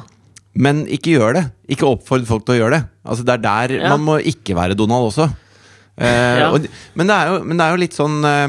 Men 0.57 0.85
ikke 0.89 1.13
gjør 1.17 1.35
det. 1.37 1.43
Ikke 1.69 1.85
oppfordre 1.89 2.25
folk 2.29 2.45
til 2.47 2.55
å 2.55 2.59
gjøre 2.61 2.77
det. 2.79 2.83
Altså 3.05 3.23
Det 3.27 3.33
er 3.35 3.43
der 3.45 3.73
Ja. 3.77 3.89
man 3.93 4.01
må 4.07 4.15
ikke 4.25 4.55
være 4.57 4.75
Donald 4.79 5.11
også. 5.11 5.27
Eh, 5.97 6.39
Ja. 6.39 6.49
og, 6.53 6.65
men, 6.95 7.07
det 7.09 7.15
jo, 7.27 7.43
men 7.43 7.57
det 7.57 7.65
er 7.65 7.71
jo 7.75 7.81
litt 7.81 7.95
sånn 7.97 8.17
eh, 8.25 8.47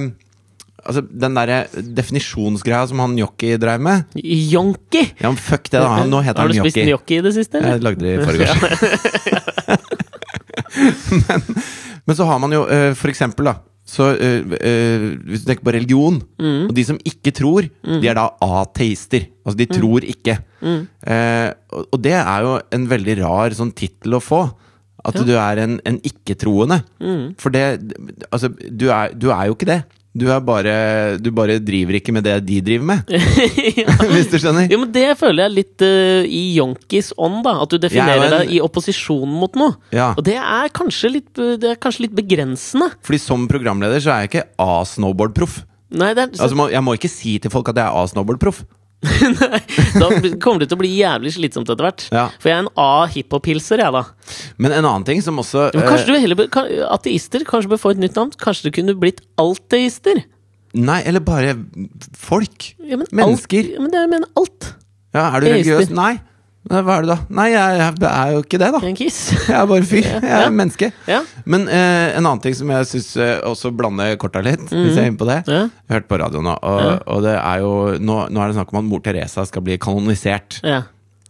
Altså 0.88 1.02
Den 1.04 1.34
derre 1.36 1.66
definisjonsgreia 1.96 2.86
som 2.88 3.00
han 3.02 3.16
Jokki 3.18 3.54
drev 3.60 3.80
med 3.84 4.04
Jonki? 4.16 5.02
Ja, 5.20 5.28
men 5.28 5.36
fuck 5.36 5.64
det, 5.68 5.80
da. 5.82 5.88
Han, 5.98 6.08
nå 6.12 6.20
heter 6.24 6.40
han 6.46 6.52
Jokki. 6.54 6.58
Har 6.60 6.64
du 6.64 6.70
spist 6.70 6.88
Jokki 6.92 7.18
i 7.18 7.24
det 7.26 7.32
siste? 7.36 7.58
eller? 7.58 7.76
Jeg 7.76 7.82
lagde 7.84 8.02
det 8.04 8.12
i 8.14 8.24
forgårs. 8.24 9.88
men, 11.28 11.40
men 12.06 12.16
så 12.16 12.24
har 12.28 12.38
man 12.40 12.52
jo 12.56 12.62
eh, 12.72 12.92
for 12.96 13.08
eksempel, 13.12 13.50
da 13.50 13.56
så, 13.88 14.10
øh, 14.20 14.44
øh, 14.60 15.04
Hvis 15.24 15.42
du 15.42 15.48
tenker 15.48 15.64
på 15.64 15.72
religion, 15.72 16.20
Mm. 16.38 16.68
og 16.68 16.76
de 16.76 16.84
som 16.84 16.98
ikke 17.08 17.32
tror, 17.32 17.62
de 17.84 18.08
er 18.08 18.14
da 18.18 18.26
ateister. 18.44 19.24
Altså, 19.46 19.56
de 19.56 19.66
tror 19.72 20.04
ikke. 20.04 20.38
Mm. 20.60 20.82
Eh, 21.08 21.50
og, 21.72 21.86
og 21.92 22.02
det 22.04 22.12
er 22.12 22.38
jo 22.44 22.58
en 22.76 22.84
veldig 22.90 23.14
rar 23.24 23.56
sånn 23.56 23.72
tittel 23.72 24.18
å 24.18 24.20
få. 24.20 24.42
At 25.08 25.14
du 25.24 25.32
er 25.40 25.60
en, 25.62 25.78
en 25.88 25.96
ikke-troende. 26.04 26.82
Mm. 27.00 27.34
For 27.40 27.54
det 27.54 27.64
Altså, 28.32 28.50
du 28.52 28.88
er, 28.92 29.14
du 29.16 29.30
er 29.32 29.46
jo 29.48 29.54
ikke 29.56 29.70
det. 29.72 29.82
Du 30.16 30.24
bare 30.44 31.18
Du 31.20 31.30
bare 31.34 31.58
driver 31.60 31.98
ikke 31.98 32.14
med 32.16 32.24
det 32.26 32.38
de 32.48 32.60
driver 32.64 32.86
med. 32.90 33.12
Hvis 34.14 34.30
du 34.32 34.38
skjønner? 34.40 34.68
Jo, 34.72 34.80
men 34.82 34.92
Det 34.94 35.06
føler 35.20 35.46
jeg 35.46 35.56
litt 35.56 35.84
uh, 35.84 36.24
i 36.24 36.42
Yonkis 36.56 37.12
ånd, 37.16 37.42
da. 37.46 37.58
At 37.64 37.72
du 37.72 37.78
er 37.78 37.84
definerer 37.88 38.24
ja, 38.24 38.24
men... 38.24 38.36
deg 38.38 38.56
i 38.56 38.62
opposisjon 38.64 39.28
mot 39.28 39.58
noe. 39.58 39.76
Ja. 39.94 40.12
Og 40.16 40.24
det 40.26 40.38
er, 40.40 40.72
litt, 41.12 41.32
det 41.36 41.74
er 41.74 41.80
kanskje 41.80 42.08
litt 42.08 42.16
begrensende. 42.16 42.90
Fordi 43.04 43.20
som 43.22 43.46
programleder 43.50 44.02
så 44.02 44.14
er 44.14 44.24
jeg 44.24 44.32
ikke 44.32 44.46
A-snowboard-proff. 44.64 45.62
Altså, 45.88 46.68
jeg 46.68 46.84
må 46.84 46.98
ikke 46.98 47.08
si 47.08 47.38
til 47.40 47.52
folk 47.52 47.70
at 47.72 47.80
jeg 47.80 47.86
er 47.86 48.02
A-snowboard-proff. 48.02 48.64
Nei, 49.38 49.60
da 49.94 50.08
kommer 50.42 50.64
det 50.64 50.70
til 50.70 50.74
å 50.74 50.80
bli 50.80 50.88
jævlig 50.96 51.30
slitsomt 51.36 51.68
etter 51.70 51.86
hvert. 51.86 52.06
Ja. 52.10 52.24
For 52.42 52.50
jeg 52.50 52.56
er 52.56 52.64
en 52.64 52.70
A-hiphop-hilser, 52.82 53.82
jeg, 53.84 53.94
da. 53.94 54.02
Men 54.58 54.74
en 54.74 54.88
annen 54.88 55.06
ting 55.06 55.22
som 55.22 55.38
også 55.38 55.68
Men 55.76 55.86
kanskje 55.86 56.08
eh, 56.08 56.16
du 56.16 56.24
heller 56.26 56.50
kan, 56.52 56.72
Ateister 56.90 57.46
kanskje 57.46 57.70
bør 57.74 57.82
få 57.84 57.94
et 57.94 58.02
nytt 58.02 58.18
navn? 58.18 58.34
Kanskje 58.42 58.68
du 58.68 58.76
kunne 58.80 58.96
blitt 58.98 59.22
alteister? 59.38 60.24
Nei, 60.74 60.98
eller 61.08 61.22
bare 61.24 61.54
folk. 62.18 62.72
Ja, 62.82 62.98
men 62.98 63.06
Mennesker. 63.14 63.70
Alt, 63.70 63.76
ja, 63.76 63.84
men 63.84 63.94
det 63.94 64.02
er, 64.02 64.10
men 64.10 64.26
alt. 64.38 64.72
Ja, 65.14 65.28
er 65.30 65.40
du 65.40 65.48
religiøs? 65.48 65.94
Nei. 65.94 66.16
Hva 66.68 66.96
er 66.98 67.06
det 67.06 67.08
da? 67.10 67.16
Nei, 67.32 67.46
jeg, 67.54 67.78
jeg 67.80 68.08
er 68.10 68.32
jo 68.34 68.42
ikke 68.44 68.58
det, 68.60 68.68
da. 68.74 68.80
En 68.84 68.96
kiss. 68.98 69.18
Jeg 69.48 69.56
er 69.56 69.66
bare 69.70 69.86
fyr. 69.88 70.04
Jeg 70.04 70.20
er 70.22 70.42
Ja. 70.44 70.50
menneske. 70.52 70.90
Ja. 71.08 71.20
Men 71.48 71.64
eh, 71.68 72.16
en 72.18 72.26
annen 72.28 72.42
ting 72.44 72.54
som 72.58 72.68
jeg 72.74 72.88
syns 72.90 73.08
eh, 73.16 73.38
også 73.48 73.70
blander 73.76 74.14
korta 74.20 74.42
litt, 74.44 74.66
hvis 74.68 74.94
jeg 74.98 75.06
er 75.06 75.08
inne 75.12 75.20
på 75.20 75.28
det 75.30 75.38
Ja. 75.48 75.62
Jeg 75.88 75.94
hørte 75.96 76.10
på 76.12 76.18
radio 76.20 76.42
nå, 76.44 76.54
og, 76.60 77.02
og 77.08 77.22
det 77.24 77.34
er 77.38 77.62
jo 77.64 77.72
nå, 78.04 78.18
nå 78.28 78.42
er 78.44 78.50
det 78.52 78.58
snakk 78.58 78.74
om 78.74 78.80
at 78.82 78.88
mor 78.90 79.00
Teresa 79.04 79.46
skal 79.48 79.64
bli 79.64 79.78
kanonisert. 79.80 80.60
Ja. 80.66 80.82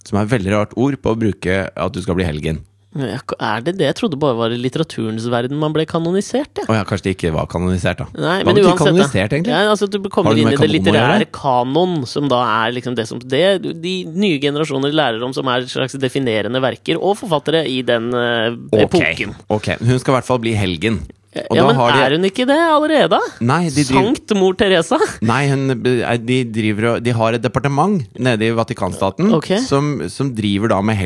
Som 0.04 0.18
er 0.18 0.26
et 0.26 0.32
veldig 0.34 0.54
rart 0.56 0.74
ord 0.80 0.96
på 1.04 1.12
å 1.14 1.18
bruke 1.20 1.60
at 1.70 1.94
du 1.94 2.00
skal 2.02 2.18
bli 2.18 2.26
helgen. 2.26 2.62
Er 2.98 3.64
det 3.64 3.76
det? 3.78 3.86
Jeg 3.86 3.96
trodde 3.98 4.18
bare 4.20 4.36
var 4.38 4.54
i 4.54 4.58
litteraturens 4.60 5.26
verden 5.30 5.58
man 5.60 5.74
ble 5.74 5.84
kanonisert. 5.88 6.50
Ja. 6.58 6.66
Oh, 6.66 6.76
ja, 6.76 6.84
kanskje 6.88 7.08
det 7.08 7.16
ikke 7.16 7.32
var 7.36 7.48
kanonisert, 7.50 8.02
da. 8.02 8.08
Nei, 8.18 8.38
men 8.46 8.60
uansett, 8.62 8.80
kanonisert, 8.82 9.36
egentlig? 9.36 9.54
Ja, 9.54 9.72
altså, 9.72 9.88
du 9.90 10.00
kommer 10.12 10.36
du 10.36 10.42
inn 10.42 10.52
i 10.52 10.58
det 10.58 10.70
litterære 10.70 11.28
kanon, 11.34 12.02
som 12.10 12.30
da 12.30 12.40
er 12.64 12.74
liksom 12.76 12.96
det 12.98 13.08
som 13.10 13.20
det 13.22 13.44
de 13.68 13.94
nye 14.08 14.40
generasjoner 14.42 14.94
lærer 14.94 15.22
om, 15.24 15.34
som 15.36 15.48
er 15.52 15.68
slags 15.70 15.96
definerende 16.00 16.62
verker, 16.64 16.98
og 16.98 17.18
forfattere 17.20 17.64
i 17.70 17.80
den 17.86 18.10
uh, 18.14 18.50
epoken. 18.78 19.36
ok, 19.46 19.76
hun 19.78 20.02
skal 20.02 20.14
i 20.14 20.18
hvert 20.18 20.28
fall 20.28 20.42
bli 20.42 20.56
helgen. 20.58 21.02
Og 21.46 21.58
ja, 21.58 21.64
men 21.66 21.76
har 21.76 21.92
de 21.92 22.02
er 22.02 22.14
hun 22.16 22.26
ikke 22.26 22.46
det 22.48 22.56
allerede? 22.56 23.18
Nei, 23.44 23.60
de 23.68 23.84
driver, 23.84 24.08
Sankt 24.08 24.34
mor 24.38 24.56
Teresa? 24.58 24.98
nei 25.28 25.42
hun, 25.50 25.74
de, 25.76 26.38
driver 26.48 27.02
de 27.04 27.14
har 27.14 27.36
et 27.36 27.44
departement 27.44 28.00
nede 28.18 28.48
i 28.48 28.54
Vatikanstaten 28.56 29.34
okay. 29.36 29.60
som, 29.62 29.98
som 30.10 30.32
driver 30.34 30.72
da 30.72 30.80
med 30.84 30.98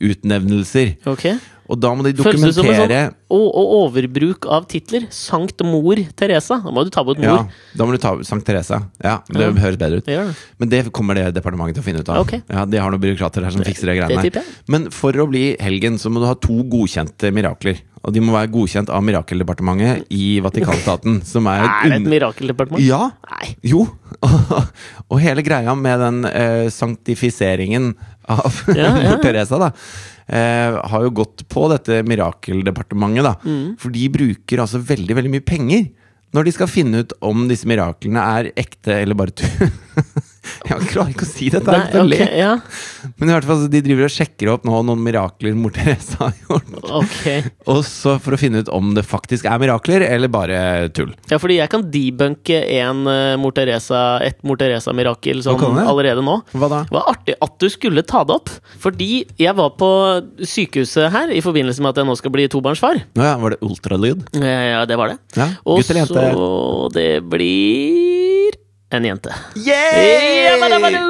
helgenutnevnelser. 0.00 0.96
Okay. 1.06 1.38
Og 1.64 1.78
da 1.80 1.94
må 1.96 2.04
de 2.04 2.12
Føles 2.18 2.42
det 2.42 2.50
som 2.52 2.66
en 2.66 2.74
dokumentere 2.74 2.98
sånn 3.08 3.70
overbruk 3.74 4.48
av 4.52 4.66
titler. 4.68 5.06
Sankt 5.14 5.62
mor 5.64 5.96
Teresa. 6.16 6.58
Da 6.60 6.72
må 6.74 6.84
du 6.84 6.90
ta 6.92 7.04
bort 7.06 7.22
Ja, 7.22 7.38
mor. 7.40 7.52
da 7.74 7.86
må 7.86 7.94
du 7.94 7.98
ta 8.02 8.12
Sankt 8.22 8.44
Teresa. 8.44 8.82
Ja, 9.02 9.22
det 9.30 9.40
Ja. 9.40 9.50
høres 9.50 9.78
bedre 9.78 9.96
ut. 9.98 10.04
Det 10.04 10.16
det. 10.16 10.36
Men 10.58 10.68
det 10.68 10.92
kommer 10.92 11.14
det 11.14 11.32
departementet 11.34 11.76
til 11.76 11.82
å 11.82 11.86
finne 11.86 12.00
ut 12.00 12.08
av. 12.08 12.20
Okay. 12.20 12.42
Ja, 12.50 12.64
De 12.66 12.76
har 12.76 12.90
noen 12.90 13.00
byråkrater 13.00 13.42
her 13.42 13.50
som 13.50 13.62
fikser 13.62 13.86
det 13.86 13.96
greiene. 13.96 14.44
Men 14.68 14.90
for 14.90 15.12
å 15.12 15.28
bli 15.28 15.56
helgen 15.58 15.94
så 15.96 16.10
må 16.10 16.20
du 16.20 16.26
ha 16.26 16.34
to 16.34 16.62
godkjente 16.64 17.32
mirakler. 17.32 17.80
Og 18.04 18.12
de 18.12 18.20
må 18.20 18.34
være 18.34 18.52
godkjent 18.52 18.90
av 18.92 19.02
Mirakeldepartementet 19.02 20.04
i 20.12 20.38
Vatikanstaten, 20.44 21.22
som 21.24 21.46
er 21.46 21.64
Er 21.64 21.88
det 21.88 22.02
et 22.02 22.10
mirakeldepartement? 22.12 22.84
Ja! 22.84 23.12
Nei. 23.30 23.56
Jo! 23.64 23.86
og 25.10 25.20
hele 25.20 25.42
greia 25.42 25.74
med 25.74 26.00
den 26.00 26.24
uh, 26.28 26.68
sanktifiseringen 26.68 27.94
av 28.32 28.60
Ja, 28.76 28.92
ja, 29.02 29.16
Teresa, 29.24 29.58
da, 29.60 29.70
eh, 30.26 30.78
har 30.92 31.06
jo 31.06 31.14
gått 31.22 31.46
på 31.52 31.66
dette 31.72 32.02
mirakeldepartementet, 32.08 33.26
da. 33.26 33.34
Mm. 33.44 33.74
For 33.80 33.94
de 33.94 34.08
bruker 34.14 34.64
altså 34.64 34.82
veldig, 34.82 35.18
veldig 35.20 35.34
mye 35.36 35.46
penger 35.46 35.86
når 36.34 36.48
de 36.48 36.54
skal 36.56 36.70
finne 36.70 37.04
ut 37.04 37.12
om 37.22 37.44
disse 37.46 37.68
miraklene 37.70 38.22
er 38.38 38.52
ekte 38.58 38.96
eller 39.04 39.18
bare 39.18 39.34
tull. 39.38 39.68
Jeg 40.70 40.88
klarer 40.90 41.12
ikke 41.14 41.26
å 41.26 41.28
si 41.28 41.48
dette, 41.52 41.70
Nei, 41.70 41.88
jeg 41.92 42.02
ok, 42.02 42.10
ler. 42.10 42.32
ja. 42.38 42.52
Men 43.20 43.30
i 43.30 43.34
hvert 43.36 43.46
fall, 43.48 43.64
de 43.72 43.80
driver 43.84 44.06
og 44.08 44.12
sjekker 44.14 44.50
opp 44.54 44.64
nå 44.68 44.80
noen 44.88 45.02
mirakler 45.04 45.56
mor 45.58 45.72
Teresa 45.76 46.28
har 46.28 46.34
gjort. 46.46 46.72
Okay. 47.02 47.44
Og 47.70 47.82
så 47.88 48.16
for 48.22 48.36
å 48.36 48.40
finne 48.40 48.62
ut 48.64 48.70
om 48.72 48.92
det 48.96 49.04
faktisk 49.08 49.48
er 49.50 49.60
mirakler, 49.62 50.04
eller 50.08 50.32
bare 50.32 50.58
tull. 50.96 51.12
Ja, 51.30 51.38
fordi 51.42 51.58
jeg 51.60 51.70
kan 51.72 51.86
debunke 51.92 52.60
en 52.78 53.04
uh, 53.08 53.34
mor 53.40 53.54
Teresa, 53.56 54.04
et 54.24 54.40
Mor 54.44 54.58
Teresa-mirakel 54.60 55.40
sånn 55.44 55.62
allerede 55.84 56.24
nå. 56.24 56.38
Hva 56.52 56.68
da? 56.72 56.82
Det 56.88 56.96
var 56.96 57.10
artig 57.14 57.36
at 57.44 57.54
du 57.62 57.68
skulle 57.72 58.04
ta 58.06 58.24
det 58.28 58.36
opp. 58.36 58.52
Fordi 58.82 59.10
jeg 59.40 59.56
var 59.56 59.72
på 59.80 59.90
sykehuset 60.44 61.08
her 61.14 61.32
i 61.32 61.40
forbindelse 61.44 61.82
med 61.84 61.94
at 61.94 62.02
jeg 62.02 62.08
nå 62.10 62.16
skal 62.20 62.34
bli 62.34 62.48
tobarnsfar. 62.52 63.00
Ja, 63.16 63.34
var 63.40 63.54
det 63.56 63.62
ultralyd? 63.64 64.26
Eh, 64.40 64.62
Ja, 64.74 64.84
det 64.88 64.96
var 64.98 65.12
det. 65.12 65.18
Ja, 65.36 65.48
Og 65.68 65.84
så 65.84 66.88
det 66.94 67.10
blir 67.30 68.56
en 68.96 69.08
jente. 69.10 69.34
Yeah! 69.58 71.04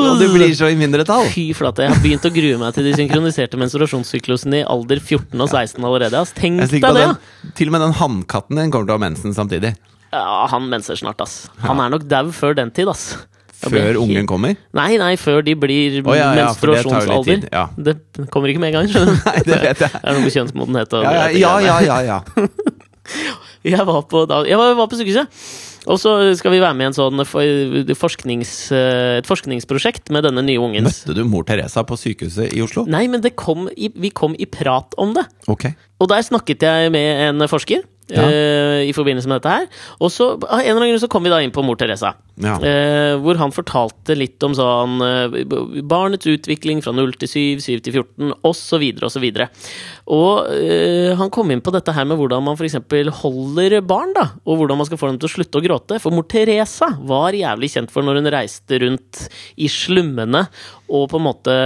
Og 0.00 0.20
du 0.20 0.26
blir 0.32 0.52
så 0.56 0.70
i 0.72 0.76
mindretall. 0.78 1.28
Fy 1.34 1.50
flate, 1.56 1.84
jeg 1.86 1.94
har 1.94 2.02
begynt 2.02 2.26
å 2.26 2.32
grue 2.34 2.58
meg 2.60 2.76
til 2.76 2.88
de 2.88 2.94
synkroniserte 2.98 3.60
menstruasjonssyklusene 3.60 4.62
i 4.62 4.66
alder 4.68 5.00
14 5.02 5.34
og 5.36 5.48
16 5.48 5.80
allerede. 5.84 6.20
ass. 6.20 6.34
Tenk 6.36 6.62
deg 6.64 6.84
det! 6.84 6.92
den, 7.00 7.52
til 7.58 7.70
og 7.70 7.76
med 7.76 7.84
den 7.86 7.96
hannkatten 8.00 8.60
din 8.60 8.72
kommer 8.72 8.88
til 8.88 8.96
å 8.96 9.00
ha 9.00 9.04
mensen 9.08 9.36
samtidig. 9.36 9.74
Ja, 10.10 10.46
han 10.50 10.70
menser 10.70 10.98
snart, 10.98 11.20
ass. 11.22 11.44
Han 11.62 11.82
er 11.82 11.92
nok 11.92 12.08
dau 12.10 12.30
før 12.34 12.56
den 12.58 12.72
tid, 12.74 12.90
ass. 12.90 13.12
Før 13.60 13.98
ungen 14.00 14.26
kommer. 14.28 14.56
Nei, 14.76 14.94
nei, 15.00 15.12
før 15.20 15.42
de 15.44 15.52
blir 15.58 16.00
oh, 16.00 16.14
ja, 16.16 16.30
ja, 16.32 16.46
menstruasjonsalder. 16.48 17.42
det 17.44 17.50
ja. 17.52 17.66
Det 17.76 18.30
kommer 18.32 18.48
ikke 18.48 18.62
med 18.62 18.72
en 18.72 18.78
gang, 18.78 18.88
skjønner 18.88 19.18
du. 19.18 19.24
Nei, 19.28 19.42
det 19.44 19.58
vet 19.66 19.82
jeg. 19.84 19.92
Det 19.92 20.00
er 20.00 20.16
noe 20.16 20.24
med 20.24 20.36
kjønnsmodenhet 20.36 20.96
og 20.96 21.04
ja, 21.04 21.26
ja, 21.36 21.52
ja, 21.66 21.76
ja, 21.84 21.98
ja. 22.08 22.20
Jeg 23.74 23.84
var 23.84 24.06
på, 24.08 24.24
jeg 24.48 24.56
var, 24.56 24.72
var 24.78 24.88
på 24.88 24.96
sykehuset. 24.96 25.42
Og 25.88 25.96
så 26.00 26.14
skal 26.36 26.52
vi 26.52 26.60
være 26.60 26.76
med 26.76 26.86
i 26.86 26.88
en 26.90 26.96
sånn 26.96 27.22
forsknings, 27.96 28.52
eh, 28.76 29.18
et 29.20 29.28
forskningsprosjekt 29.28 30.10
med 30.12 30.26
denne 30.28 30.44
nye 30.44 30.60
ungen. 30.60 30.88
Møtte 30.88 31.16
du 31.16 31.22
mor 31.28 31.44
Teresa 31.48 31.84
på 31.88 31.96
sykehuset 32.00 32.52
i 32.56 32.60
Oslo? 32.64 32.84
Nei, 32.88 33.06
men 33.12 33.24
det 33.24 33.34
kom 33.40 33.68
i, 33.72 33.90
vi 33.92 34.12
kom 34.12 34.36
i 34.36 34.48
prat 34.48 34.96
om 35.00 35.14
det. 35.16 35.24
Ok. 35.52 35.70
Og 36.00 36.08
der 36.12 36.24
snakket 36.24 36.64
jeg 36.64 36.92
med 36.92 37.24
en 37.28 37.48
forsker. 37.48 37.84
Ja. 38.10 38.26
eh, 38.26 38.88
I 38.88 38.94
forbindelse 38.96 39.30
med 39.30 39.40
dette 39.40 39.54
her. 39.54 39.68
Og 40.00 40.12
så 40.14 40.32
av 40.36 40.58
en 40.58 40.64
eller 40.64 40.80
annen 40.80 40.94
grunn 40.94 41.04
så 41.04 41.10
kom 41.12 41.26
vi 41.26 41.32
da 41.32 41.40
inn 41.44 41.54
på 41.54 41.64
mor 41.66 41.78
Teresa. 41.80 42.14
Ja. 42.40 42.54
Uh, 42.56 43.18
hvor 43.20 43.36
han 43.36 43.52
fortalte 43.52 44.14
litt 44.16 44.40
om 44.46 44.54
sånn 44.56 44.94
uh, 45.04 45.82
barnets 45.84 46.24
utvikling 46.30 46.78
fra 46.80 46.94
0 46.96 47.12
til 47.20 47.28
7, 47.28 47.60
7 47.60 47.82
til 47.84 47.98
14 48.00 48.32
osv. 48.48 48.86
osv. 49.04 49.26
Og 50.08 50.30
og 50.30 50.48
han 51.20 51.30
kom 51.32 51.50
inn 51.52 51.62
på 51.64 51.72
dette 51.74 51.92
her 51.94 52.06
med 52.08 52.18
hvordan 52.20 52.44
man 52.44 52.58
f.eks. 52.58 52.78
holder 53.20 53.78
barn, 53.86 54.14
da. 54.16 54.26
Og 54.44 54.60
hvordan 54.60 54.80
man 54.80 54.88
skal 54.88 55.00
få 55.00 55.10
dem 55.10 55.20
til 55.20 55.30
å 55.30 55.34
slutte 55.34 55.60
å 55.60 55.64
gråte. 55.64 56.00
For 56.02 56.14
mor 56.14 56.26
Teresa 56.30 56.90
var 57.08 57.36
jævlig 57.36 57.72
kjent 57.74 57.92
for 57.92 58.06
når 58.06 58.20
hun 58.20 58.32
reiste 58.34 58.80
rundt 58.84 59.24
i 59.60 59.70
slummene 59.70 60.46
og 60.90 61.08
på 61.10 61.20
en 61.20 61.26
måte 61.26 61.56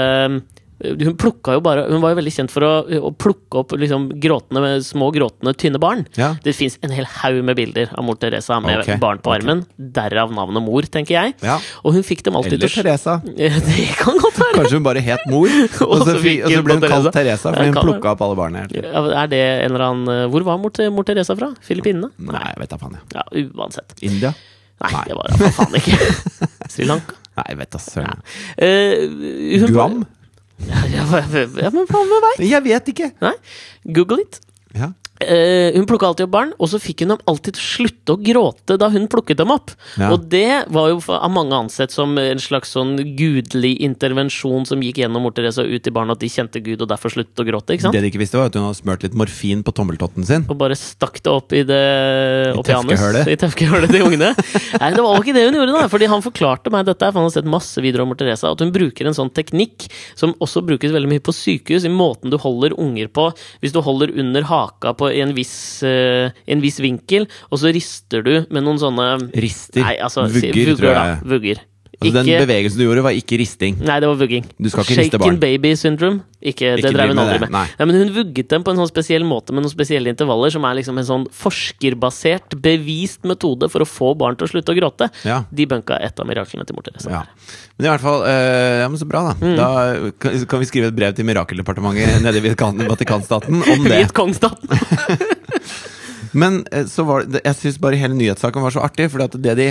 hun 0.84 1.16
plukka 1.20 1.56
jo 1.56 1.62
bare 1.64 1.86
Hun 1.88 2.02
var 2.02 2.12
jo 2.12 2.18
veldig 2.20 2.32
kjent 2.34 2.52
for 2.52 2.66
å, 2.66 2.72
å 3.08 3.10
plukke 3.16 3.62
opp 3.62 3.74
liksom 3.78 4.08
gråtende, 4.22 4.76
små 4.84 5.10
gråtende, 5.14 5.54
tynne 5.58 5.80
barn. 5.82 6.04
Ja. 6.18 6.34
Det 6.44 6.54
fins 6.56 6.78
en 6.84 6.94
hel 6.94 7.08
haug 7.20 7.40
med 7.46 7.58
bilder 7.58 7.92
av 7.94 8.06
mor 8.06 8.18
Teresa 8.20 8.60
med 8.62 8.82
okay. 8.82 8.98
barn 9.00 9.22
på 9.24 9.34
armen. 9.34 9.64
armen. 9.64 9.92
Derav 9.94 10.32
navnet 10.34 10.64
mor, 10.64 10.86
tenker 10.90 11.16
jeg. 11.16 11.36
Ja. 11.44 11.58
Og 11.82 11.96
hun 11.96 12.06
fikk 12.06 12.24
dem 12.26 12.38
alltid 12.38 12.58
Eller 12.58 12.74
Teresa. 12.74 13.18
Det 13.24 13.88
kan 13.98 14.18
godt 14.20 14.38
være! 14.40 14.56
Kanskje 14.58 14.80
hun 14.80 14.86
bare 14.86 15.04
het 15.04 15.26
mor, 15.30 15.50
og 15.88 16.04
så, 16.04 16.16
fikk, 16.22 16.44
og 16.46 16.54
så 16.54 16.64
ble 16.66 16.78
hun 16.78 16.86
kalt 16.86 17.10
Teresa. 17.14 17.52
Fordi 17.54 17.70
hun 17.70 17.80
plukka 17.80 18.14
opp 18.14 18.24
alle 18.26 18.38
barna. 18.38 18.64
Er 18.68 19.30
det 19.30 19.42
en 19.44 19.74
eller 19.74 19.86
annen 19.88 20.14
eh, 20.14 20.24
Hvor 20.32 20.46
var 20.46 20.60
mor, 20.62 20.82
mor 20.94 21.06
Teresa 21.08 21.36
fra? 21.38 21.52
Filippinene? 21.64 22.10
Nei, 22.18 22.42
jeg 22.52 22.64
vet 22.64 22.74
da 22.74 22.80
faen. 22.80 22.98
Ja, 23.14 23.28
uansett. 23.44 23.96
India? 24.04 24.34
Nei, 24.82 24.90
Nei. 24.90 25.04
det 25.08 25.18
var 25.18 25.30
da 25.30 25.52
faen 25.54 25.78
ikke 25.78 25.98
Sri 26.72 26.88
Lanka. 26.88 27.16
Nei, 27.34 27.46
jeg 27.50 27.60
vet 27.62 27.72
da 27.74 27.80
søren. 27.82 28.20
Ja. 28.58 28.68
Uh, 28.68 29.66
Guam? 29.70 30.04
Ja, 30.68 31.70
men 31.70 31.86
hva 31.90 32.02
med 32.08 32.26
vei? 32.28 32.34
Jeg 32.48 32.64
vet 32.64 32.90
ikke! 32.94 33.10
Nei, 33.24 33.34
google 33.96 34.24
it. 34.24 34.40
Ja. 34.74 34.92
Eh, 35.24 35.74
hun 35.76 35.86
plukka 35.88 36.08
alltid 36.10 36.28
opp 36.28 36.34
barn, 36.34 36.52
og 36.58 36.70
så 36.70 36.80
fikk 36.82 37.04
hun 37.04 37.14
dem 37.14 37.22
alltid 37.30 37.56
til 37.56 37.62
å 37.62 37.68
slutte 37.68 38.14
å 38.14 38.20
gråte 38.20 38.78
da 38.80 38.90
hun 38.92 39.06
plukket 39.10 39.40
dem 39.40 39.52
opp. 39.54 39.72
Ja. 40.00 40.10
Og 40.14 40.28
det 40.32 40.66
var 40.74 40.90
jo 40.92 41.00
av 41.14 41.32
mange 41.32 41.56
ansett 41.56 41.94
som 41.94 42.16
en 42.20 42.42
slags 42.42 42.74
sånn 42.74 42.96
gudelig 43.18 43.74
intervensjon 43.84 44.66
som 44.68 44.82
gikk 44.84 45.02
gjennom 45.02 45.24
mor 45.24 45.34
Therese 45.36 45.62
og 45.62 45.70
ut 45.70 45.88
i 45.88 45.94
barna, 45.94 46.16
at 46.16 46.22
de 46.22 46.30
kjente 46.32 46.62
Gud 46.64 46.84
og 46.84 46.90
derfor 46.90 47.12
sluttet 47.14 47.42
å 47.42 47.46
gråte. 47.46 47.76
ikke 47.76 47.86
sant? 47.86 47.96
Det 47.96 48.02
de 48.04 48.10
ikke 48.12 48.22
visste, 48.22 48.38
var 48.40 48.50
at 48.50 48.58
hun 48.58 48.66
hadde 48.68 48.80
smurt 48.80 49.06
litt 49.06 49.16
morfin 49.18 49.64
på 49.66 49.74
tommeltotten 49.76 50.26
sin. 50.28 50.46
Og 50.50 50.58
bare 50.60 50.78
stakk 50.78 51.20
det 51.24 51.32
opp 51.32 51.54
i 51.56 51.62
det 51.66 51.82
opp 52.54 52.68
i 52.68 52.72
tøfkehølet. 52.72 53.30
I 53.30 53.38
tøfkehølet 53.40 53.94
til 53.94 54.06
ungene. 54.06 54.32
Nei, 54.82 54.90
det 54.94 55.04
var 55.04 55.20
ikke 55.20 55.36
det 55.36 55.46
hun 55.48 55.58
gjorde, 55.60 55.76
da. 55.76 55.86
Fordi 55.92 56.10
han 56.10 56.24
forklarte 56.24 56.72
meg 56.74 56.88
dette, 56.88 57.10
for 57.10 57.22
han 57.22 57.28
har 57.30 57.36
sett 57.36 57.50
masse 57.50 57.84
videoer 57.84 58.04
om 58.04 58.12
mor 58.12 58.20
Teresa, 58.20 58.52
at 58.52 58.64
hun 58.64 58.72
bruker 58.74 59.08
en 59.08 59.16
sånn 59.16 59.32
teknikk 59.34 59.88
som 60.18 60.34
også 60.44 60.64
brukes 60.66 60.94
veldig 60.94 61.10
mye 61.14 61.24
på 61.24 61.34
sykehus, 61.34 61.86
i 61.86 61.92
måten 61.92 62.32
du 62.32 62.38
holder 62.40 62.76
unger 62.80 63.10
på. 63.14 63.28
Hvis 63.62 63.74
du 63.74 63.80
holder 63.84 64.12
under 64.20 64.46
haka 64.48 64.94
på 64.98 65.10
i 65.14 65.22
en 65.24 65.34
viss, 65.36 65.54
uh, 65.86 66.32
en 66.50 66.64
viss 66.64 66.80
vinkel, 66.82 67.28
og 67.50 67.62
så 67.62 67.72
rister 67.74 68.24
du 68.26 68.34
med 68.50 68.64
noen 68.64 68.80
sånne 68.82 69.08
Rister. 69.34 69.84
Nei, 69.84 69.96
altså, 70.02 70.26
vugger, 70.30 70.54
Vugger, 70.54 70.76
tror 70.80 70.90
da. 70.90 71.06
jeg. 71.06 71.22
Vugger. 71.34 71.62
Altså, 72.04 72.14
Den 72.20 72.26
Ikke- 72.30 72.46
bevegelsen 72.46 72.78
du 72.78 72.84
gjorde, 72.86 73.02
var 73.02 73.10
ikke 73.16 73.38
risting. 73.40 73.78
Nei, 73.80 73.98
det 74.00 74.08
var 74.08 74.16
vugging. 74.20 74.44
Du 74.60 74.68
skal 74.70 74.84
ikke 74.84 75.08
Shaken 75.10 75.40
baby 75.40 75.74
syndrome. 75.74 76.22
Ikke, 76.44 76.74
det 76.76 76.90
drev 76.92 77.08
hun 77.08 77.18
aldri 77.22 77.38
det, 77.40 77.48
med. 77.48 77.50
nei. 77.56 77.86
men 77.88 77.96
hun 77.96 78.10
vugget 78.12 78.48
dem 78.52 78.62
på 78.62 78.70
en 78.74 78.76
sånn 78.76 78.90
spesiell 78.90 79.24
måte 79.24 79.54
med 79.56 79.64
noen 79.64 79.72
spesielle 79.72 80.10
intervaller, 80.12 80.50
som 80.52 80.64
er 80.68 80.74
liksom 80.76 80.98
en 81.00 81.06
sånn 81.08 81.24
forskerbasert, 81.32 82.52
bevist 82.60 83.24
metode 83.24 83.70
for 83.72 83.80
å 83.80 83.88
få 83.88 84.10
barn 84.18 84.36
til 84.36 84.44
å 84.46 84.50
slutte 84.52 84.74
å 84.74 84.76
gråte. 84.76 85.08
Ja. 85.24 85.44
De 85.50 85.64
bunka 85.70 85.96
et 86.04 86.20
av 86.20 86.28
miraklene 86.28 86.66
til 86.68 86.76
mor 86.76 86.84
Therese. 86.84 87.08
Ja. 87.08 87.22
Men 87.78 87.86
i 87.86 87.90
hvert 87.94 88.04
fall 88.04 88.20
øh, 88.28 88.80
Ja, 88.84 88.88
men 88.92 89.00
så 89.00 89.08
bra, 89.08 89.22
da. 89.32 89.34
Mm. 89.40 89.56
Da 89.56 90.12
kan 90.20 90.46
kan 90.52 90.60
vi 90.60 90.68
skrive 90.68 90.92
et 90.92 90.96
brev 90.96 91.14
til 91.16 91.24
Mirakeldepartementet 91.24 92.20
nede 92.26 92.36
i 92.42 92.44
Vatikan- 92.44 92.84
Vatikanstaten 92.92 93.62
om 93.64 93.88
det. 93.88 93.96
Hvit 94.04 94.12
kongsstaten! 94.12 94.68
Men 96.34 96.64
eh, 96.72 96.84
så 96.90 97.04
var 97.06 97.24
det, 97.30 97.40
jeg 97.44 97.54
syns 97.60 97.80
bare 97.82 97.98
hele 98.00 98.16
nyhetssaken 98.18 98.62
var 98.64 98.74
så 98.74 98.82
artig, 98.84 99.06
for 99.12 99.22
det 99.38 99.54
de 99.58 99.68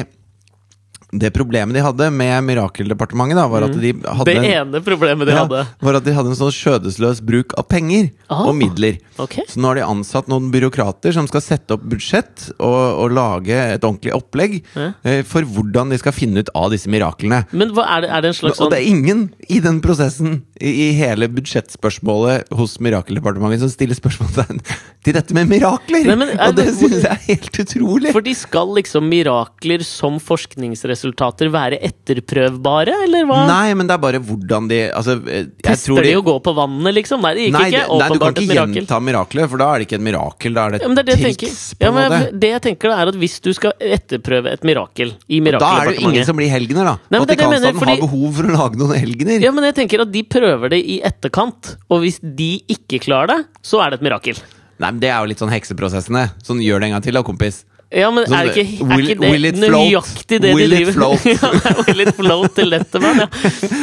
det 1.14 1.30
problemet 1.36 1.76
de 1.78 1.84
hadde 1.86 2.08
med 2.12 2.44
Mirakeldepartementet, 2.48 3.38
da, 3.38 3.46
var 3.52 3.66
at 3.68 3.76
de 3.80 3.92
hadde 3.94 4.26
Det 4.34 4.52
ene 4.56 4.82
problemet 4.86 5.28
de 5.30 5.36
ja, 5.36 5.44
hadde. 5.44 5.64
var 5.86 5.98
at 6.00 6.06
de 6.08 6.14
hadde 6.18 6.32
en 6.34 6.40
sånn 6.40 6.54
skjødesløs 6.56 7.22
bruk 7.26 7.54
av 7.60 7.68
penger 7.70 8.10
Ah. 8.34 8.48
og 8.50 8.56
midler. 8.58 8.96
Okay. 9.22 9.44
Så 9.48 9.60
nå 9.62 9.68
har 9.70 9.78
de 9.78 9.84
ansatt 9.86 10.28
noen 10.32 10.48
byråkrater 10.54 11.14
som 11.14 11.28
skal 11.30 11.44
sette 11.46 11.76
opp 11.76 11.84
budsjett 11.86 12.48
og, 12.58 12.80
og 13.04 13.12
lage 13.14 13.54
et 13.54 13.84
ordentlig 13.86 14.14
opplegg 14.16 14.56
eh, 14.74 15.22
for 15.28 15.46
hvordan 15.46 15.94
de 15.94 16.00
skal 16.02 16.16
finne 16.18 16.42
ut 16.42 16.50
av 16.58 16.72
disse 16.74 16.90
miraklene. 16.90 17.44
Men 17.54 17.76
hva 17.78 17.86
er 17.98 18.08
det, 18.08 18.10
er 18.10 18.26
det 18.26 18.32
en 18.34 18.40
slags 18.40 18.58
Og 18.58 18.64
sånn 18.66 18.74
det 18.74 18.80
er 18.82 18.90
ingen 18.90 19.24
i 19.54 19.60
den 19.62 19.82
prosessen 19.86 20.40
i, 20.64 20.92
hele 20.96 21.28
budsjettspørsmålet 21.34 22.52
hos 22.56 22.78
Mirakeldepartementet 22.84 23.64
som 23.66 23.72
stiller 23.72 23.98
spørsmålstegn 23.98 24.62
til 25.04 25.16
dette 25.18 25.36
med 25.36 25.50
mirakler! 25.52 26.06
Nei, 26.08 26.16
men 26.20 26.32
og 26.38 26.56
det 26.56 26.70
synes 26.78 27.04
jeg 27.04 27.12
er 27.12 27.24
helt 27.28 27.60
utrolig! 27.64 28.14
For 28.16 28.24
de 28.24 28.34
skal 28.38 28.72
liksom 28.78 29.10
mirakler 29.12 29.84
som 29.84 30.20
forskningsresultater 30.24 31.52
være 31.54 31.80
etterprøvbare, 31.84 32.96
eller 33.08 33.28
hva? 33.28 33.42
Nei, 33.50 33.74
men 33.76 33.90
det 33.90 33.98
er 33.98 34.04
bare 34.06 34.22
hvordan 34.24 34.70
de 34.72 34.80
altså, 34.96 35.18
eh, 35.28 35.50
Tester 35.64 35.92
tror 35.92 36.08
de 36.08 36.16
å 36.20 36.24
gå 36.26 36.38
på 36.48 36.56
vannet, 36.58 36.96
liksom? 37.00 37.24
Nei, 37.28 37.34
det 37.36 37.48
gikk 37.50 37.58
Nei, 37.58 37.66
ikke. 37.74 37.84
nei, 38.00 38.08
du 38.14 38.24
kan 38.24 38.40
ikke 38.46 38.60
gjenta 38.78 39.02
miraklet, 39.04 39.52
for 39.52 39.64
da 39.64 39.70
er 39.74 39.84
det 39.84 39.90
ikke 39.90 40.00
et 40.00 40.08
mirakel. 40.08 40.56
Da 40.56 40.68
er 40.70 40.78
det 40.78 40.82
Ja, 40.84 40.94
det 40.94 41.04
er 41.04 41.10
det 41.12 41.20
triks. 41.24 41.66
på 41.76 41.90
en 41.90 41.92
ja, 41.92 42.08
måte. 42.08 42.40
det 42.40 42.54
jeg 42.54 42.66
tenker 42.70 42.94
da 42.94 43.02
er 43.04 43.12
at 43.12 43.20
Hvis 43.20 43.38
du 43.44 43.52
skal 43.56 43.76
etterprøve 43.84 44.54
et 44.54 44.64
mirakel 44.68 45.14
i 45.28 45.40
Mirakeldepartementet 45.44 45.60
Da 45.64 45.74
er 45.84 45.92
det 45.92 46.00
jo 46.00 46.10
ingen 46.10 46.26
som 46.28 46.40
blir 46.40 46.52
helgener, 46.52 46.88
da. 46.88 46.96
Nei, 47.12 47.22
Vatikanstaten 47.24 47.84
har 47.84 48.02
behov 48.02 48.28
for 48.38 48.48
å 48.48 48.56
lage 48.56 48.80
noen 48.80 48.96
helgener. 48.98 49.44
Ja, 49.44 49.52
men 49.56 49.68
jeg 49.68 49.76
tenker 49.82 50.04
at 50.06 50.12
de 50.14 50.24
prøver 50.24 50.53
det 50.74 50.80
i 50.86 51.02
etterkant, 51.04 51.76
og 51.90 52.02
hvis 52.02 52.20
de 52.24 52.62
ikke 52.70 53.00
klarer 53.06 53.28
det, 53.28 53.46
så 53.64 53.82
er 53.84 53.90
det 53.92 54.00
et 54.02 54.08
mirakel. 54.10 54.36
Nei, 54.80 54.90
men 54.92 55.00
Det 55.00 55.10
er 55.10 55.20
jo 55.22 55.26
litt 55.30 55.40
sånn 55.40 55.50
hekseprosessene. 55.54 56.32
Sånn 56.44 56.60
gjør 56.62 56.80
det 56.82 56.88
en 56.90 56.92
gang 56.98 57.04
til, 57.04 57.14
da, 57.14 57.22
kompis. 57.24 57.64
Ja, 57.94 58.08
men 58.10 58.26
Sånn, 58.26 58.34
er 58.40 58.48
det 58.50 58.54
ikke, 58.58 58.64
er 58.82 58.90
will- 58.98 59.10
ikke 59.12 59.22
det 59.22 59.30
will 59.30 59.46
nøyaktig 59.62 60.40
det 60.42 60.54
Will 60.56 60.70
de 60.74 60.78
driver 60.82 60.96
med? 60.98 61.26
ja, 61.36 61.74
will 61.88 62.02
it 62.02 62.16
float 62.18 62.56
til 62.58 62.72
Letterman, 62.72 63.20
ja. 63.22 63.28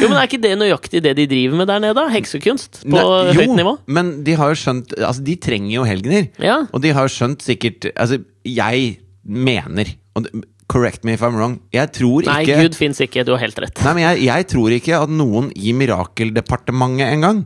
Jo, 0.01 0.09
men 0.11 0.17
er 0.19 0.25
ikke 0.27 0.41
det 0.43 0.51
nøyaktig 0.59 1.01
det 1.05 1.13
de 1.15 1.27
driver 1.31 1.55
med 1.61 1.67
der 1.71 1.79
nede? 1.79 1.95
da? 1.95 2.03
Heksekunst 2.11 2.81
på 2.83 2.91
Nei, 2.91 3.33
høyt 3.39 3.55
nivå? 3.55 3.77
men 3.87 4.23
de 4.27 4.35
har 4.35 4.51
jo 4.51 4.59
skjønt 4.59 4.91
Altså, 4.99 5.23
de 5.23 5.35
trenger 5.39 5.71
jo 5.77 5.85
helgener. 5.87 6.27
Ja. 6.43 6.57
Og 6.75 6.81
de 6.83 6.91
har 6.91 7.07
jo 7.07 7.13
skjønt 7.15 7.41
sikkert 7.47 7.87
Altså, 7.95 8.19
jeg 8.43 8.97
mener 9.23 9.95
og 10.15 10.23
det- 10.27 10.43
Correct 10.71 11.03
me 11.03 11.15
if 11.17 11.23
I'm 11.25 11.35
wrong. 11.35 11.57
Jeg 11.75 11.91
tror 11.97 12.23
Nei, 12.27 12.41
ikke 12.45 12.61
Gud 12.63 12.77
fins 12.79 13.01
ikke, 13.03 13.25
du 13.27 13.33
har 13.35 13.41
helt 13.43 13.57
rett. 13.59 13.81
Nei, 13.83 13.95
men 13.97 14.05
jeg, 14.05 14.21
jeg 14.29 14.47
tror 14.53 14.75
ikke 14.77 14.99
at 15.03 15.11
noen 15.11 15.49
i 15.59 15.73
Mirakeldepartementet 15.75 17.09
engang 17.11 17.41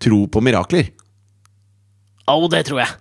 tror 0.00 0.30
på 0.32 0.40
mirakler. 0.44 0.88
Å, 2.26 2.38
det 2.52 2.64
tror 2.70 2.80
jeg. 2.82 2.94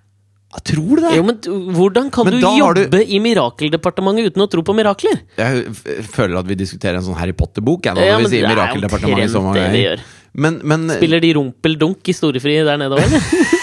Jeg 0.55 0.63
tror 0.71 0.99
du 0.99 1.01
det? 1.03 1.13
Jo, 1.17 1.23
men 1.27 1.39
Hvordan 1.75 2.11
kan 2.13 2.27
Men 2.29 2.37
du 2.39 2.45
jobbe 2.45 2.85
du- 2.91 3.15
i 3.15 3.19
Mirakeldepartementet 3.19 4.31
uten 4.31 4.43
å 4.45 4.49
tro 4.51 4.63
på 4.63 4.75
mirakler? 4.75 5.23
Jeg 5.39 5.73
føler 6.11 6.37
at 6.39 6.47
vi 6.47 6.55
diskuterer 6.59 6.99
en 6.99 7.07
sånn 7.07 7.17
Harry 7.19 7.33
Potter-bok. 7.35 7.89
Ja, 7.89 7.95
når 7.95 8.23
men 8.23 8.31
det 8.31 8.43
er 8.43 8.51
omtrent 8.51 9.55
det 9.55 9.71
vi 9.73 9.83
gjør. 9.83 10.05
Men, 10.35 10.59
men 10.67 10.89
Spiller 10.91 11.21
de 11.23 11.31
rumpeldunk 11.37 12.09
i 12.11 12.15
storefri 12.15 12.57
der 12.67 12.79
nede 12.79 12.95
òg, 12.97 13.03
eller? 13.07 13.23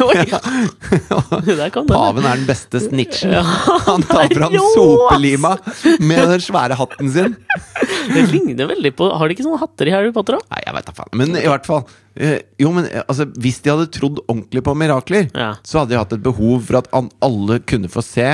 Oi! 0.08 0.22
Der. 1.52 1.70
Paven 1.70 2.24
er 2.26 2.36
den 2.40 2.46
beste 2.48 2.80
snitchen. 2.82 3.34
Han 3.88 4.04
tar 4.08 4.30
fram 4.34 4.54
sopelima 4.74 5.54
med 6.00 6.22
den 6.34 6.42
svære 6.44 6.76
hatten 6.78 7.10
sin. 7.12 7.36
Det 8.12 8.24
ligner 8.32 8.66
veldig 8.72 8.90
på 8.98 9.06
Har 9.14 9.28
de 9.30 9.34
ikke 9.36 9.44
sånne 9.46 9.60
hatter 9.62 9.88
i 9.88 9.92
Harry 9.94 10.10
Potter 10.14 10.36
òg? 10.38 10.46
Nei, 10.50 10.62
jeg 10.66 10.74
vet 10.76 10.88
da 10.88 10.94
faen. 10.96 11.12
Men 11.20 11.36
i 11.38 11.44
hvert 11.46 11.68
fall 11.68 11.84
eh, 12.18 12.40
Jo, 12.60 12.72
men 12.74 12.88
eh, 12.90 13.04
altså, 13.06 13.28
hvis 13.42 13.60
de 13.62 13.70
hadde 13.72 13.86
trodd 13.94 14.18
ordentlig 14.26 14.64
på 14.66 14.74
mirakler, 14.78 15.28
Ja. 15.38 15.52
så 15.66 15.82
hadde 15.82 15.94
de 15.94 16.00
hatt 16.02 16.16
et 16.18 16.24
behov 16.24 16.64
for 16.66 16.80
at 16.82 16.90
alle 17.22 17.60
kunne 17.68 17.90
få 17.92 18.02
se 18.04 18.26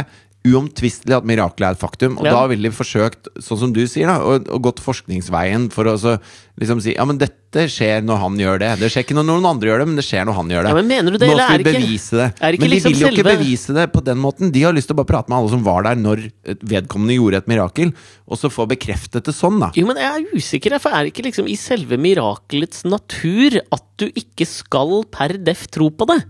uomtvistelig 0.47 1.16
at 1.16 1.26
mirakelet 1.26 1.66
er 1.66 1.74
et 1.76 1.80
faktum. 1.82 2.14
Og 2.18 2.24
Ja. 2.24 2.32
da 2.32 2.47
ville 2.47 2.62
de 2.70 2.74
forsøkt, 2.74 3.26
sånn 3.43 3.59
som 3.59 3.72
du 3.72 3.82
sier, 3.86 4.07
da, 4.07 4.18
å, 4.22 4.39
og 4.49 4.62
gått 4.62 4.78
forskningsveien 4.80 5.70
for 5.72 5.84
å 5.84 5.99
så, 5.99 6.18
liksom 6.61 6.80
si 6.80 6.95
ja, 6.95 7.05
men 7.05 7.18
dette 7.18 7.66
skjer 7.68 8.03
når 8.07 8.16
han 8.22 8.36
gjør 8.39 8.59
det. 8.62 8.70
Det 8.78 8.89
skjer 8.93 9.05
ikke 9.05 9.16
når 9.18 9.26
noen 9.28 9.47
andre 9.51 9.68
gjør 9.68 9.78
det, 9.82 9.86
men 9.89 9.97
det 9.97 10.05
skjer 10.07 10.24
når 10.28 10.34
han 10.39 10.49
gjør 10.55 10.62
det. 10.62 10.68
Ja, 10.70 10.74
men 10.78 10.89
mener 10.89 11.11
du 11.11 11.18
det, 11.18 11.26
Nå 11.28 11.32
eller 11.34 11.45
skal 11.45 11.55
er 11.55 11.64
vi 11.64 11.72
bevise 11.74 12.16
det. 12.22 12.28
ikke 12.39 12.61
men 12.61 12.70
de 12.70 12.74
liksom 12.76 12.93
vil 12.93 13.01
jo 13.01 13.07
ikke 13.09 13.24
selve- 13.24 13.36
bevise 13.39 13.74
det 13.74 13.86
på 13.93 14.05
den 14.05 14.18
måten. 14.18 14.53
De 14.53 14.62
har 14.62 14.72
lyst 14.72 14.86
til 14.89 14.95
å 14.97 15.01
bare 15.03 15.11
prate 15.12 15.28
med 15.28 15.39
alle 15.39 15.51
som 15.51 15.64
var 15.64 15.82
der 15.82 15.97
når 15.97 16.30
vedkommende 16.62 17.16
gjorde 17.18 17.36
et 17.43 17.49
mirakel, 17.49 17.93
og 18.28 18.39
så 18.39 18.49
få 18.53 18.68
bekreftet 18.68 19.24
det 19.24 19.34
sånn, 19.34 19.59
da. 19.61 19.70
Jo, 19.74 19.86
men 19.86 19.97
jeg 19.97 20.07
er 20.24 20.36
usikker, 20.39 20.78
for 20.80 20.91
er 20.95 21.05
det 21.05 21.12
ikke 21.14 21.26
liksom 21.28 21.49
i 21.49 21.57
selve 21.57 21.99
mirakelets 21.99 22.84
natur 22.84 23.61
at 23.72 23.84
du 23.99 24.07
ikke 24.12 24.47
skal 24.47 25.05
per 25.11 25.36
def 25.36 25.66
tro 25.68 25.91
på 25.91 26.07
det? 26.07 26.24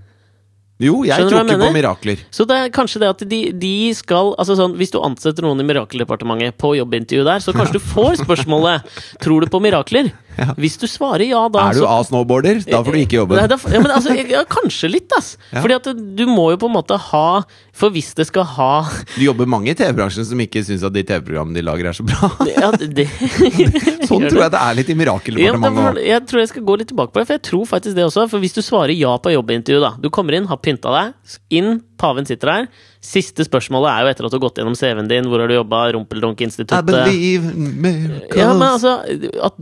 Jo, 0.79 1.01
jeg 1.03 1.17
Skjønner 1.19 1.33
tror 1.33 1.41
jeg 1.41 1.49
ikke 1.51 1.67
på 1.67 1.75
mirakler. 1.75 2.21
Så 2.31 2.45
det 2.47 2.57
er 2.57 2.69
kanskje 2.75 3.01
det 3.03 3.09
at 3.11 3.23
de, 3.27 3.39
de 3.51 3.75
skal 3.99 4.31
Altså 4.39 4.55
sånn, 4.59 4.77
Hvis 4.79 4.93
du 4.95 5.01
ansetter 5.03 5.43
noen 5.43 5.59
i 5.59 5.67
Mirakeldepartementet 5.67 6.55
på 6.61 6.77
jobbintervju 6.79 7.25
der, 7.27 7.43
så 7.43 7.55
kanskje 7.57 7.81
du 7.81 7.83
får 7.83 8.21
spørsmålet 8.23 8.87
Tror 9.25 9.43
du 9.43 9.51
på 9.51 9.59
mirakler. 9.65 10.13
Ja. 10.39 10.53
Hvis 10.55 10.77
du 10.79 10.87
svarer 10.87 11.27
ja, 11.27 11.41
da 11.51 11.65
Er 11.69 11.75
du 11.75 11.81
så- 11.83 11.89
A-snowboarder, 11.91 12.61
da 12.65 12.79
får 12.87 12.95
du 12.95 12.99
ikke 13.03 13.19
jobbe. 13.19 13.35
Nei, 13.41 13.47
da, 13.51 13.57
ja, 13.59 13.81
men 13.83 13.91
altså, 13.91 14.15
ja, 14.31 14.45
kanskje 14.47 14.91
litt, 14.93 15.11
ass. 15.17 15.33
Ja. 15.51 15.63
Fordi 15.65 15.75
at 15.81 15.89
du 16.17 16.25
må 16.31 16.51
jo 16.55 16.61
på 16.63 16.69
en 16.71 16.77
måte 16.77 16.99
ha 17.09 17.43
For 17.79 17.91
hvis 17.95 18.13
det 18.19 18.27
skal 18.29 18.45
ha 18.57 18.71
Du 19.17 19.23
jobber 19.23 19.47
mange 19.51 19.71
i 19.71 19.75
TV-bransjen 19.79 20.25
som 20.27 20.39
ikke 20.43 20.63
syns 20.67 20.83
at 20.87 20.95
de 20.95 21.03
TV-programmene 21.07 21.55
de 21.59 21.63
lager, 21.67 21.91
er 21.91 21.99
så 21.99 22.07
bra. 22.07 22.31
ja, 22.55 22.71
det, 22.75 23.07
Sånn 24.09 24.27
tror 24.29 24.43
jeg 24.47 24.53
det 24.55 24.61
er 24.63 24.79
litt 24.79 24.91
i 24.91 24.97
Mirakeldepartementet 24.99 25.99
òg. 25.99 26.01
jeg 26.07 26.27
tror 26.31 26.43
jeg 26.43 26.53
skal 26.53 26.67
gå 26.71 26.79
litt 26.81 26.91
tilbake 26.93 27.13
på 27.15 27.21
det, 27.23 27.27
for 27.29 27.37
jeg 27.39 27.45
tror 27.51 27.67
faktisk 27.75 27.99
det 27.99 28.07
også. 28.07 28.29
For 28.31 28.43
hvis 28.43 28.57
du 28.57 28.63
svarer 28.65 28.95
ja 28.97 29.17
på 29.19 29.33
jobbintervju, 29.35 29.81
da. 29.85 29.93
Du 30.01 30.09
kommer 30.15 30.39
inn, 30.39 30.47
har 30.51 30.59
pynta 30.63 30.95
deg, 30.95 31.39
inn, 31.59 31.81
paven 31.99 32.27
sitter 32.29 32.53
der. 32.55 32.69
Siste 33.01 33.45
spørsmålet 33.47 33.89
er 33.93 34.01
jo 34.03 34.09
etter 34.11 34.27
at 34.27 34.33
du 34.33 34.37
har 34.39 34.43
gått 34.49 34.57
gjennom 34.59 34.75
CV-en 34.75 35.09
din, 35.09 35.25
hvor 35.31 35.39
har 35.41 35.47
du 35.49 35.55
jobba, 35.55 35.85
I 35.89 35.93
Rumpeldonk-instituttet 35.95 36.85
believe 36.89 37.53
in 37.55 37.81
miracles. 37.81 38.37
ja, 38.37 38.49
men 38.55 38.69
altså, 38.69 38.97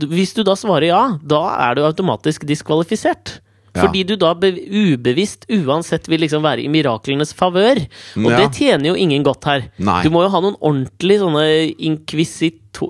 Hvis 0.09 0.33
du 0.33 0.41
da 0.43 0.55
svarer 0.57 0.87
ja, 0.89 1.03
da 1.21 1.43
er 1.69 1.75
du 1.77 1.83
automatisk 1.85 2.45
diskvalifisert. 2.49 3.41
Fordi 3.77 4.01
du 4.09 4.15
da 4.17 4.31
be 4.33 4.49
ubevisst 4.57 5.45
uansett 5.53 6.07
vil 6.09 6.23
liksom 6.25 6.41
være 6.41 6.63
i 6.65 6.67
miraklenes 6.67 7.29
favør. 7.37 7.77
Og 8.17 8.31
Ja. 8.31 8.37
det 8.39 8.55
tjener 8.57 8.87
jo 8.89 8.95
ingen 8.97 9.21
godt 9.23 9.43
her. 9.45 9.67
Nei. 9.77 10.01
Du 10.01 10.09
må 10.09 10.23
jo 10.25 10.29
ha 10.33 10.39
noen 10.41 10.55
ordentlig 10.65 11.19
sånne 11.21 11.45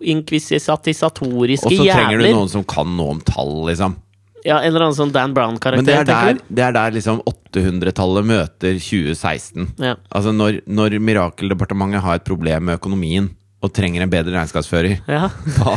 inkvisisatoriske 0.07 1.69
jævler. 1.71 1.81
Og 1.81 1.87
så 1.87 1.91
trenger 1.91 2.17
du 2.23 2.27
noen 2.31 2.49
som 2.51 2.63
kan 2.63 2.87
noe 2.97 3.09
om 3.17 3.21
tall, 3.27 3.65
liksom. 3.67 3.97
Ja, 4.45 4.59
En 4.61 4.69
eller 4.69 4.87
annen 4.87 4.97
sånn 4.97 5.11
Dan 5.15 5.33
Brown-karakter. 5.33 5.81
Men 5.81 5.87
det 5.87 5.95
er 5.97 6.05
der, 6.07 6.41
det 6.49 6.63
er 6.67 6.75
der 6.75 6.93
liksom 6.95 7.21
800-tallet 7.25 8.27
møter 8.27 8.77
2016. 8.77 9.71
Ja. 9.81 9.95
Altså 10.13 10.33
når, 10.35 10.61
når 10.69 10.99
Mirakeldepartementet 11.01 12.03
har 12.05 12.19
et 12.19 12.27
problem 12.27 12.69
med 12.69 12.77
økonomien 12.79 13.31
og 13.65 13.71
trenger 13.73 14.03
en 14.05 14.11
bedre 14.11 14.35
regnskapsfører, 14.35 14.99
Ja. 15.09 15.29
da, 15.57 15.71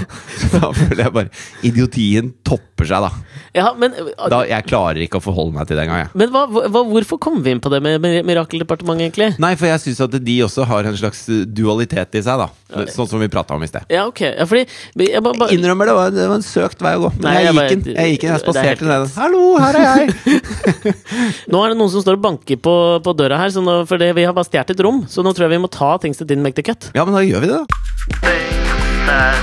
da 0.53 0.69
føler 0.77 1.01
jeg 1.07 1.13
bare 1.15 1.31
Idiotien 1.65 2.35
topper 2.45 2.89
seg, 2.89 3.07
da. 3.07 3.11
Ja, 3.57 3.71
men, 3.77 3.95
da. 4.31 4.43
Jeg 4.49 4.67
klarer 4.69 5.01
ikke 5.01 5.19
å 5.19 5.25
forholde 5.25 5.57
meg 5.57 5.69
til 5.69 5.79
det 5.79 5.87
engang, 5.87 6.11
men 6.13 6.31
hva, 6.35 6.45
hva, 6.51 6.83
hvorfor 6.87 7.19
kom 7.23 7.41
vi 7.45 7.55
inn 7.55 7.63
på 7.63 7.73
det 7.73 7.81
med 7.85 7.99
med 8.01 8.27
Mirakeldepartementet, 8.29 9.07
egentlig? 9.09 9.31
Nei, 9.43 9.55
for 9.59 9.69
jeg 9.71 9.83
syns 9.83 10.03
at 10.05 10.15
de 10.25 10.37
også 10.45 10.67
har 10.69 10.89
en 10.91 10.99
slags 11.01 11.25
dualitet 11.49 12.21
i 12.21 12.23
seg, 12.25 12.45
da. 12.45 12.85
Sånn 12.93 13.09
som 13.11 13.23
vi 13.23 13.29
prata 13.33 13.57
om 13.57 13.65
i 13.65 13.69
sted. 13.71 13.89
Ja, 13.91 14.05
ok. 14.09 14.21
Ja, 14.29 14.47
fordi 14.49 14.67
jeg 15.09 15.25
ba, 15.25 15.33
ba... 15.35 15.49
Jeg 15.51 15.59
Innrømmer 15.59 15.91
det 15.91 15.97
var, 15.97 16.13
det 16.15 16.29
var 16.31 16.39
en 16.39 16.47
søkt 16.47 16.85
vei 16.85 16.95
å 16.99 17.03
gå. 17.07 17.11
Men 17.17 17.27
Nei, 17.27 17.35
jeg, 17.43 17.51
jeg 17.51 17.57
gikk 17.57 17.75
inn. 17.75 17.97
Jeg 17.97 18.13
gikk 18.15 18.23
den, 18.23 18.31
jeg 18.31 18.37
er 18.37 18.45
spaserte 18.45 18.89
ned. 18.89 19.09
Hallo, 19.17 19.43
her 19.61 19.81
er 19.81 19.89
jeg! 19.89 20.45
Nå 21.53 21.65
er 21.65 21.75
det 21.75 21.81
noen 21.81 21.93
som 21.93 22.05
står 22.05 22.21
og 22.21 22.25
banker 22.29 22.61
på, 22.63 22.77
på 23.05 23.17
døra 23.19 23.41
her, 23.41 23.53
så 23.55 23.65
nå, 23.65 23.81
for 23.91 24.01
det, 24.01 24.13
vi 24.17 24.29
har 24.29 24.37
bare 24.37 24.49
stjålet 24.49 24.75
et 24.77 24.85
rom. 24.87 25.03
Så 25.11 25.25
nå 25.27 25.35
tror 25.35 25.49
jeg 25.49 25.57
vi 25.57 25.63
må 25.65 25.73
ta 25.73 25.95
Things 26.03 26.21
That 26.23 26.31
Didn't 26.31 26.47
Make 26.47 26.61
The 26.61 26.67
Cut. 26.71 26.91
Ja, 26.95 27.05
men 27.09 27.19
da 27.19 27.25
gjør 27.27 27.45
vi 27.45 27.51
det, 27.51 27.59
da. 27.65 27.70
Things 27.71 29.07
that 29.07 29.37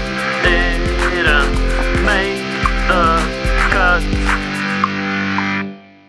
didn't 0.44 2.06
make 2.06 2.44
the 2.90 3.04
cut. 3.74 4.04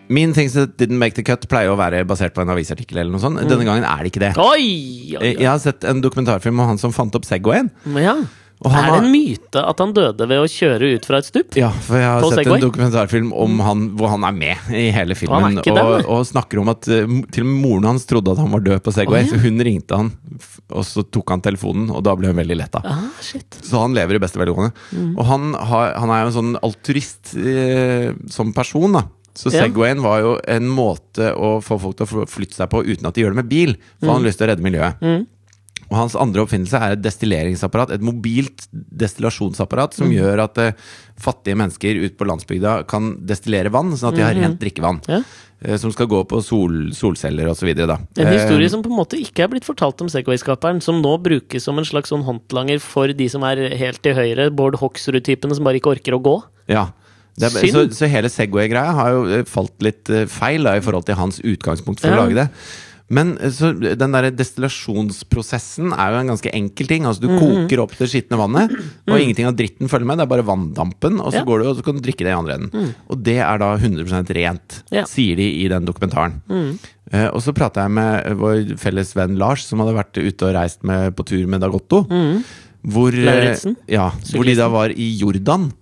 Min 0.08 0.32
Things 0.32 0.54
That 0.56 0.78
Didn't 0.80 0.96
Make 0.98 1.14
The 1.18 1.22
Cut 1.26 1.44
pleier 1.50 1.68
å 1.68 1.76
være 1.76 2.00
basert 2.08 2.32
på 2.36 2.40
en 2.40 2.48
avisartikkel. 2.54 2.96
eller 3.02 3.12
noe 3.12 3.20
sånt 3.20 3.42
Denne 3.44 3.66
gangen 3.68 3.84
er 3.84 4.00
det 4.06 4.12
ikke 4.12 4.22
det. 4.24 4.30
Oi! 4.40 4.64
oi, 5.12 5.20
oi. 5.20 5.32
Jeg 5.36 5.48
har 5.50 5.58
sett 5.60 5.84
en 5.84 6.00
dokumentarfilm 6.00 6.58
om 6.64 6.70
han 6.72 6.80
som 6.80 6.94
fant 6.96 7.14
opp 7.18 7.26
Segwayen. 7.28 7.68
Ja. 7.92 8.16
Er 8.66 8.88
det 8.90 8.98
en 8.98 9.10
myte 9.12 9.62
at 9.70 9.80
han 9.82 9.92
døde 9.94 10.26
ved 10.26 10.40
å 10.42 10.46
kjøre 10.50 10.88
ut 10.96 11.04
fra 11.06 11.20
et 11.22 11.28
stup? 11.28 11.54
Ja, 11.58 11.68
for 11.70 12.00
jeg 12.00 12.08
har 12.08 12.24
sett 12.26 12.40
Segway? 12.40 12.56
en 12.58 12.64
dokumentarfilm 12.64 13.28
om 13.32 13.60
han 13.62 13.84
hvor 13.98 14.10
han 14.16 14.26
er 14.26 14.34
med 14.34 14.72
i 14.74 14.88
hele 14.94 15.14
filmen. 15.18 15.60
Og, 15.62 15.68
og, 15.78 16.08
og 16.16 16.24
snakker 16.26 16.62
om 16.62 16.72
at 16.72 16.88
eh, 16.90 17.04
til 17.34 17.46
og 17.46 17.50
med 17.52 17.60
moren 17.62 17.86
hans 17.92 18.08
trodde 18.10 18.34
at 18.34 18.42
han 18.42 18.50
var 18.56 18.64
død 18.66 18.82
på 18.82 18.94
Segway, 18.96 19.22
Oh, 19.22 19.24
ja. 19.24 19.30
så 19.30 19.38
hun 19.42 19.62
ringte 19.64 19.98
han, 19.98 20.10
og 20.74 20.84
så 20.86 21.02
tok 21.06 21.30
han 21.32 21.44
telefonen, 21.44 21.88
og 21.94 22.02
da 22.06 22.12
ble 22.18 22.32
hun 22.32 22.38
veldig 22.38 22.58
letta. 22.58 22.82
Ah. 22.84 23.06
Så 23.22 23.78
han 23.78 23.94
lever 23.96 24.18
i 24.18 24.22
beste 24.22 24.38
velgående. 24.42 24.74
Mm. 24.90 25.14
Og 25.16 25.22
han, 25.30 25.52
har, 25.70 25.94
han 26.02 26.12
er 26.14 26.24
jo 26.24 26.32
en 26.32 26.36
sånn 26.40 26.58
alturist 26.66 27.32
eh, 27.38 28.10
som 28.30 28.52
person, 28.56 28.98
da. 28.98 29.06
Så. 29.38 29.52
Segwayen 29.54 30.00
var 30.02 30.18
jo 30.24 30.30
en 30.50 30.66
måte 30.66 31.30
å 31.38 31.60
få 31.62 31.76
folk 31.78 31.98
til 32.00 32.08
å 32.10 32.24
flytte 32.26 32.58
seg 32.58 32.70
på 32.72 32.80
uten 32.82 33.06
at 33.06 33.14
de 33.14 33.22
gjør 33.22 33.36
det 33.36 33.38
med 33.44 33.50
bil. 33.52 33.76
For 34.00 34.10
han 34.10 34.18
har 34.18 34.26
lyst 34.26 34.40
til 34.40 34.48
å 34.48 34.50
redde 34.50 34.66
miljøet. 34.66 34.98
Mm. 35.04 35.20
Og 35.88 35.96
hans 35.96 36.14
andre 36.20 36.42
oppfinnelse 36.44 36.76
er 36.76 36.94
et 36.98 37.00
destilleringsapparat. 37.00 37.94
Et 37.96 38.02
mobilt 38.04 38.66
destillasjonsapparat 38.72 39.94
som 39.96 40.10
gjør 40.12 40.42
at 40.44 40.58
uh, 40.60 40.88
fattige 41.18 41.56
mennesker 41.58 42.00
ute 42.02 42.16
på 42.18 42.26
landsbygda 42.28 42.74
kan 42.90 43.14
destillere 43.28 43.72
vann, 43.72 43.94
sånn 43.96 44.12
at 44.12 44.18
de 44.18 44.26
har 44.26 44.36
rent 44.36 44.60
drikkevann. 44.60 45.00
Ja. 45.08 45.22
eh, 45.64 45.78
Som 45.80 45.90
skal 45.94 46.10
gå 46.12 46.20
på 46.28 46.42
sol, 46.44 46.90
solceller 46.96 47.48
osv. 47.50 47.70
En 47.72 48.32
historie 48.32 48.68
som 48.70 48.84
på 48.84 48.92
en 48.92 48.98
måte 49.00 49.18
ikke 49.20 49.46
er 49.46 49.52
blitt 49.54 49.66
fortalt 49.68 50.04
om 50.04 50.10
Segway-skaperen, 50.12 50.82
som 50.84 51.00
nå 51.02 51.16
brukes 51.24 51.64
som 51.64 51.80
en 51.80 51.88
slags 51.88 52.12
sånn 52.12 52.26
håndlanger 52.28 52.82
for 52.84 53.08
de 53.08 53.28
som 53.32 53.42
er 53.48 53.64
helt 53.80 54.02
til 54.04 54.14
høyre, 54.18 54.50
Bård 54.54 54.76
Hoksrud-typene 54.82 55.56
som 55.56 55.64
bare 55.66 55.80
ikke 55.80 55.96
orker 55.96 56.18
å 56.18 56.22
gå. 56.22 56.36
Ja. 56.68 56.90
Er, 57.38 57.54
så, 57.70 57.84
så 57.94 58.08
hele 58.10 58.26
Segway-greia 58.34 58.92
har 58.98 59.12
jo 59.14 59.24
eh, 59.30 59.44
falt 59.46 59.76
litt 59.86 60.10
eh, 60.10 60.24
feil 60.26 60.66
da, 60.66 60.72
i 60.76 60.82
forhold 60.82 61.06
til 61.06 61.18
hans 61.20 61.38
utgangspunkt 61.46 62.02
for 62.02 62.10
Ja. 62.10 62.18
å 62.18 62.24
lage 62.26 62.34
det. 62.34 62.48
Men 63.10 63.38
eh, 63.40 63.48
så 63.54 63.70
den 63.72 64.12
der 64.12 64.30
destillasjonsprosessen 64.36 65.92
er 65.96 66.12
jo 66.12 66.18
en 66.20 66.30
ganske 66.34 66.52
enkel 66.54 66.86
ting. 66.90 67.06
Altså 67.08 67.22
Du 67.24 67.28
Mhm. 67.28 67.38
koker 67.68 67.80
opp 67.82 67.94
det 67.96 68.08
skitne 68.10 68.36
vannet, 68.36 68.70
og 69.08 69.18
ingenting 69.18 69.46
av 69.48 69.56
dritten 69.56 69.88
følger 69.88 70.04
med. 70.06 70.18
Det 70.18 70.26
er 70.26 70.32
bare 70.34 70.44
vanndampen, 70.46 71.20
og 71.20 71.32
så 71.32 71.38
Ja. 71.40 71.44
går 71.44 71.62
du 71.62 71.68
og 71.70 71.76
så 71.76 71.84
kan 71.84 71.94
du 71.96 72.00
drikke 72.00 72.24
det 72.24 72.32
i 72.32 72.38
andre 72.38 72.54
enden. 72.58 72.94
Og 73.08 73.22
det 73.22 73.38
er 73.38 73.58
da 73.58 73.76
100 73.76 74.28
rent, 74.34 74.82
Ja. 74.90 75.04
sier 75.04 75.36
de 75.36 75.64
i 75.64 75.68
den 75.68 75.84
dokumentaren. 75.86 76.42
Uh, 77.10 77.28
og 77.32 77.40
så 77.40 77.54
prata 77.54 77.80
jeg 77.86 77.90
med 77.90 78.36
vår 78.36 78.76
felles 78.76 79.14
venn 79.14 79.38
Lars, 79.38 79.64
som 79.64 79.78
hadde 79.78 79.94
vært 79.96 80.18
ute 80.20 80.42
og 80.44 80.54
reist 80.54 80.84
med, 80.84 81.16
på 81.16 81.24
tur 81.24 81.46
med 81.46 81.60
Dagotto. 81.62 82.04
Hvor, 82.86 83.10
eh, 83.12 83.56
ja, 83.88 84.10
hvor 84.32 84.44
de 84.44 84.54
da 84.54 84.68
var 84.68 84.88
i 84.90 85.16
Jordan 85.18 85.72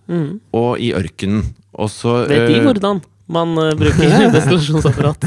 og 0.55 0.79
i 0.81 0.93
ørkenen. 0.93 1.43
Og 1.75 1.89
så, 1.91 2.27
Vet 2.29 2.49
de 2.49 2.61
hvordan 2.63 3.03
man 3.29 3.53
eh, 3.59 3.73
bruker 3.79 4.13
destillasjonsapparat? 4.37 5.25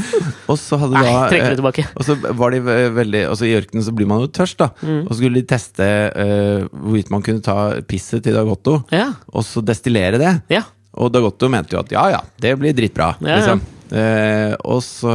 og 0.50 0.56
så 0.58 0.78
hadde 0.80 0.96
Nei, 0.96 1.04
da 1.06 1.24
trekker 1.28 1.46
eh, 1.46 1.50
det 1.52 1.58
tilbake. 1.60 1.84
Og 1.96 2.06
så 2.06 2.16
var 2.40 2.54
de 2.54 2.60
veldig 2.64 2.92
veldig 2.96 3.22
Altså 3.28 3.48
I 3.48 3.54
ørkenen 3.58 3.84
så 3.86 3.92
blir 3.96 4.08
man 4.10 4.22
jo 4.24 4.30
tørst, 4.40 4.58
da. 4.62 4.70
Mm. 4.80 5.02
Og 5.04 5.10
så 5.12 5.18
skulle 5.20 5.40
de 5.42 5.48
teste 5.52 5.88
uh, 6.14 6.68
hvorvidt 6.72 7.10
man 7.12 7.24
kunne 7.26 7.44
ta 7.44 7.56
pisset 7.88 8.24
til 8.24 8.36
Dagotto, 8.38 8.78
Ja. 8.94 9.10
og 9.32 9.44
så 9.46 9.62
destillere 9.64 10.20
det. 10.22 10.34
ja. 10.52 10.64
Og 11.00 11.12
Dagotto 11.14 11.46
mente 11.52 11.76
jo 11.76 11.84
at 11.84 11.92
ja 11.94 12.02
ja, 12.10 12.18
det 12.42 12.56
blir 12.58 12.74
dritbra. 12.74 13.12
Ja, 13.22 13.28
ja. 13.28 13.36
liksom. 13.38 13.60
Eh, 13.90 14.54
og 14.66 14.80
så 14.82 15.12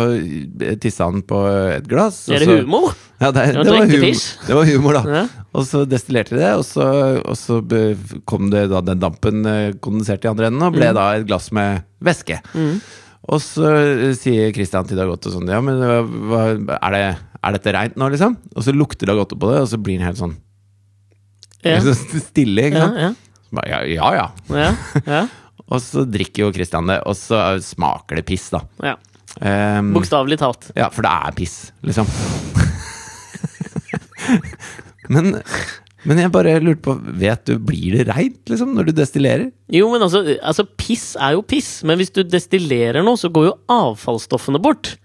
tissa 0.80 1.10
han 1.10 1.22
på 1.28 1.42
et 1.76 1.86
glass. 1.88 2.22
og 2.30 2.36
Er 2.38 2.40
det 2.46 2.48
så- 2.48 2.62
humor? 2.62 2.94
Ja, 3.20 3.32
det, 3.32 3.44
det, 3.56 3.66
var 3.72 3.86
humor, 3.88 4.24
det 4.48 4.56
var 4.56 4.66
humor, 4.72 4.94
da. 4.98 5.26
Og 5.56 5.64
så 5.64 5.86
destillerte 5.88 6.36
de 6.36 6.42
det, 6.42 6.52
og 6.60 6.66
så, 6.68 6.84
og 7.24 7.36
så 7.40 7.62
kom 8.28 8.50
det 8.52 8.66
da 8.74 8.82
den 8.84 9.00
dampen 9.00 9.46
eh, 9.48 9.72
kondensert 9.80 10.26
i 10.26 10.32
andre 10.32 10.50
enden, 10.52 10.66
og 10.68 10.74
ble 10.76 10.90
Mm. 10.92 10.98
da 10.98 11.06
et 11.16 11.28
glass 11.30 11.48
med 11.56 11.86
væske. 12.04 12.42
Og 13.26 13.40
så 13.42 13.70
eh, 13.72 14.12
sier 14.20 14.52
Christian 14.54 14.86
til 14.90 15.00
Dagotto 15.00 15.32
sånn 15.34 15.48
Ja, 15.50 15.62
men 15.64 15.80
hva, 15.80 16.42
er, 16.76 16.92
det, 16.98 17.00
er 17.42 17.56
dette 17.56 17.74
reint 17.74 17.96
nå, 17.98 18.10
liksom? 18.14 18.36
Og 18.54 18.62
så 18.68 18.74
lukter 18.76 19.08
Dagotto 19.10 19.38
på 19.40 19.50
det, 19.54 19.62
og 19.64 19.70
så 19.72 19.80
blir 19.82 19.98
han 20.02 20.10
helt 20.12 20.20
sånn 20.22 20.36
Ja. 21.64 21.80
helt 21.80 21.88
sånn 21.96 22.22
stille, 22.28 22.68
ikke 22.70 22.84
sant? 22.84 23.00
ja. 23.02 23.14
Ja, 23.56 23.80
ja, 23.88 24.08
ja. 24.20 24.28
ja, 24.52 24.72
ja, 25.08 25.22
Og 25.72 25.80
så 25.82 26.04
drikker 26.06 26.44
jo 26.44 26.52
Christian 26.54 26.86
det, 26.92 27.00
og 27.08 27.16
så 27.18 27.40
smaker 27.64 28.20
det 28.20 28.26
piss, 28.28 28.50
da. 28.54 28.60
ja. 28.84 28.98
Um, 29.36 29.90
Bokstavelig 29.96 30.38
talt. 30.40 30.70
ja, 30.78 30.86
for 30.94 31.04
det 31.08 31.12
er 31.12 31.34
piss, 31.40 31.56
liksom. 31.88 32.06
men, 35.14 35.40
men 36.10 36.22
jeg 36.22 36.34
bare 36.34 36.58
lurte 36.64 36.84
på 36.86 36.96
Vet 37.22 37.46
du, 37.50 37.56
blir 37.62 37.98
det 37.98 38.08
reint, 38.10 38.42
liksom, 38.52 38.76
når 38.78 38.90
du 38.90 38.94
destillerer? 38.98 39.48
Jo, 39.74 39.90
men 39.94 40.06
altså, 40.06 40.24
altså, 40.40 40.68
piss 40.80 41.14
er 41.20 41.38
jo 41.38 41.46
piss, 41.46 41.80
men 41.88 42.00
hvis 42.02 42.14
du 42.16 42.24
destillerer 42.28 43.06
noe, 43.06 43.20
så 43.20 43.32
går 43.34 43.50
jo 43.50 43.56
avfallsstoffene 43.76 44.62
bort. 44.64 44.96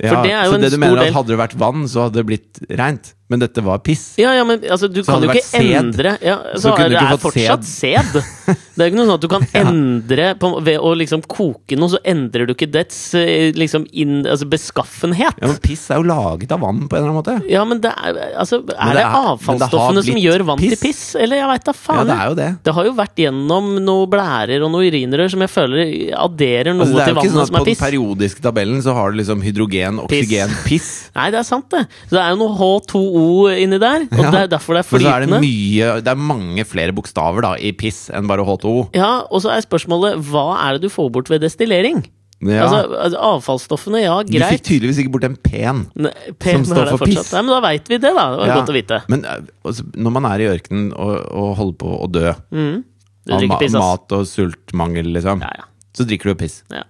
For 0.00 0.24
det 0.24 0.32
er 0.32 0.46
jo 0.48 0.54
så 0.54 0.58
en 0.58 0.64
det 0.64 0.70
du 0.72 0.78
stor 0.78 0.84
mener 0.86 1.02
del 1.02 1.10
at 1.10 1.16
hadde 1.18 1.34
det 1.34 1.40
vært 1.42 1.58
vann, 1.60 1.88
så 1.90 2.06
hadde 2.06 2.20
det 2.22 2.28
blitt 2.30 2.62
reint? 2.80 3.12
Men 3.30 3.38
dette 3.44 3.62
var 3.62 3.78
piss? 3.86 4.16
Ja, 4.18 4.32
ja, 4.34 4.42
men 4.44 4.58
altså, 4.66 4.88
du 4.90 5.00
Så 5.04 5.12
kan 5.12 5.22
jo 5.22 5.30
ikke 5.30 5.60
endre 5.78 6.16
ja, 6.24 6.36
så 6.56 6.70
så 6.70 6.74
er, 6.82 6.88
Det 6.90 6.98
er 6.98 7.20
fortsatt 7.22 7.64
sæd. 7.68 8.16
Det 8.80 8.86
er 8.86 8.88
ikke 8.90 8.96
noe 8.98 9.06
sånn 9.10 9.18
at 9.18 9.24
du 9.24 9.28
kan 9.30 9.44
Ja. 9.54 9.62
endre 9.68 10.26
på, 10.40 10.48
Ved 10.64 10.78
å 10.80 10.90
liksom 10.96 11.22
koke 11.30 11.76
noe, 11.78 11.90
så 11.92 12.00
endrer 12.08 12.46
du 12.48 12.54
ikke 12.54 12.68
dets 12.72 12.98
eh, 13.18 13.50
liksom 13.54 13.84
inn, 13.92 14.22
altså 14.26 14.48
beskaffenhet. 14.50 15.38
Ja, 15.42 15.46
men 15.50 15.58
Piss 15.62 15.84
er 15.92 16.00
jo 16.00 16.06
laget 16.08 16.50
av 16.54 16.62
vann 16.64 16.84
på 16.88 16.96
en 16.98 17.02
eller 17.04 17.10
annen 17.12 17.18
måte. 17.20 17.34
Ja, 17.50 17.62
men 17.68 17.80
det 17.84 17.92
er, 17.92 18.18
altså, 18.40 18.60
er 18.62 18.66
det 18.66 18.72
det, 18.72 18.78
er- 18.80 18.86
men 18.90 18.96
det 18.96 19.30
avfallsstoffene 19.34 20.04
som 20.06 20.18
gjør 20.22 20.44
vann 20.48 20.58
piss. 20.62 20.74
til 20.74 20.82
piss? 20.88 21.02
Eller 21.20 21.40
jeg 21.42 21.50
veit 21.52 21.66
da 21.70 21.74
faen. 21.76 22.00
Ja, 22.00 22.06
det 22.10 22.16
er 22.16 22.30
jo 22.32 22.38
det. 22.40 22.48
Det 22.66 22.74
har 22.78 22.88
jo 22.90 22.94
vært 22.98 23.22
gjennom 23.24 23.70
noen 23.84 24.10
blærer 24.12 24.64
og 24.66 24.72
noen 24.74 24.88
urinrør 24.90 25.30
som 25.34 25.44
jeg 25.46 25.52
føler 25.52 25.94
adderer 26.18 26.72
noe 26.74 26.88
Altså, 26.88 26.96
det 26.96 27.04
er 27.04 27.12
jo 27.14 27.20
ikke 27.20 27.34
sånn 27.36 27.44
at 27.44 27.54
På 27.54 27.60
er 27.62 27.70
den 27.70 27.80
periodiske 27.84 28.44
tabellen 28.48 28.82
så 28.82 28.94
har 28.96 29.12
du 29.14 29.20
liksom 29.20 29.44
hydrogen, 29.44 30.00
oksygen, 30.06 30.56
piss. 30.66 30.90
Nei, 31.14 31.28
det 31.34 31.42
er 31.42 31.46
sant, 31.46 31.68
det. 31.74 31.84
Så 32.08 32.16
det 32.16 32.22
er 32.24 32.32
jo 32.34 32.40
noe 32.40 32.56
H2O 32.58 33.19
inni 33.54 33.78
der, 33.82 34.06
og 34.10 34.22
Ja. 34.24 34.30
det 34.30 34.40
er 34.44 34.48
derfor 34.56 34.74
det 34.78 34.84
er 34.84 34.92
Men 34.96 35.02
så 35.06 35.12
er 35.14 35.20
det 35.26 35.40
mye 35.42 35.88
Det 36.02 36.08
er 36.12 36.20
mange 36.20 36.64
flere 36.66 36.92
bokstaver 36.96 37.42
da 37.42 37.54
i 37.58 37.72
piss 37.72 38.08
enn 38.12 38.26
bare 38.30 38.44
H2O. 38.44 38.90
Ja, 38.94 39.22
og 39.30 39.42
så 39.42 39.50
er 39.54 39.60
spørsmålet 39.64 40.20
hva 40.30 40.46
er 40.66 40.72
det 40.78 40.82
du 40.82 40.88
får 40.88 41.10
bort 41.12 41.28
ved 41.30 41.40
destillering? 41.42 42.04
Ja. 42.42 42.62
Altså, 42.64 42.96
altså, 42.96 43.18
avfallsstoffene, 43.20 44.00
ja, 44.00 44.14
greit. 44.22 44.32
du 44.32 44.56
fikk 44.56 44.62
tydeligvis 44.64 44.98
ikke 45.02 45.12
bort 45.12 45.24
en 45.24 45.36
pen. 45.36 45.82
Ne- 45.94 46.12
pen 46.40 46.64
som 46.64 46.74
står 46.76 46.88
for 46.94 47.02
fortsatt. 47.04 47.18
piss. 47.26 47.32
Nei, 47.34 47.42
men 47.42 47.52
da 47.52 47.60
veit 47.60 47.88
vi 47.88 47.98
det, 47.98 48.14
da. 48.16 48.30
Det 48.30 48.38
var 48.40 48.46
Ja. 48.46 48.54
godt 48.56 48.70
å 48.72 48.76
vite. 48.78 49.02
Men 49.12 49.24
eh, 49.26 49.40
altså, 49.64 49.84
når 49.94 50.10
man 50.12 50.24
er 50.24 50.38
i 50.40 50.48
ørkenen 50.56 50.92
og, 50.96 51.26
og 51.36 51.56
holder 51.56 51.76
på 51.76 51.90
å 52.00 52.10
dø 52.10 52.32
Mm. 52.50 52.84
Av 53.30 53.42
ma 53.46 53.58
piss, 53.58 53.72
mat 53.76 54.10
og 54.16 54.24
sultmangel, 54.26 55.12
liksom, 55.12 55.42
Ja, 55.44 55.50
ja. 55.58 55.64
så 55.94 56.06
drikker 56.08 56.32
du 56.32 56.34
piss. 56.36 56.62
ja. 56.72 56.82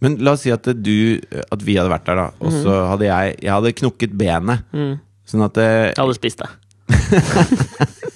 Men 0.00 0.16
la 0.18 0.32
oss 0.32 0.42
si 0.42 0.50
at 0.50 0.62
du 0.62 1.18
At 1.50 1.60
vi 1.62 1.74
hadde 1.74 1.90
vært 1.90 2.04
der, 2.06 2.14
da, 2.16 2.30
og 2.40 2.52
så 2.52 2.74
hadde 2.90 3.06
jeg 3.06 3.40
Jeg 3.42 3.50
hadde 3.50 3.72
knukket 3.72 4.16
benet. 4.18 4.62
Mm. 4.72 5.00
Sånn 5.28 5.44
at 5.44 5.56
det, 5.58 5.68
Jeg 5.92 6.00
hadde 6.00 6.18
spist 6.18 6.44
det. 6.44 6.50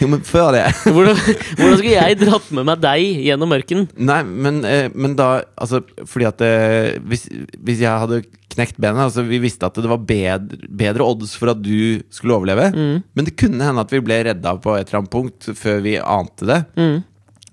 Jo, 0.00 0.08
men 0.10 0.22
før 0.26 0.50
det 0.54 0.64
Hvordan, 0.94 1.18
hvordan 1.58 1.76
skulle 1.78 1.94
jeg 1.94 2.18
dratt 2.20 2.50
med 2.56 2.66
meg 2.68 2.82
deg 2.82 3.22
gjennom 3.26 3.54
ørkenen? 3.54 3.88
Nei, 3.98 4.20
men, 4.24 4.60
eh, 4.66 4.88
men 4.94 5.16
da 5.18 5.42
Altså, 5.60 5.82
fordi 6.08 6.28
at 6.28 6.44
eh, 6.46 6.96
hvis, 7.10 7.26
hvis 7.58 7.82
jeg 7.84 8.04
hadde 8.04 8.22
knekt 8.50 8.80
benet 8.82 9.04
Altså, 9.06 9.24
vi 9.28 9.40
visste 9.42 9.68
at 9.68 9.78
det 9.78 9.90
var 9.90 10.02
bedre, 10.06 10.58
bedre 10.66 11.06
odds 11.06 11.36
for 11.38 11.52
at 11.52 11.60
du 11.62 12.00
skulle 12.10 12.34
overleve. 12.34 12.70
Mm. 12.74 12.96
Men 13.14 13.28
det 13.28 13.36
kunne 13.38 13.66
hende 13.66 13.84
at 13.84 13.92
vi 13.94 14.02
ble 14.02 14.18
redda 14.26 14.56
på 14.62 14.74
et 14.76 14.88
eller 14.88 15.02
annet 15.02 15.12
punkt 15.12 15.50
før 15.58 15.78
vi 15.84 15.94
ante 16.00 16.48
det. 16.48 16.58
Mm. 16.80 16.98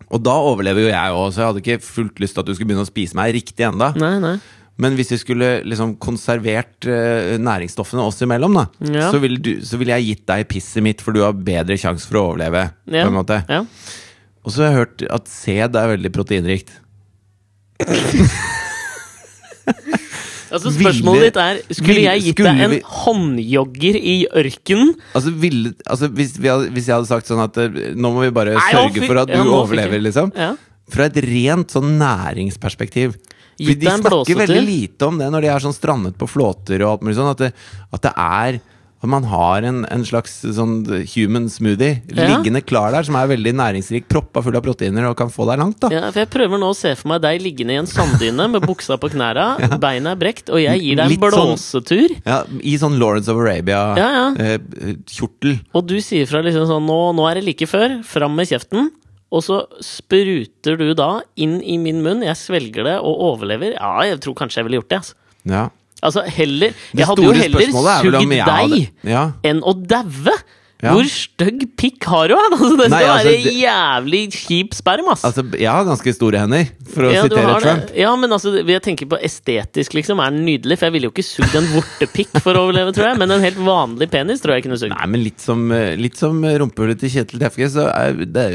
Og 0.07 0.23
da 0.23 0.33
overlever 0.39 0.85
jo 0.85 0.89
jeg 0.89 1.15
òg, 1.19 1.27
så 1.29 1.41
jeg 1.41 1.49
hadde 1.51 1.63
ikke 1.63 1.85
fullt 1.85 2.21
lyst 2.23 2.37
til 2.37 2.43
at 2.43 2.49
du 2.49 2.53
skulle 2.55 2.71
begynne 2.71 2.87
å 2.87 2.89
spise 2.89 3.17
meg 3.19 3.35
riktig 3.35 3.67
enda. 3.67 3.91
Nei, 3.99 4.15
nei. 4.23 4.35
Men 4.77 4.93
hvis 4.95 5.09
vi 5.11 5.17
skulle 5.17 5.47
liksom 5.65 5.95
konservert 5.97 6.85
uh, 6.85 7.37
næringsstoffene 7.41 8.03
oss 8.05 8.21
imellom, 8.21 8.53
da, 8.59 8.65
Ja. 8.93 9.07
så 9.11 9.19
ville 9.19 9.39
du- 9.41 9.61
så 9.65 9.77
ville 9.81 9.95
jeg 9.97 10.05
gitt 10.11 10.25
deg 10.29 10.47
pisset 10.47 10.83
mitt, 10.85 11.01
for 11.01 11.11
du 11.13 11.21
har 11.23 11.33
bedre 11.33 11.77
sjanse 11.81 12.05
for 12.05 12.17
å 12.19 12.25
overleve. 12.33 12.67
Ja. 12.85 13.03
På 13.03 13.09
en 13.09 13.17
måte 13.17 13.39
Ja. 13.49 13.63
Og 14.45 14.51
så 14.53 14.61
har 14.63 14.69
jeg 14.71 14.77
hørt 14.77 15.01
at 15.11 15.25
sæd 15.27 15.75
er 15.75 15.97
veldig 15.97 16.11
proteinrikt. 16.13 16.69
Altså 20.47 20.69
Ville- 20.71 20.93
Spørsmålet 20.93 21.23
ditt 21.27 21.37
er 21.43 21.57
Skulle 21.75 21.87
ville- 21.93 22.03
jeg 22.07 22.21
gitt 22.23 22.37
skulle 22.37 22.51
deg 22.55 22.61
en 22.63 22.71
vi- 22.71 22.83
håndjogger 22.87 23.95
i 23.99 24.13
ørkenen? 24.31 24.93
Altså, 25.13 25.33
ville, 25.41 25.73
altså 25.85 26.07
hvis, 26.07 26.37
vi 26.39 26.47
hadde, 26.47 26.69
hvis 26.71 26.87
jeg 26.87 26.95
hadde 26.95 27.09
sagt 27.09 27.27
sånn 27.27 27.41
at 27.43 27.57
eh, 27.57 27.67
nå 27.99 28.13
må 28.15 28.21
vi 28.23 28.29
bare 28.31 28.53
Nei, 28.55 28.71
sørge 28.71 29.03
for 29.09 29.17
at 29.19 29.27
du 29.27 29.41
overlever, 29.43 29.99
liksom. 29.99 30.31
Fra 30.89 31.03
et 31.09 31.17
rent 31.19 31.67
sånn 31.75 31.97
næringsperspektiv. 31.99 33.17
Fordi 33.57 33.73
Gitt 33.73 33.79
de 33.81 33.85
deg 33.89 33.93
en 33.93 34.01
snakker 34.05 34.41
veldig 34.45 34.63
lite 34.67 35.07
om 35.11 35.17
det 35.17 35.29
når 35.33 35.41
de 35.41 35.53
er 35.55 35.59
sånn 35.67 35.73
strandet 35.77 36.17
på 36.17 36.29
flåter 36.29 36.81
og 36.85 36.91
alt 36.97 37.01
mulig 37.07 37.17
sånn, 37.17 37.31
at 37.33 37.37
det, 37.41 37.53
at 37.93 38.01
det 38.05 38.13
er 38.17 38.59
at 38.97 39.05
man 39.13 39.21
har 39.29 39.61
en, 39.61 39.83
en 39.93 40.01
slags 40.01 40.39
sånn 40.41 40.79
human 41.13 41.43
smoothie 41.53 42.01
Ja. 42.09 42.25
liggende 42.31 42.63
klar 42.65 42.89
der, 42.95 43.03
som 43.05 43.13
er 43.19 43.27
veldig 43.29 43.51
næringsrik, 43.53 44.07
proppa 44.09 44.41
full 44.41 44.57
av 44.57 44.63
proteiner 44.65 45.05
og 45.05 45.13
kan 45.19 45.29
få 45.29 45.45
deg 45.45 45.59
langt. 45.61 45.77
da 45.83 45.91
Ja, 45.93 46.07
for 46.09 46.17
Jeg 46.23 46.29
prøver 46.33 46.57
nå 46.57 46.71
å 46.73 46.75
se 46.75 46.95
for 46.97 47.11
meg 47.11 47.21
deg 47.21 47.39
liggende 47.45 47.75
i 47.75 47.77
en 47.77 47.85
sanddyne 47.85 48.47
med 48.49 48.65
buksa 48.65 48.97
på 48.97 49.11
knæra, 49.13 49.45
beina 49.85 50.15
er 50.15 50.17
brekt, 50.17 50.49
og 50.49 50.57
jeg 50.63 50.81
gir 50.81 50.97
deg 50.97 51.13
en 51.13 51.21
sånn- 51.21 51.53
blåsetur. 51.53 52.15
Ja, 52.25 52.39
I 52.57 52.73
sånn 52.81 52.97
Lawrence 52.97 53.29
of 53.29 53.37
Ja, 53.37 53.53
ja. 53.53 54.25
Arabia-kjortel. 54.33 55.59
Og 55.77 55.85
du 55.87 55.97
sier 56.01 56.25
fra 56.29 56.41
liksom 56.41 56.65
sånn 56.69 56.85
nå, 56.89 56.97
nå 57.17 57.29
er 57.29 57.35
det 57.39 57.45
like 57.51 57.67
før, 57.69 57.99
fram 58.03 58.33
med 58.35 58.49
kjeften. 58.49 58.89
Og 59.33 59.43
så 59.43 59.57
spruter 59.83 60.77
du 60.79 60.93
da 60.95 61.09
inn 61.35 61.57
i 61.59 61.75
min 61.81 61.99
munn, 62.05 62.23
jeg 62.23 62.39
svelger 62.39 62.87
det 62.87 62.95
og 63.01 63.23
overlever. 63.33 63.75
Ja, 63.75 63.97
jeg 64.07 64.21
tror 64.23 64.37
kanskje 64.39 64.61
jeg 64.61 64.69
ville 64.69 64.79
gjort 64.79 64.93
det. 64.93 65.01
Altså, 65.01 65.17
ja. 65.51 65.63
altså 66.07 66.23
heller 66.37 66.77
Jeg 66.95 67.09
hadde 67.09 67.25
jo 67.25 67.33
heller 67.35 67.65
er 67.65 67.73
sugd 67.75 68.31
deg 68.31 69.11
Ja. 69.11 69.25
enn 69.47 69.63
å 69.63 69.75
daue! 69.75 70.37
Ja. 70.77 70.91
Hvor 70.93 71.07
stygg 71.09 71.63
pikk 71.79 72.05
har 72.05 72.29
du? 72.29 72.35
Altså, 72.47 72.67
det 72.77 72.87
Nei, 72.93 72.99
skal 73.01 73.11
altså, 73.15 73.31
være 73.31 73.53
jævlig 73.57 74.19
kjip 74.35 74.75
sperm, 74.77 75.07
ass! 75.09 75.23
Altså, 75.25 75.43
jeg 75.57 75.71
har 75.73 75.87
ganske 75.87 76.13
store 76.13 76.43
hender, 76.43 76.67
for 76.93 77.07
å 77.07 77.11
Ja, 77.15 77.23
sitere 77.25 77.55
Trump. 77.63 77.87
det. 77.89 77.97
Ja, 78.03 78.11
men 78.21 78.35
altså, 78.37 78.53
jeg 78.61 78.83
tenker 78.85 79.09
på 79.09 79.17
estetisk, 79.25 79.97
liksom. 79.97 80.21
Er 80.21 80.35
den 80.35 80.45
nydelig? 80.45 80.77
For 80.77 80.89
jeg 80.91 80.97
ville 80.97 81.09
jo 81.09 81.13
ikke 81.15 81.25
sugd 81.25 81.57
en 81.57 81.69
vortepikk 81.73 82.37
for 82.45 82.53
å 82.53 82.67
overleve, 82.67 82.93
tror 82.93 83.09
jeg. 83.09 83.21
Men 83.23 83.33
en 83.39 83.45
helt 83.47 83.57
vanlig 83.65 84.09
penis 84.13 84.43
tror 84.45 84.57
jeg 84.57 84.67
kunne 84.67 84.77
sugd. 84.81 84.93
Nei, 84.93 85.09
men 85.15 85.25
litt 85.25 85.41
som, 85.43 85.65
litt 85.97 86.21
som 86.21 86.45
rumpehullet 86.45 87.01
til 87.01 87.15
Kjetil 87.17 87.41
Tefke, 87.41 87.71
så 87.73 87.89
er 87.93 88.13
det 88.25 88.47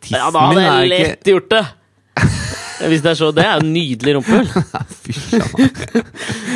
Tissen 0.00 0.18
Ja, 0.18 0.30
da 0.34 0.48
hadde 0.50 0.64
er 0.66 0.82
jeg 0.82 0.90
lett 0.96 1.30
gjort 1.36 1.52
det! 1.54 1.64
Hvis 2.80 3.02
det 3.04 3.10
er 3.12 3.18
så, 3.18 3.28
det 3.36 3.44
er 3.44 3.60
jo 3.60 3.66
nydelig 3.68 4.14
rumpehull. 4.16 4.46
Fy 5.04 5.12
faen. 5.12 5.70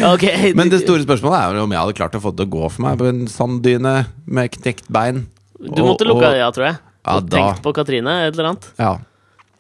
Ja, 0.00 0.12
ok. 0.14 0.24
Men 0.56 0.70
det 0.72 0.80
store 0.84 1.04
spørsmålet 1.04 1.38
er 1.42 1.60
om 1.62 1.74
jeg 1.74 1.82
hadde 1.82 1.96
klart 2.00 2.16
å 2.16 2.22
få 2.24 2.32
det 2.32 2.40
til 2.42 2.48
å 2.48 2.54
gå 2.56 2.70
for 2.72 2.86
meg 2.86 2.98
på 3.02 3.08
en 3.10 3.24
sanddyne 3.30 3.94
med 4.26 4.54
knekt 4.56 4.88
bein. 4.92 5.26
Du 5.60 5.82
måtte 5.84 6.06
lukke 6.08 6.24
og- 6.24 6.38
øya, 6.38 6.48
tror 6.56 6.70
jeg. 6.70 6.78
Ja, 7.04 7.18
og 7.20 7.26
tenkt 7.28 7.60
på 7.66 7.72
Katrine, 7.76 8.12
et 8.24 8.32
eller 8.38 8.54
annet. 8.54 8.70
Ja. 8.80 8.94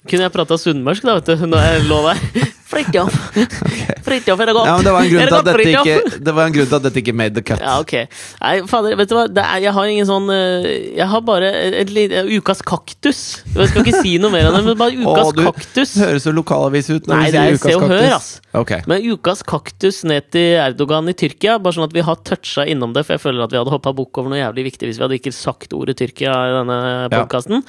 Kunne 0.08 0.24
jeg 0.26 0.32
prata 0.32 0.56
sunnmørsk, 0.60 1.04
da, 1.04 1.18
vet 1.18 1.28
du, 1.28 1.44
når 1.48 1.66
jeg 1.68 1.82
lå 1.90 1.98
der. 2.08 2.52
Fridtjof! 2.74 3.14
Fridtjof, 4.06 4.40
er 4.42 4.50
det 4.50 4.54
godt? 4.56 4.68
ja, 4.68 4.74
men 4.76 4.86
det 4.86 4.92
var, 4.94 5.06
Er 5.24 5.30
at 5.30 5.46
godt, 5.46 5.62
ikke, 5.64 6.18
det 6.26 6.34
var 6.36 6.48
en 6.48 6.56
grunn 6.56 6.68
til 6.70 6.78
at 6.78 6.86
dette 6.88 7.00
ikke 7.02 7.14
made 7.16 7.34
the 7.36 7.44
cut. 7.46 7.62
Ja, 7.62 7.76
ok. 7.80 7.94
Nei, 8.42 8.54
fader, 8.70 8.96
vet 9.00 9.10
du 9.10 9.16
hva? 9.16 9.24
Det 9.30 9.44
er, 9.44 9.62
jeg 9.64 9.74
har 9.76 9.90
ingen 9.90 10.08
sånn 10.08 10.30
eh, 10.34 10.68
Jeg 10.98 11.08
har 11.12 11.24
bare 11.26 11.50
et 11.82 11.92
lite 11.94 12.24
Ukas 12.34 12.62
kaktus. 12.66 13.22
Jeg 13.54 13.70
skal 13.70 13.84
ikke 13.84 14.02
si 14.04 14.16
noe 14.22 14.34
mer 14.34 14.50
om 14.50 14.58
det, 14.58 14.62
men 14.68 14.78
bare 14.80 14.98
Ukas 14.98 15.30
Åh, 15.30 15.34
du 15.36 15.42
kaktus. 15.48 15.94
høres 16.02 16.26
så 16.26 16.34
lokalavis 16.34 16.90
ut 16.92 17.10
når 17.10 17.14
Nei, 17.14 17.24
du 17.24 17.36
det 17.38 17.40
sier 17.40 17.44
er 17.44 17.58
ukas 17.58 17.68
Se 17.68 17.76
og 17.76 17.84
kaktus. 17.84 18.00
Hør, 18.04 18.16
ass. 18.18 18.30
Okay. 18.64 18.86
Men 18.90 19.08
ukas 19.14 19.44
kaktus 19.54 20.00
ned 20.08 20.30
til 20.34 20.58
Erdogan 20.62 21.10
i 21.10 21.16
Tyrkia, 21.18 21.58
bare 21.62 21.78
sånn 21.78 21.88
at 21.88 21.94
vi 21.96 22.04
har 22.06 22.20
toucha 22.26 22.66
innom 22.70 22.94
det, 22.96 23.06
for 23.06 23.16
jeg 23.16 23.24
føler 23.24 23.46
at 23.46 23.54
vi 23.54 23.60
hadde 23.60 23.74
hoppa 23.74 23.94
bukk 23.96 24.22
over 24.22 24.34
noe 24.34 24.42
jævlig 24.42 24.68
viktig 24.70 24.90
hvis 24.90 25.00
vi 25.00 25.06
hadde 25.06 25.20
ikke 25.20 25.34
sagt 25.34 25.74
ordet 25.76 25.98
Tyrkia 26.00 26.34
i 26.50 26.56
denne 26.60 26.80
Ja. 27.14 27.62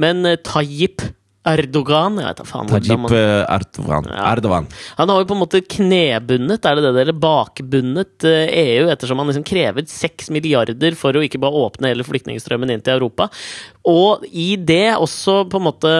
Men 0.00 0.26
eh, 0.28 0.38
Tayyip 0.44 1.04
Erdogan 1.48 2.18
jeg 2.20 2.26
vet 2.28 2.40
da 2.42 2.44
faen 2.44 2.68
Tajip 2.68 2.98
man- 3.00 3.12
eh, 3.16 3.44
Erdogan. 3.48 4.08
Ja. 4.12 4.24
Erdogan. 4.34 4.66
Han 4.98 5.08
har 5.08 5.20
jo 5.22 5.28
på 5.30 5.36
en 5.38 5.40
måte 5.40 5.62
knebundet, 5.64 6.66
er 6.68 6.74
det 6.76 6.82
det, 6.84 7.00
eller 7.00 7.16
bakbundet 7.16 8.24
eh, 8.28 8.50
EU, 8.76 8.90
ettersom 8.92 9.18
han 9.18 9.30
liksom 9.30 9.46
krever 9.48 9.86
seks 9.88 10.28
milliarder 10.30 10.94
for 10.94 11.16
å 11.16 11.24
ikke 11.24 11.40
bare 11.40 11.56
åpne 11.56 11.88
hele 11.94 12.04
flyktningstrømmen 12.04 12.70
inn 12.74 12.82
til 12.84 12.98
Europa. 12.98 13.30
Og 13.88 14.26
i 14.28 14.56
det 14.56 14.92
også 15.00 15.46
på 15.48 15.56
en 15.56 15.68
måte 15.70 15.94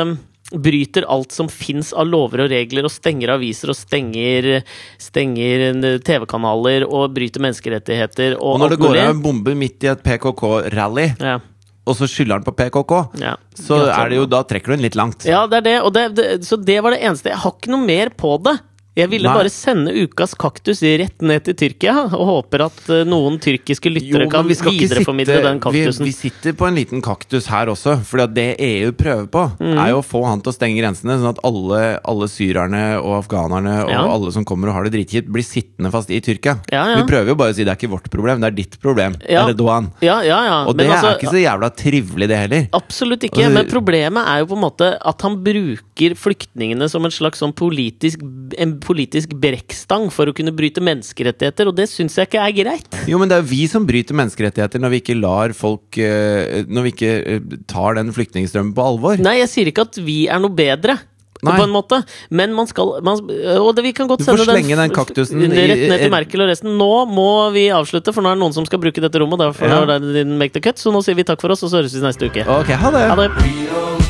bryter 0.51 1.05
alt 1.09 1.32
som 1.32 1.49
fins 1.49 1.93
av 1.93 2.09
lover 2.11 2.45
og 2.45 2.51
regler, 2.51 2.84
og 2.84 2.91
stenger 2.93 3.30
aviser 3.36 3.70
og 3.70 3.78
stenger, 3.78 4.49
stenger 4.99 6.01
TV-kanaler 6.05 6.84
og 6.88 7.14
bryter 7.14 7.41
menneskerettigheter 7.45 8.34
og, 8.34 8.57
Og 8.57 8.61
når 8.64 8.74
det 8.74 8.80
går 8.82 8.99
av 8.99 9.14
en 9.14 9.22
bombe 9.22 9.55
midt 9.55 9.86
i 9.86 9.93
et 9.93 10.03
PKK-rally, 10.03 11.07
ja, 11.22 11.38
og 11.89 11.97
så 11.97 12.07
skylder 12.11 12.39
han 12.39 12.45
på 12.47 12.53
PKK, 12.55 12.93
ja. 13.22 13.35
så 13.57 13.78
er 13.89 14.11
det 14.12 14.18
jo, 14.18 14.26
da 14.28 14.43
trekker 14.47 14.72
du 14.72 14.76
den 14.76 14.85
litt 14.85 14.99
langt. 14.99 15.24
Ja, 15.28 15.47
det 15.51 15.62
er 15.62 15.66
det. 15.66 15.76
Det, 15.97 16.05
det. 16.18 16.26
Så 16.47 16.59
det 16.61 16.76
var 16.85 16.95
det 16.95 17.01
eneste. 17.01 17.33
Jeg 17.33 17.41
har 17.43 17.55
ikke 17.57 17.72
noe 17.72 17.87
mer 17.87 18.12
på 18.20 18.35
det. 18.45 18.59
Jeg 19.01 19.11
ville 19.12 19.28
Nei. 19.30 19.36
bare 19.40 19.51
sende 19.53 19.94
ukas 20.05 20.34
kaktus 20.38 20.82
rett 21.01 21.22
ned 21.24 21.44
til 21.48 21.55
Tyrkia, 21.62 21.94
og 22.12 22.26
håper 22.30 22.66
at 22.66 22.80
eh, 22.92 23.05
noen 23.09 23.38
tyrkiske 23.42 23.90
lyttere 23.92 24.26
Jo, 24.26 24.30
kan 24.32 24.46
vi 24.48 24.55
videreformidle 24.55 25.36
sitte- 25.38 25.46
den 25.48 25.61
kaktusen. 25.64 26.05
Vi, 26.05 26.11
vi 26.11 26.16
sitter 26.18 26.53
på 26.61 26.68
en 26.68 26.76
liten 26.78 27.03
kaktus 27.05 27.46
her 27.51 27.66
også, 27.72 27.98
for 28.05 28.26
det 28.26 28.48
EU 28.61 28.92
prøver 28.92 29.26
på, 29.32 29.46
Mm. 29.61 29.76
er 29.78 29.88
jo 29.90 29.98
å 30.01 30.05
få 30.05 30.24
han 30.28 30.40
til 30.40 30.53
å 30.53 30.55
stenge 30.57 30.78
grensene, 30.80 31.16
sånn 31.20 31.32
at 31.34 31.40
alle, 31.44 31.80
alle 32.05 32.26
syrerne 32.30 32.82
og 33.03 33.24
afghanerne 33.24 33.84
og 33.84 33.90
Ja. 33.90 34.05
alle 34.07 34.30
som 34.32 34.44
kommer 34.44 34.68
og 34.68 34.74
har 34.74 34.84
det 34.84 34.92
dritkjipt, 34.94 35.28
blir 35.32 35.42
sittende 35.44 35.90
fast 35.90 36.11
i 36.11 36.20
Tyrkia. 36.20 36.59
Ja, 36.72 36.84
ja. 36.92 36.96
Vi 37.01 37.09
prøver 37.11 37.28
jo 37.32 37.34
bare 37.34 37.53
å 37.53 37.55
si 37.55 37.64
det 37.64 37.72
er 37.72 37.76
ikke 37.80 37.90
vårt 37.92 38.11
problem, 38.11 38.40
det 38.40 38.46
er 38.53 38.57
ditt 38.57 38.78
problem. 38.80 39.16
Erdogan. 39.28 39.90
Ja, 40.03 40.20
ja, 40.22 40.42
ja. 40.44 40.59
Og 40.66 40.76
det 40.76 40.88
altså, 40.88 41.11
er 41.14 41.18
ikke 41.18 41.32
så 41.32 41.40
jævla 41.42 41.70
trivelig, 41.74 42.28
det 42.28 42.38
heller. 42.38 42.68
Absolutt 42.72 43.22
ikke, 43.24 43.44
Altså- 43.44 43.55
men 43.55 43.66
problemet 43.66 44.26
er 44.26 44.38
jo 44.40 44.46
på 44.46 44.57
en 44.59 44.64
måte 44.64 44.98
at 45.01 45.22
han 45.22 45.36
bruker 45.42 46.14
flyktningene 46.16 46.88
som 46.90 47.05
en 47.05 47.11
slags 47.11 47.40
sånn 47.40 47.53
politisk, 47.55 48.20
en 48.59 48.78
politisk 48.91 49.32
brekkstang 49.41 50.09
for 50.12 50.26
å 50.30 50.34
kunne 50.36 50.53
bryte 50.57 50.82
menneskerettigheter, 50.82 51.70
og 51.70 51.76
det 51.78 51.86
syns 51.91 52.18
jeg 52.18 52.26
ikke 52.28 52.43
er 52.43 52.57
greit. 52.59 52.99
Jo, 53.11 53.20
men 53.22 53.30
det 53.30 53.38
er 53.38 53.45
jo 53.45 53.51
vi 53.55 53.62
som 53.70 53.86
bryter 53.88 54.18
menneskerettigheter 54.18 54.82
når 54.82 54.97
vi 54.97 55.01
ikke 55.05 55.16
lar 55.20 55.55
folk 55.57 55.97
eh, 56.03 56.64
Når 56.66 56.88
vi 56.88 56.93
ikke 56.97 57.12
eh, 57.36 57.55
tar 57.70 57.95
den 58.01 58.11
flyktningstrømmen 58.16 58.74
på 58.76 58.84
alvor. 58.93 59.22
Nei, 59.22 59.38
jeg 59.45 59.51
sier 59.55 59.70
ikke 59.70 59.86
at 59.88 60.03
vi 60.03 60.24
er 60.28 60.43
noe 60.43 60.51
bedre. 60.59 60.99
Nei. 61.41 61.55
På 61.57 61.62
en 61.64 61.70
måte, 61.72 62.03
men 62.36 62.53
man 62.53 62.66
skal 62.68 62.99
man, 63.07 63.22
Og 63.62 63.70
det, 63.72 63.80
vi 63.86 63.95
kan 63.97 64.11
godt 64.11 64.20
Du 64.20 64.26
får 64.26 64.43
sende 64.43 64.59
slenge 64.59 64.76
den 64.76 64.91
f- 64.93 64.97
kaktusen 64.99 65.41
rett 65.49 65.86
ned 65.88 66.03
til 66.05 66.12
Merkel 66.12 66.45
og 66.45 66.51
resten. 66.53 66.74
Nå 66.76 66.91
må 67.09 67.28
vi 67.55 67.62
avslutte, 67.72 68.12
for 68.12 68.20
nå 68.20 68.28
er 68.34 68.36
det 68.36 68.43
noen 68.45 68.59
som 68.59 68.68
skal 68.68 68.82
bruke 68.84 69.01
dette 69.01 69.22
rommet. 69.24 69.41
Derfor 69.47 69.72
Ja. 69.72 69.80
er 69.86 70.05
det 70.05 70.12
din 70.18 70.36
make 70.36 70.53
the 70.53 70.61
cut, 70.61 70.76
Så 70.76 70.93
nå 70.93 71.01
sier 71.07 71.16
vi 71.16 71.24
takk 71.24 71.41
for 71.41 71.49
oss, 71.57 71.64
og 71.64 71.72
så 71.72 71.80
høres 71.80 71.97
vi 71.97 72.05
neste 72.05 72.28
uke. 72.28 72.45
Ok, 72.45 72.76
ha 72.76 72.93
det. 72.93 73.09
Ha 73.09 73.16
det. 73.24 74.10